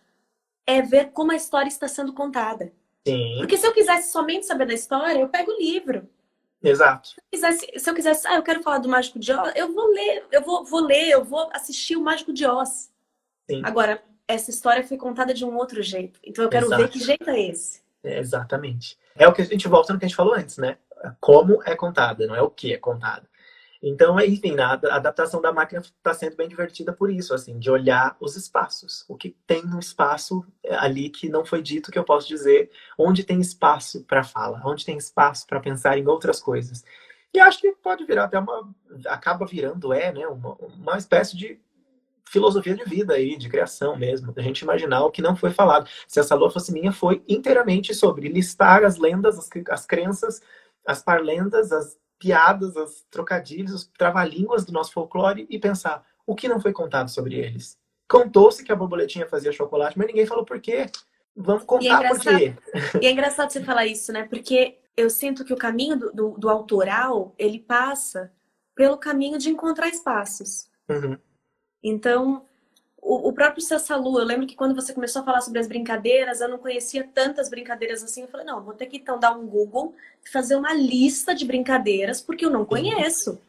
[0.65, 2.71] é ver como a história está sendo contada.
[3.07, 3.35] Sim.
[3.37, 6.09] Porque se eu quisesse somente saber da história, eu pego o livro.
[6.69, 7.09] Exato.
[7.09, 9.73] Se eu quisesse, se eu quisesse ah, eu quero falar do Mágico de Oz, eu
[9.73, 12.91] vou ler, eu vou, vou ler, eu vou assistir o Mágico de Oz.
[13.49, 13.61] Sim.
[13.63, 16.19] Agora, essa história foi contada de um outro jeito.
[16.23, 16.81] Então eu quero Exato.
[16.81, 17.81] ver que jeito é esse.
[18.03, 18.97] É, exatamente.
[19.15, 20.77] É o que a gente volta no que a gente falou antes, né?
[21.19, 23.27] Como é contada, não é o que é contado.
[23.87, 28.17] Então, enfim, a adaptação da máquina está sendo bem divertida por isso, assim, de olhar
[28.19, 29.05] os espaços.
[29.07, 32.71] O que tem no espaço é, ali que não foi dito, que eu posso dizer,
[32.97, 36.83] onde tem espaço para fala, onde tem espaço para pensar em outras coisas.
[37.31, 38.73] E acho que pode virar até uma.
[39.05, 41.59] acaba virando, é, né, uma, uma espécie de
[42.27, 45.87] filosofia de vida aí, de criação mesmo, da gente imaginar o que não foi falado.
[46.07, 50.41] Se essa lua fosse minha, foi inteiramente sobre listar as lendas, as, as crenças,
[50.87, 56.47] as parlendas, as piadas, os trocadilhos, os trava-línguas do nosso folclore e pensar o que
[56.47, 57.77] não foi contado sobre eles.
[58.07, 60.85] Contou-se que a borboletinha fazia chocolate, mas ninguém falou por quê.
[61.35, 62.55] Vamos é contar é por quê.
[63.01, 64.23] E é engraçado você falar isso, né?
[64.23, 68.31] Porque eu sinto que o caminho do, do, do autoral, ele passa
[68.75, 70.69] pelo caminho de encontrar espaços.
[70.89, 71.17] Uhum.
[71.83, 72.45] Então,
[73.05, 76.41] o, o próprio Sassalu, eu lembro que quando você começou a falar sobre as brincadeiras,
[76.41, 78.23] eu não conhecia tantas brincadeiras assim.
[78.23, 79.93] Eu falei, não, vou ter que então dar um Google
[80.25, 83.39] e fazer uma lista de brincadeiras, porque eu não conheço.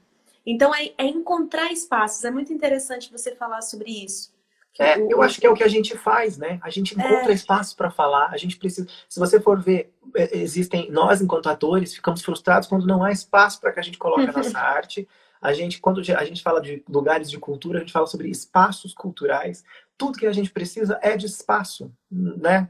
[0.44, 2.22] Então, é, é encontrar espaços.
[2.24, 4.30] É muito interessante você falar sobre isso.
[4.78, 6.58] É, eu acho que é o que a gente faz, né?
[6.62, 7.34] A gente encontra é...
[7.34, 8.86] espaço para falar, a gente precisa.
[9.08, 13.58] Se você for ver, é, existem nós enquanto atores ficamos frustrados quando não há espaço
[13.58, 15.08] para que a gente coloque a nossa arte.
[15.46, 18.92] A gente, quando a gente fala de lugares de cultura, a gente fala sobre espaços
[18.92, 19.62] culturais.
[19.96, 22.68] Tudo que a gente precisa é de espaço, né?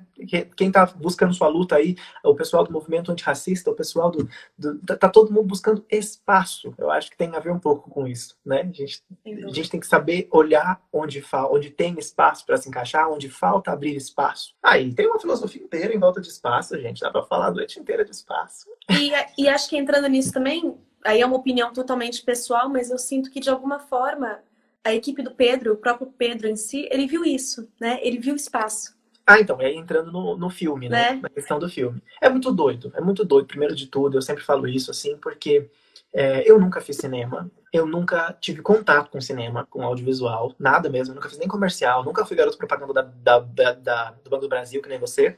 [0.55, 4.29] Quem está buscando sua luta aí, o pessoal do movimento antirracista, o pessoal do,
[4.59, 6.75] do tá todo mundo buscando espaço.
[6.77, 8.61] Eu acho que tem a ver um pouco com isso, né?
[8.61, 12.69] A gente, a gente tem que saber olhar onde falta, onde tem espaço para se
[12.69, 14.55] encaixar, onde falta abrir espaço.
[14.63, 17.01] Aí tem uma filosofia inteira em volta de espaço, gente.
[17.01, 18.67] Dá para falar a noite inteira de espaço.
[18.91, 22.99] E, e acho que entrando nisso também, aí é uma opinião totalmente pessoal, mas eu
[22.99, 24.41] sinto que de alguma forma
[24.85, 27.99] a equipe do Pedro, o próprio Pedro em si, ele viu isso, né?
[28.03, 28.95] Ele viu o espaço.
[29.27, 31.15] Ah, então, é entrando no, no filme, né?
[31.15, 31.21] né?
[31.23, 32.01] Na questão do filme.
[32.21, 33.49] É muito doido, é muito doido.
[33.49, 35.69] Primeiro de tudo, eu sempre falo isso assim, porque
[36.15, 41.11] é, eu nunca fiz cinema, eu nunca tive contato com cinema, com audiovisual, nada mesmo,
[41.11, 44.43] eu nunca fiz nem comercial, nunca fui garoto propaganda da, da, da, da do Banco
[44.43, 45.37] do Brasil, que nem você.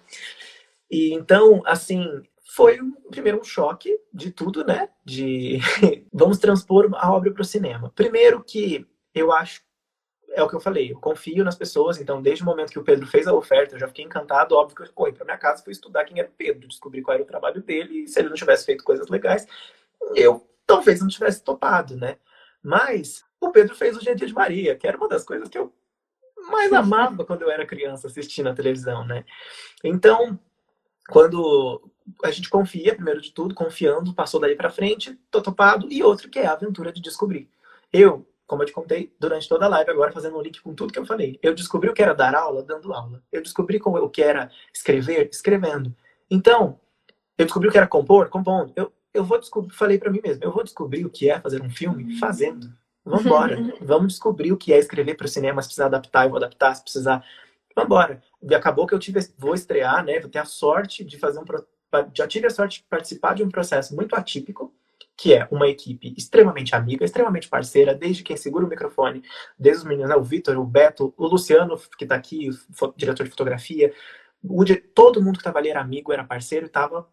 [0.90, 2.78] E então, assim, foi
[3.10, 4.88] primeiro um choque de tudo, né?
[5.04, 5.58] De
[6.12, 7.92] vamos transpor a obra para o cinema.
[7.94, 9.62] Primeiro que eu acho
[10.30, 12.84] é o que eu falei, eu confio nas pessoas, então desde o momento que o
[12.84, 15.64] Pedro fez a oferta, eu já fiquei encantado, óbvio que eu corri para minha casa,
[15.64, 18.28] fui estudar quem era o Pedro, descobri qual era o trabalho dele, e se ele
[18.28, 19.46] não tivesse feito coisas legais,
[20.14, 22.18] eu talvez não tivesse topado, né?
[22.62, 25.72] Mas o Pedro fez o Dia de Maria, que era uma das coisas que eu
[26.50, 29.24] mais amava quando eu era criança assistindo a televisão, né?
[29.82, 30.38] Então,
[31.10, 31.90] quando
[32.22, 36.28] a gente confia, primeiro de tudo, confiando, passou daí para frente, tô topado, e outro
[36.28, 37.48] que é a aventura de descobrir.
[37.93, 40.93] Eu, como eu te contei durante toda a live, agora fazendo um link com tudo
[40.93, 43.22] que eu falei, eu descobri o que era dar aula, dando aula.
[43.32, 45.94] Eu descobri o que era escrever, escrevendo.
[46.30, 46.78] Então,
[47.36, 48.72] eu descobri o que era compor, compondo.
[48.76, 51.62] Eu, eu vou descobrir, falei para mim mesmo, eu vou descobrir o que é fazer
[51.62, 52.70] um filme fazendo.
[53.05, 53.56] Vamos embora.
[53.80, 56.74] Vamos descobrir o que é escrever para o cinema, se precisar adaptar, eu vou adaptar,
[56.74, 57.24] se precisar.
[57.78, 58.22] Vamos embora.
[58.42, 60.18] E acabou que eu tive, vou estrear, né?
[60.18, 61.44] Vou ter a sorte de fazer um.
[62.12, 64.74] Já tive a sorte de participar de um processo muito atípico,
[65.16, 69.22] que é uma equipe extremamente amiga, extremamente parceira, desde quem segura o microfone,
[69.59, 72.50] desde os meninos, né, o Vitor, o Beto, o Luciano, que está aqui,
[72.96, 73.92] diretor de fotografia,
[74.42, 74.64] o,
[74.94, 77.09] todo mundo que estava ali era amigo, era parceiro, estava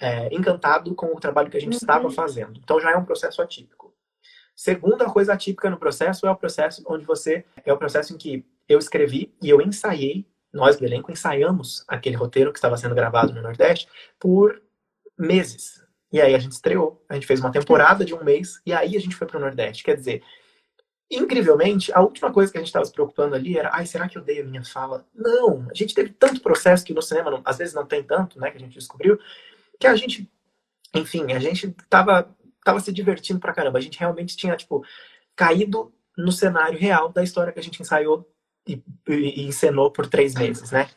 [0.00, 1.78] é, encantado com o trabalho que a gente uhum.
[1.78, 2.58] estava fazendo.
[2.62, 3.92] Então já é um processo atípico.
[4.56, 8.46] Segunda coisa atípica no processo é o processo onde você é o processo em que
[8.68, 13.32] eu escrevi e eu ensaiei, nós do elenco ensaiamos aquele roteiro que estava sendo gravado
[13.32, 13.88] no Nordeste
[14.18, 14.62] por
[15.18, 15.82] meses.
[16.12, 18.96] E aí a gente estreou, a gente fez uma temporada de um mês e aí
[18.96, 19.82] a gente foi para o Nordeste.
[19.82, 20.22] Quer dizer,
[21.10, 24.16] incrivelmente, a última coisa que a gente estava se preocupando ali era, ai, será que
[24.16, 25.06] eu dei a minha fala?
[25.12, 28.38] Não, a gente teve tanto processo que no cinema não, às vezes não tem tanto,
[28.38, 29.18] né, que a gente descobriu,
[29.78, 30.30] que a gente,
[30.94, 32.32] enfim, a gente tava
[32.64, 33.78] tava se divertindo pra caramba.
[33.78, 34.82] A gente realmente tinha, tipo,
[35.36, 38.28] caído no cenário real da história que a gente ensaiou
[38.66, 40.88] e, e, encenou por três meses, né?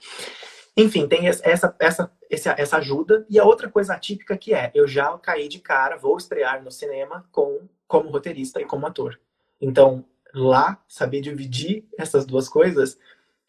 [0.75, 3.25] Enfim, tem essa, essa, essa ajuda.
[3.29, 6.71] E a outra coisa atípica que é, eu já caí de cara, vou estrear no
[6.71, 9.19] cinema com, como roteirista e como ator.
[9.59, 12.97] Então, lá, saber dividir essas duas coisas,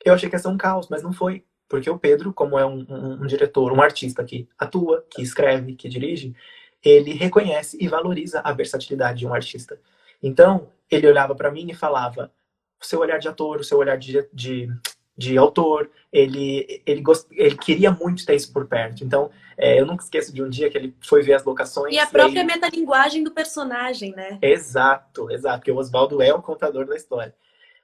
[0.05, 1.45] eu achei que ia ser um caos, mas não foi.
[1.69, 5.74] Porque o Pedro, como é um, um, um diretor, um artista que atua, que escreve,
[5.74, 6.35] que dirige,
[6.82, 9.78] ele reconhece e valoriza a versatilidade de um artista.
[10.23, 12.32] Então, ele olhava para mim e falava:
[12.81, 14.69] o seu olhar de ator, o seu olhar de, de,
[15.17, 17.27] de autor, ele, ele, gost...
[17.33, 19.05] ele queria muito ter isso por perto.
[19.05, 21.95] Então, é, eu nunca esqueço de um dia que ele foi ver as locações.
[21.95, 22.47] E a própria aí...
[22.47, 24.39] metalinguagem do personagem, né?
[24.41, 27.35] Exato, exato, porque o Oswaldo é o contador da história.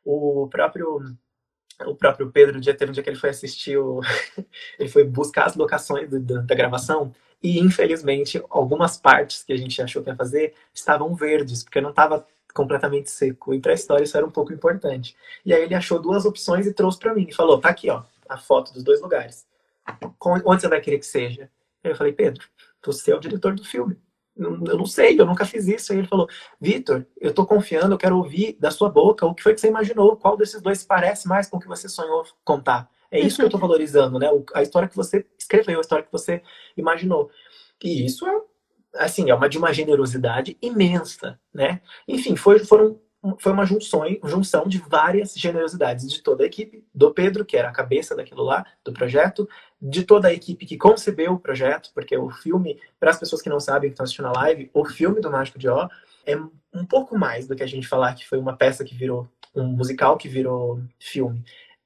[0.04, 1.00] O próprio
[1.86, 4.00] o próprio Pedro, um dia teve um dia que ele foi assistir o...
[4.78, 7.12] ele foi buscar as locações do, da gravação
[7.42, 11.90] e, infelizmente, algumas partes que a gente achou que ia fazer estavam verdes, porque não
[11.90, 13.52] estava completamente seco.
[13.52, 15.16] E para a história isso era um pouco importante.
[15.44, 17.26] E aí ele achou duas opções e trouxe para mim.
[17.28, 19.46] E falou, tá aqui, ó, a foto dos dois lugares.
[20.24, 21.50] Onde você vai querer que seja?
[21.82, 22.46] Aí eu falei, Pedro,
[22.84, 23.98] você é o diretor do filme.
[24.36, 25.92] Eu não sei, eu nunca fiz isso.
[25.92, 26.28] Aí ele falou,
[26.60, 29.68] Vitor, eu tô confiando, eu quero ouvir da sua boca o que foi que você
[29.68, 32.90] imaginou, qual desses dois parece mais com o que você sonhou contar.
[33.10, 34.28] É isso que eu estou valorizando, né?
[34.54, 36.42] A história que você escreveu, a história que você
[36.76, 37.30] imaginou.
[37.82, 38.40] E isso é,
[38.96, 41.80] assim, é uma de uma generosidade imensa, né?
[42.06, 43.00] Enfim, foi, foram,
[43.38, 47.68] foi uma junção, junção de várias generosidades de toda a equipe, do Pedro, que era
[47.68, 49.48] a cabeça daquilo lá, do projeto,
[49.80, 53.48] de toda a equipe que concebeu o projeto, porque o filme, para as pessoas que
[53.48, 55.88] não sabem, que estão assistindo a live, o filme do Mágico de Ó
[56.26, 56.36] é
[56.72, 59.64] um pouco mais do que a gente falar que foi uma peça que virou um
[59.64, 61.44] musical que virou filme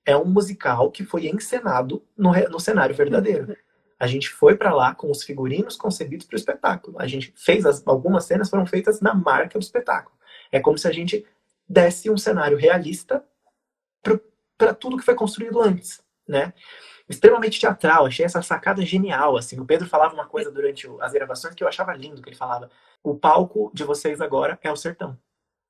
[0.09, 3.55] é um musical que foi encenado no, no cenário verdadeiro.
[3.99, 7.01] A gente foi para lá com os figurinos concebidos para o espetáculo.
[7.01, 10.17] A gente fez as, algumas cenas foram feitas na marca do espetáculo.
[10.53, 11.27] É como se a gente
[11.69, 13.25] desse um cenário realista
[14.57, 16.53] para tudo que foi construído antes, né?
[17.09, 19.59] Extremamente teatral, achei essa sacada genial, assim.
[19.59, 22.71] O Pedro falava uma coisa durante as gravações que eu achava lindo, que ele falava:
[23.03, 25.19] "O palco de vocês agora é o sertão".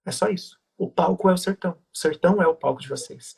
[0.04, 0.58] É só isso.
[0.76, 1.72] O palco é o sertão.
[1.92, 3.36] O sertão é o palco de vocês.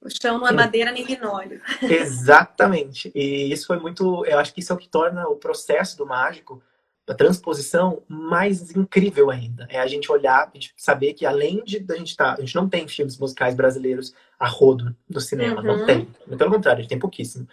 [0.00, 1.60] O chão não é madeira nem linóleo.
[1.82, 3.10] Exatamente.
[3.14, 4.24] E isso foi muito.
[4.26, 6.62] Eu acho que isso é o que torna o processo do mágico,
[7.06, 9.66] a transposição, mais incrível ainda.
[9.68, 12.34] É a gente olhar, a gente saber que além de a gente estar.
[12.34, 15.60] Tá, a gente não tem filmes musicais brasileiros a rodo do cinema.
[15.60, 15.66] Uhum.
[15.66, 16.06] Não tem.
[16.36, 17.46] Pelo contrário, a gente tem pouquíssimo.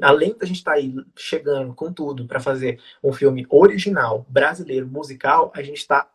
[0.00, 4.86] Além da gente estar tá aí chegando com tudo para fazer um filme original, brasileiro,
[4.86, 6.08] musical, a gente está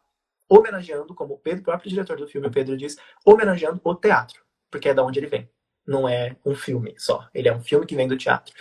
[0.47, 2.95] homenageando, como o Pedro, próprio diretor do filme, o Pedro diz,
[3.25, 5.49] homenageando o teatro, porque é da onde ele vem
[5.85, 7.27] não é um filme só.
[7.33, 8.53] Ele é um filme que vem do teatro.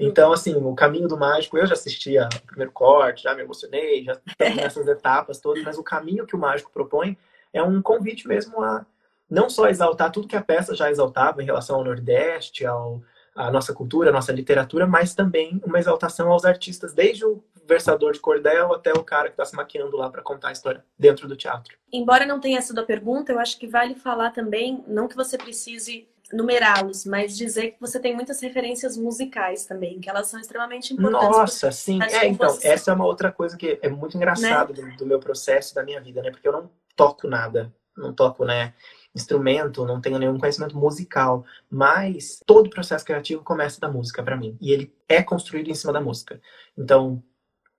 [0.00, 4.02] Então, assim, o Caminho do Mágico, eu já assisti o primeiro corte, já me emocionei,
[4.02, 7.16] já estou nessas etapas todas, mas o caminho que o Mágico propõe
[7.52, 8.84] é um convite mesmo a
[9.30, 13.02] não só exaltar tudo que a peça já exaltava em relação ao Nordeste, ao,
[13.34, 18.12] à nossa cultura, à nossa literatura, mas também uma exaltação aos artistas, desde o versador
[18.12, 21.28] de cordel até o cara que está se maquiando lá para contar a história dentro
[21.28, 21.76] do teatro.
[21.92, 25.36] Embora não tenha sido a pergunta, eu acho que vale falar também, não que você
[25.36, 30.92] precise numerá-los, mas dizer que você tem muitas referências musicais também, que elas são extremamente
[30.92, 31.28] importantes.
[31.36, 32.00] Nossa, sim.
[32.02, 34.90] É, então, essa é uma outra coisa que é muito engraçado né?
[34.90, 36.30] do, do, meu processo, da minha vida, né?
[36.30, 38.74] Porque eu não toco nada, não toco, né?
[39.14, 44.36] Instrumento, não tenho nenhum conhecimento musical, mas todo o processo criativo começa da música para
[44.36, 46.40] mim e ele é construído em cima da música.
[46.76, 47.22] Então,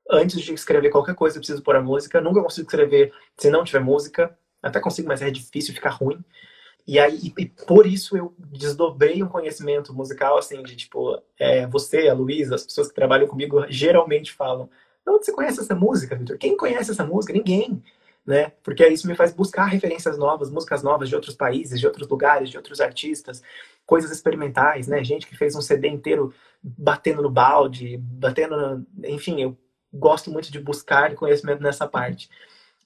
[0.09, 2.19] antes de escrever qualquer coisa, eu preciso pôr a música.
[2.19, 4.35] Nunca consigo escrever se não tiver música.
[4.61, 6.19] Até consigo, mas é difícil ficar ruim.
[6.89, 12.07] E aí, e por isso eu desdobrei um conhecimento musical, assim, de tipo, é, você,
[12.07, 14.67] a Luísa, as pessoas que trabalham comigo geralmente falam:
[15.07, 16.39] onde você conhece essa música, Vitor?
[16.39, 17.31] Quem conhece essa música?
[17.31, 17.83] Ninguém.
[18.25, 18.53] Né?
[18.63, 22.49] Porque isso me faz buscar referências novas, músicas novas de outros países, de outros lugares,
[22.49, 23.43] de outros artistas,
[23.85, 25.03] coisas experimentais, né?
[25.03, 26.33] Gente que fez um CD inteiro
[26.63, 28.87] batendo no balde, batendo, no...
[29.07, 29.55] enfim, eu
[29.93, 32.31] gosto muito de buscar conhecimento nessa parte.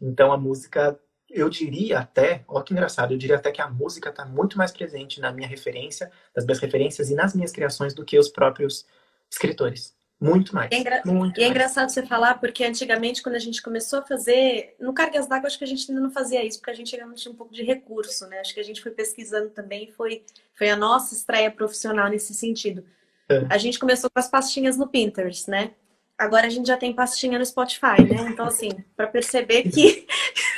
[0.02, 1.00] Então a música
[1.34, 4.72] eu diria até, olha que engraçado, eu diria até que a música está muito mais
[4.72, 8.86] presente na minha referência, nas minhas referências e nas minhas criações do que os próprios
[9.30, 9.96] escritores.
[10.22, 10.72] Muito mais.
[10.72, 11.02] É engra...
[11.04, 11.52] muito e é mais.
[11.52, 14.76] engraçado você falar, porque antigamente, quando a gente começou a fazer.
[14.80, 17.14] No Cargas d'Água, acho que a gente ainda não fazia isso, porque a gente ainda
[17.14, 18.40] tinha um pouco de recurso, né?
[18.40, 20.24] Acho que a gente foi pesquisando também, foi,
[20.54, 22.86] foi a nossa estreia profissional nesse sentido.
[23.28, 23.46] É.
[23.50, 25.72] A gente começou com as pastinhas no Pinterest, né?
[26.18, 28.30] Agora a gente já tem pastinha no Spotify, né?
[28.30, 30.08] Então, assim, para perceber que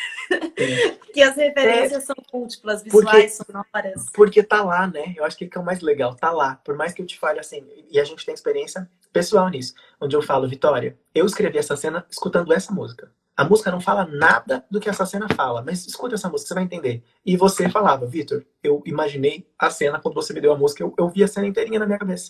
[1.13, 4.09] que as referências é, são múltiplas, visuais, porque, sonoras.
[4.13, 5.13] Porque tá lá, né?
[5.15, 6.55] Eu acho que é o mais legal, tá lá.
[6.63, 10.15] Por mais que eu te fale assim, e a gente tem experiência pessoal nisso, onde
[10.15, 13.09] eu falo, Vitória, eu escrevi essa cena escutando essa música.
[13.37, 16.53] A música não fala nada do que essa cena fala, mas escuta essa música, você
[16.53, 17.03] vai entender.
[17.25, 20.93] E você falava, Vitor, eu imaginei a cena quando você me deu a música, eu,
[20.97, 22.29] eu vi a cena inteirinha na minha cabeça.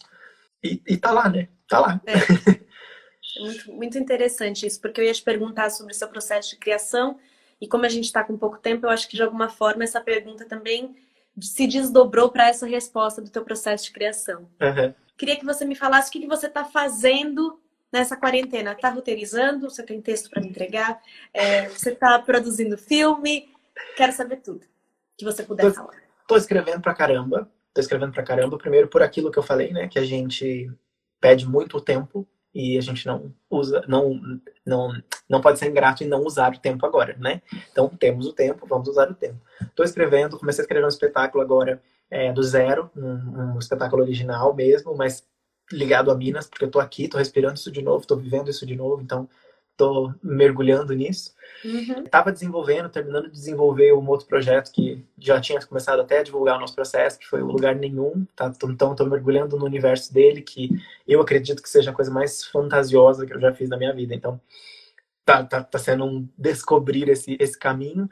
[0.63, 1.47] E, e tá lá, né?
[1.67, 2.01] Tá lá.
[2.05, 2.13] É.
[3.39, 6.57] é muito, muito interessante isso, porque eu ia te perguntar sobre o seu processo de
[6.57, 7.19] criação
[7.59, 10.01] e como a gente está com pouco tempo, eu acho que de alguma forma essa
[10.01, 10.95] pergunta também
[11.41, 14.49] se desdobrou para essa resposta do teu processo de criação.
[14.61, 14.93] Uhum.
[15.17, 17.59] Queria que você me falasse o que, que você está fazendo
[17.91, 18.73] nessa quarentena.
[18.73, 19.69] Está roteirizando?
[19.69, 21.01] Você tem texto para me entregar?
[21.33, 23.49] É, você está produzindo filme?
[23.95, 24.65] Quero saber tudo
[25.17, 25.95] que você puder tô, falar.
[26.21, 27.49] Estou escrevendo para caramba.
[27.69, 28.57] Estou escrevendo para caramba.
[28.57, 29.87] Primeiro por aquilo que eu falei, né?
[29.87, 30.69] Que a gente
[31.21, 34.17] pede muito tempo e a gente não usa, não,
[34.65, 34.93] não,
[35.29, 37.41] não pode ser ingrato e não usar o tempo agora, né?
[37.69, 39.41] Então temos o tempo, vamos usar o tempo.
[39.61, 44.55] Estou escrevendo, comecei a escrever um espetáculo agora é, do zero, um, um, espetáculo original
[44.55, 45.27] mesmo, mas
[45.69, 48.65] ligado a Minas, porque eu tô aqui, tô respirando isso de novo, tô vivendo isso
[48.65, 49.27] de novo, então
[49.77, 51.33] tô mergulhando nisso.
[51.63, 52.03] Uhum.
[52.05, 56.57] Tava desenvolvendo, terminando de desenvolver um outro projeto que já tinha começado até a divulgar
[56.57, 58.25] o nosso processo, que foi o Lugar Nenhum.
[58.35, 58.51] Tá?
[58.63, 60.69] Então, estou mergulhando no universo dele, que
[61.07, 64.13] eu acredito que seja a coisa mais fantasiosa que eu já fiz na minha vida.
[64.13, 64.39] Então,
[65.25, 68.09] tá, tá, tá sendo um descobrir esse, esse caminho.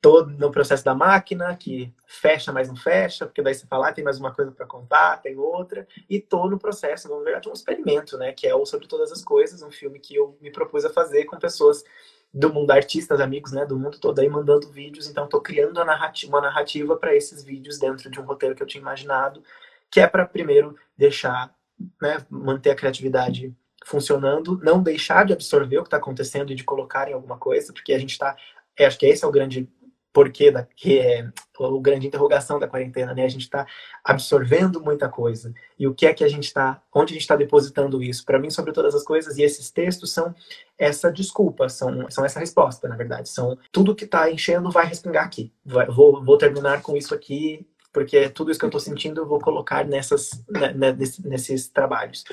[0.00, 3.92] Tô no processo da máquina, que fecha, mas não fecha, porque daí você fala, ah,
[3.92, 5.86] tem mais uma coisa para contar, tem outra.
[6.08, 8.32] E tô no processo, na verdade, um experimento, né?
[8.32, 11.26] Que é o Sobre Todas as Coisas, um filme que eu me propus a fazer
[11.26, 11.84] com pessoas
[12.32, 15.08] do mundo artistas, amigos, né, do mundo todo aí mandando vídeos.
[15.08, 18.66] Então, estou criando narrativa, uma narrativa para esses vídeos dentro de um roteiro que eu
[18.66, 19.42] tinha imaginado,
[19.90, 21.52] que é para primeiro deixar,
[22.00, 23.54] né, manter a criatividade
[23.84, 27.72] funcionando, não deixar de absorver o que está acontecendo e de colocar em alguma coisa,
[27.72, 28.36] porque a gente está,
[28.78, 29.68] é, acho que esse é o grande
[30.12, 31.28] porquê da que é
[31.58, 33.24] o grande interrogação da quarentena, né?
[33.24, 33.66] A gente está
[34.04, 37.36] absorvendo muita coisa e o que é que a gente está, onde a gente está
[37.36, 38.24] depositando isso?
[38.24, 40.34] Para mim, sobre todas as coisas e esses textos são
[40.78, 45.24] essa desculpa, são, são essa resposta, na verdade, são tudo que está enchendo vai respingar
[45.24, 45.52] aqui.
[45.64, 49.26] Vai, vou, vou terminar com isso aqui porque tudo isso que eu estou sentindo eu
[49.26, 52.24] vou colocar nessas né, né nesses, nesses trabalhos.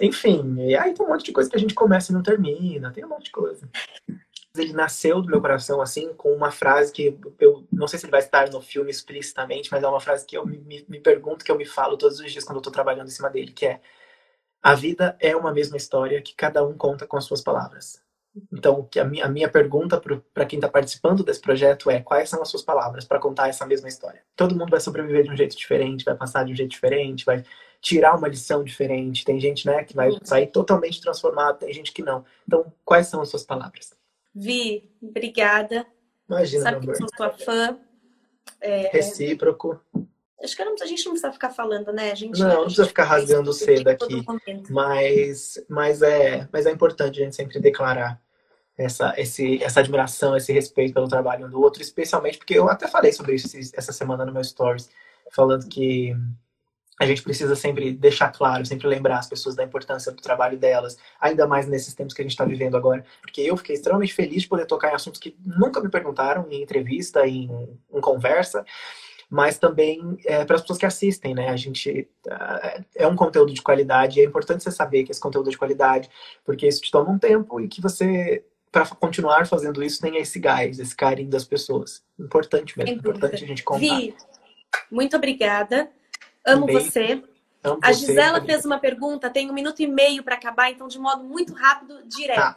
[0.00, 2.90] Enfim, e aí tem um monte de coisa que a gente começa e não termina,
[2.90, 3.68] tem um monte de coisa
[4.56, 8.12] ele nasceu do meu coração, assim, com uma frase que eu não sei se ele
[8.12, 11.50] vai estar no filme explicitamente, mas é uma frase que eu me, me, pergunto, que
[11.50, 13.80] eu me falo todos os dias quando eu tô trabalhando em cima dele, que é
[14.62, 18.02] a vida é uma mesma história que cada um conta com as suas palavras.
[18.52, 20.00] Então, a minha, a minha pergunta
[20.32, 23.66] para quem está participando desse projeto é quais são as suas palavras para contar essa
[23.66, 24.22] mesma história?
[24.34, 27.44] Todo mundo vai sobreviver de um jeito diferente, vai passar de um jeito diferente, vai
[27.80, 29.24] tirar uma lição diferente.
[29.24, 32.24] Tem gente né, que vai sair totalmente transformado, tem gente que não.
[32.46, 33.92] Então, quais são as suas palavras?
[34.34, 35.86] Vi, obrigada.
[36.28, 37.78] Imagina, Sabe que sou sua fã.
[38.60, 38.88] É...
[38.88, 39.80] Recíproco.
[40.42, 42.10] Acho que a gente não precisa ficar falando, né?
[42.12, 44.22] A gente, não, não precisa ficar rasgando cedo aqui.
[44.68, 48.20] Mas, mas, é, mas é importante a gente sempre declarar
[48.76, 52.86] essa, esse, essa admiração, esse respeito pelo trabalho um do outro, especialmente porque eu até
[52.88, 54.90] falei sobre isso essa semana no meu stories,
[55.30, 56.14] falando que
[57.00, 60.96] a gente precisa sempre deixar claro, sempre lembrar as pessoas da importância do trabalho delas,
[61.20, 63.04] ainda mais nesses tempos que a gente está vivendo agora.
[63.20, 66.62] Porque eu fiquei extremamente feliz de poder tocar em assuntos que nunca me perguntaram em
[66.62, 67.50] entrevista, em,
[67.92, 68.64] em conversa,
[69.28, 71.48] mas também é, para as pessoas que assistem, né?
[71.48, 75.20] A gente uh, é um conteúdo de qualidade e é importante você saber que esse
[75.20, 76.08] conteúdo é de qualidade,
[76.44, 80.38] porque isso te toma um tempo e que você para continuar fazendo isso tenha esse
[80.40, 82.02] gás, esse carinho das pessoas.
[82.18, 83.78] Importante mesmo, importante a gente contar.
[83.80, 84.14] Vi,
[84.90, 85.90] muito obrigada.
[86.44, 87.22] Amo você.
[87.62, 90.86] Amo a Gisela você, fez uma pergunta, tem um minuto e meio para acabar, então
[90.86, 92.36] de modo muito rápido, direto.
[92.36, 92.56] Tá.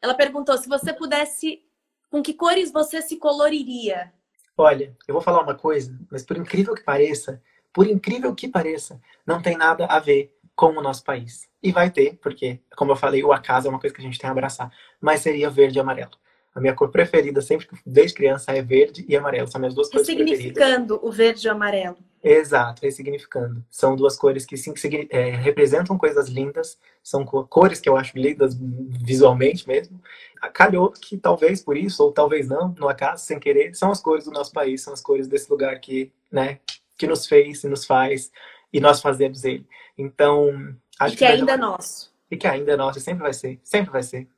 [0.00, 1.62] Ela perguntou se você pudesse,
[2.10, 4.12] com que cores você se coloriria?
[4.56, 7.42] Olha, eu vou falar uma coisa, mas por incrível que pareça,
[7.72, 11.48] por incrível que pareça, não tem nada a ver com o nosso país.
[11.62, 14.18] E vai ter, porque, como eu falei, o acaso é uma coisa que a gente
[14.18, 14.70] tem a abraçar.
[15.00, 16.10] Mas seria verde e amarelo.
[16.54, 19.48] A minha cor preferida, sempre desde criança, é verde e amarelo.
[19.48, 20.38] São minhas duas cores preferidas.
[20.38, 21.96] Significando o verde e o amarelo.
[22.22, 23.64] Exato, ressignificando.
[23.68, 24.72] São duas cores que sim,
[25.10, 28.56] é, representam coisas lindas, são cores que eu acho lindas
[29.04, 30.00] visualmente mesmo.
[30.54, 34.24] Calhou que talvez por isso, ou talvez não, no acaso, sem querer, são as cores
[34.24, 36.60] do nosso país, são as cores desse lugar que, né,
[36.96, 38.30] que nos fez e nos faz,
[38.72, 39.66] e nós fazemos ele.
[39.98, 42.12] Então, acho e que, que ainda é nosso.
[42.30, 44.28] E que ainda é nosso, sempre vai ser, sempre vai ser.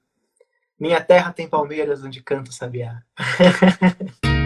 [0.81, 3.02] Minha terra tem palmeiras onde canta o sabiá.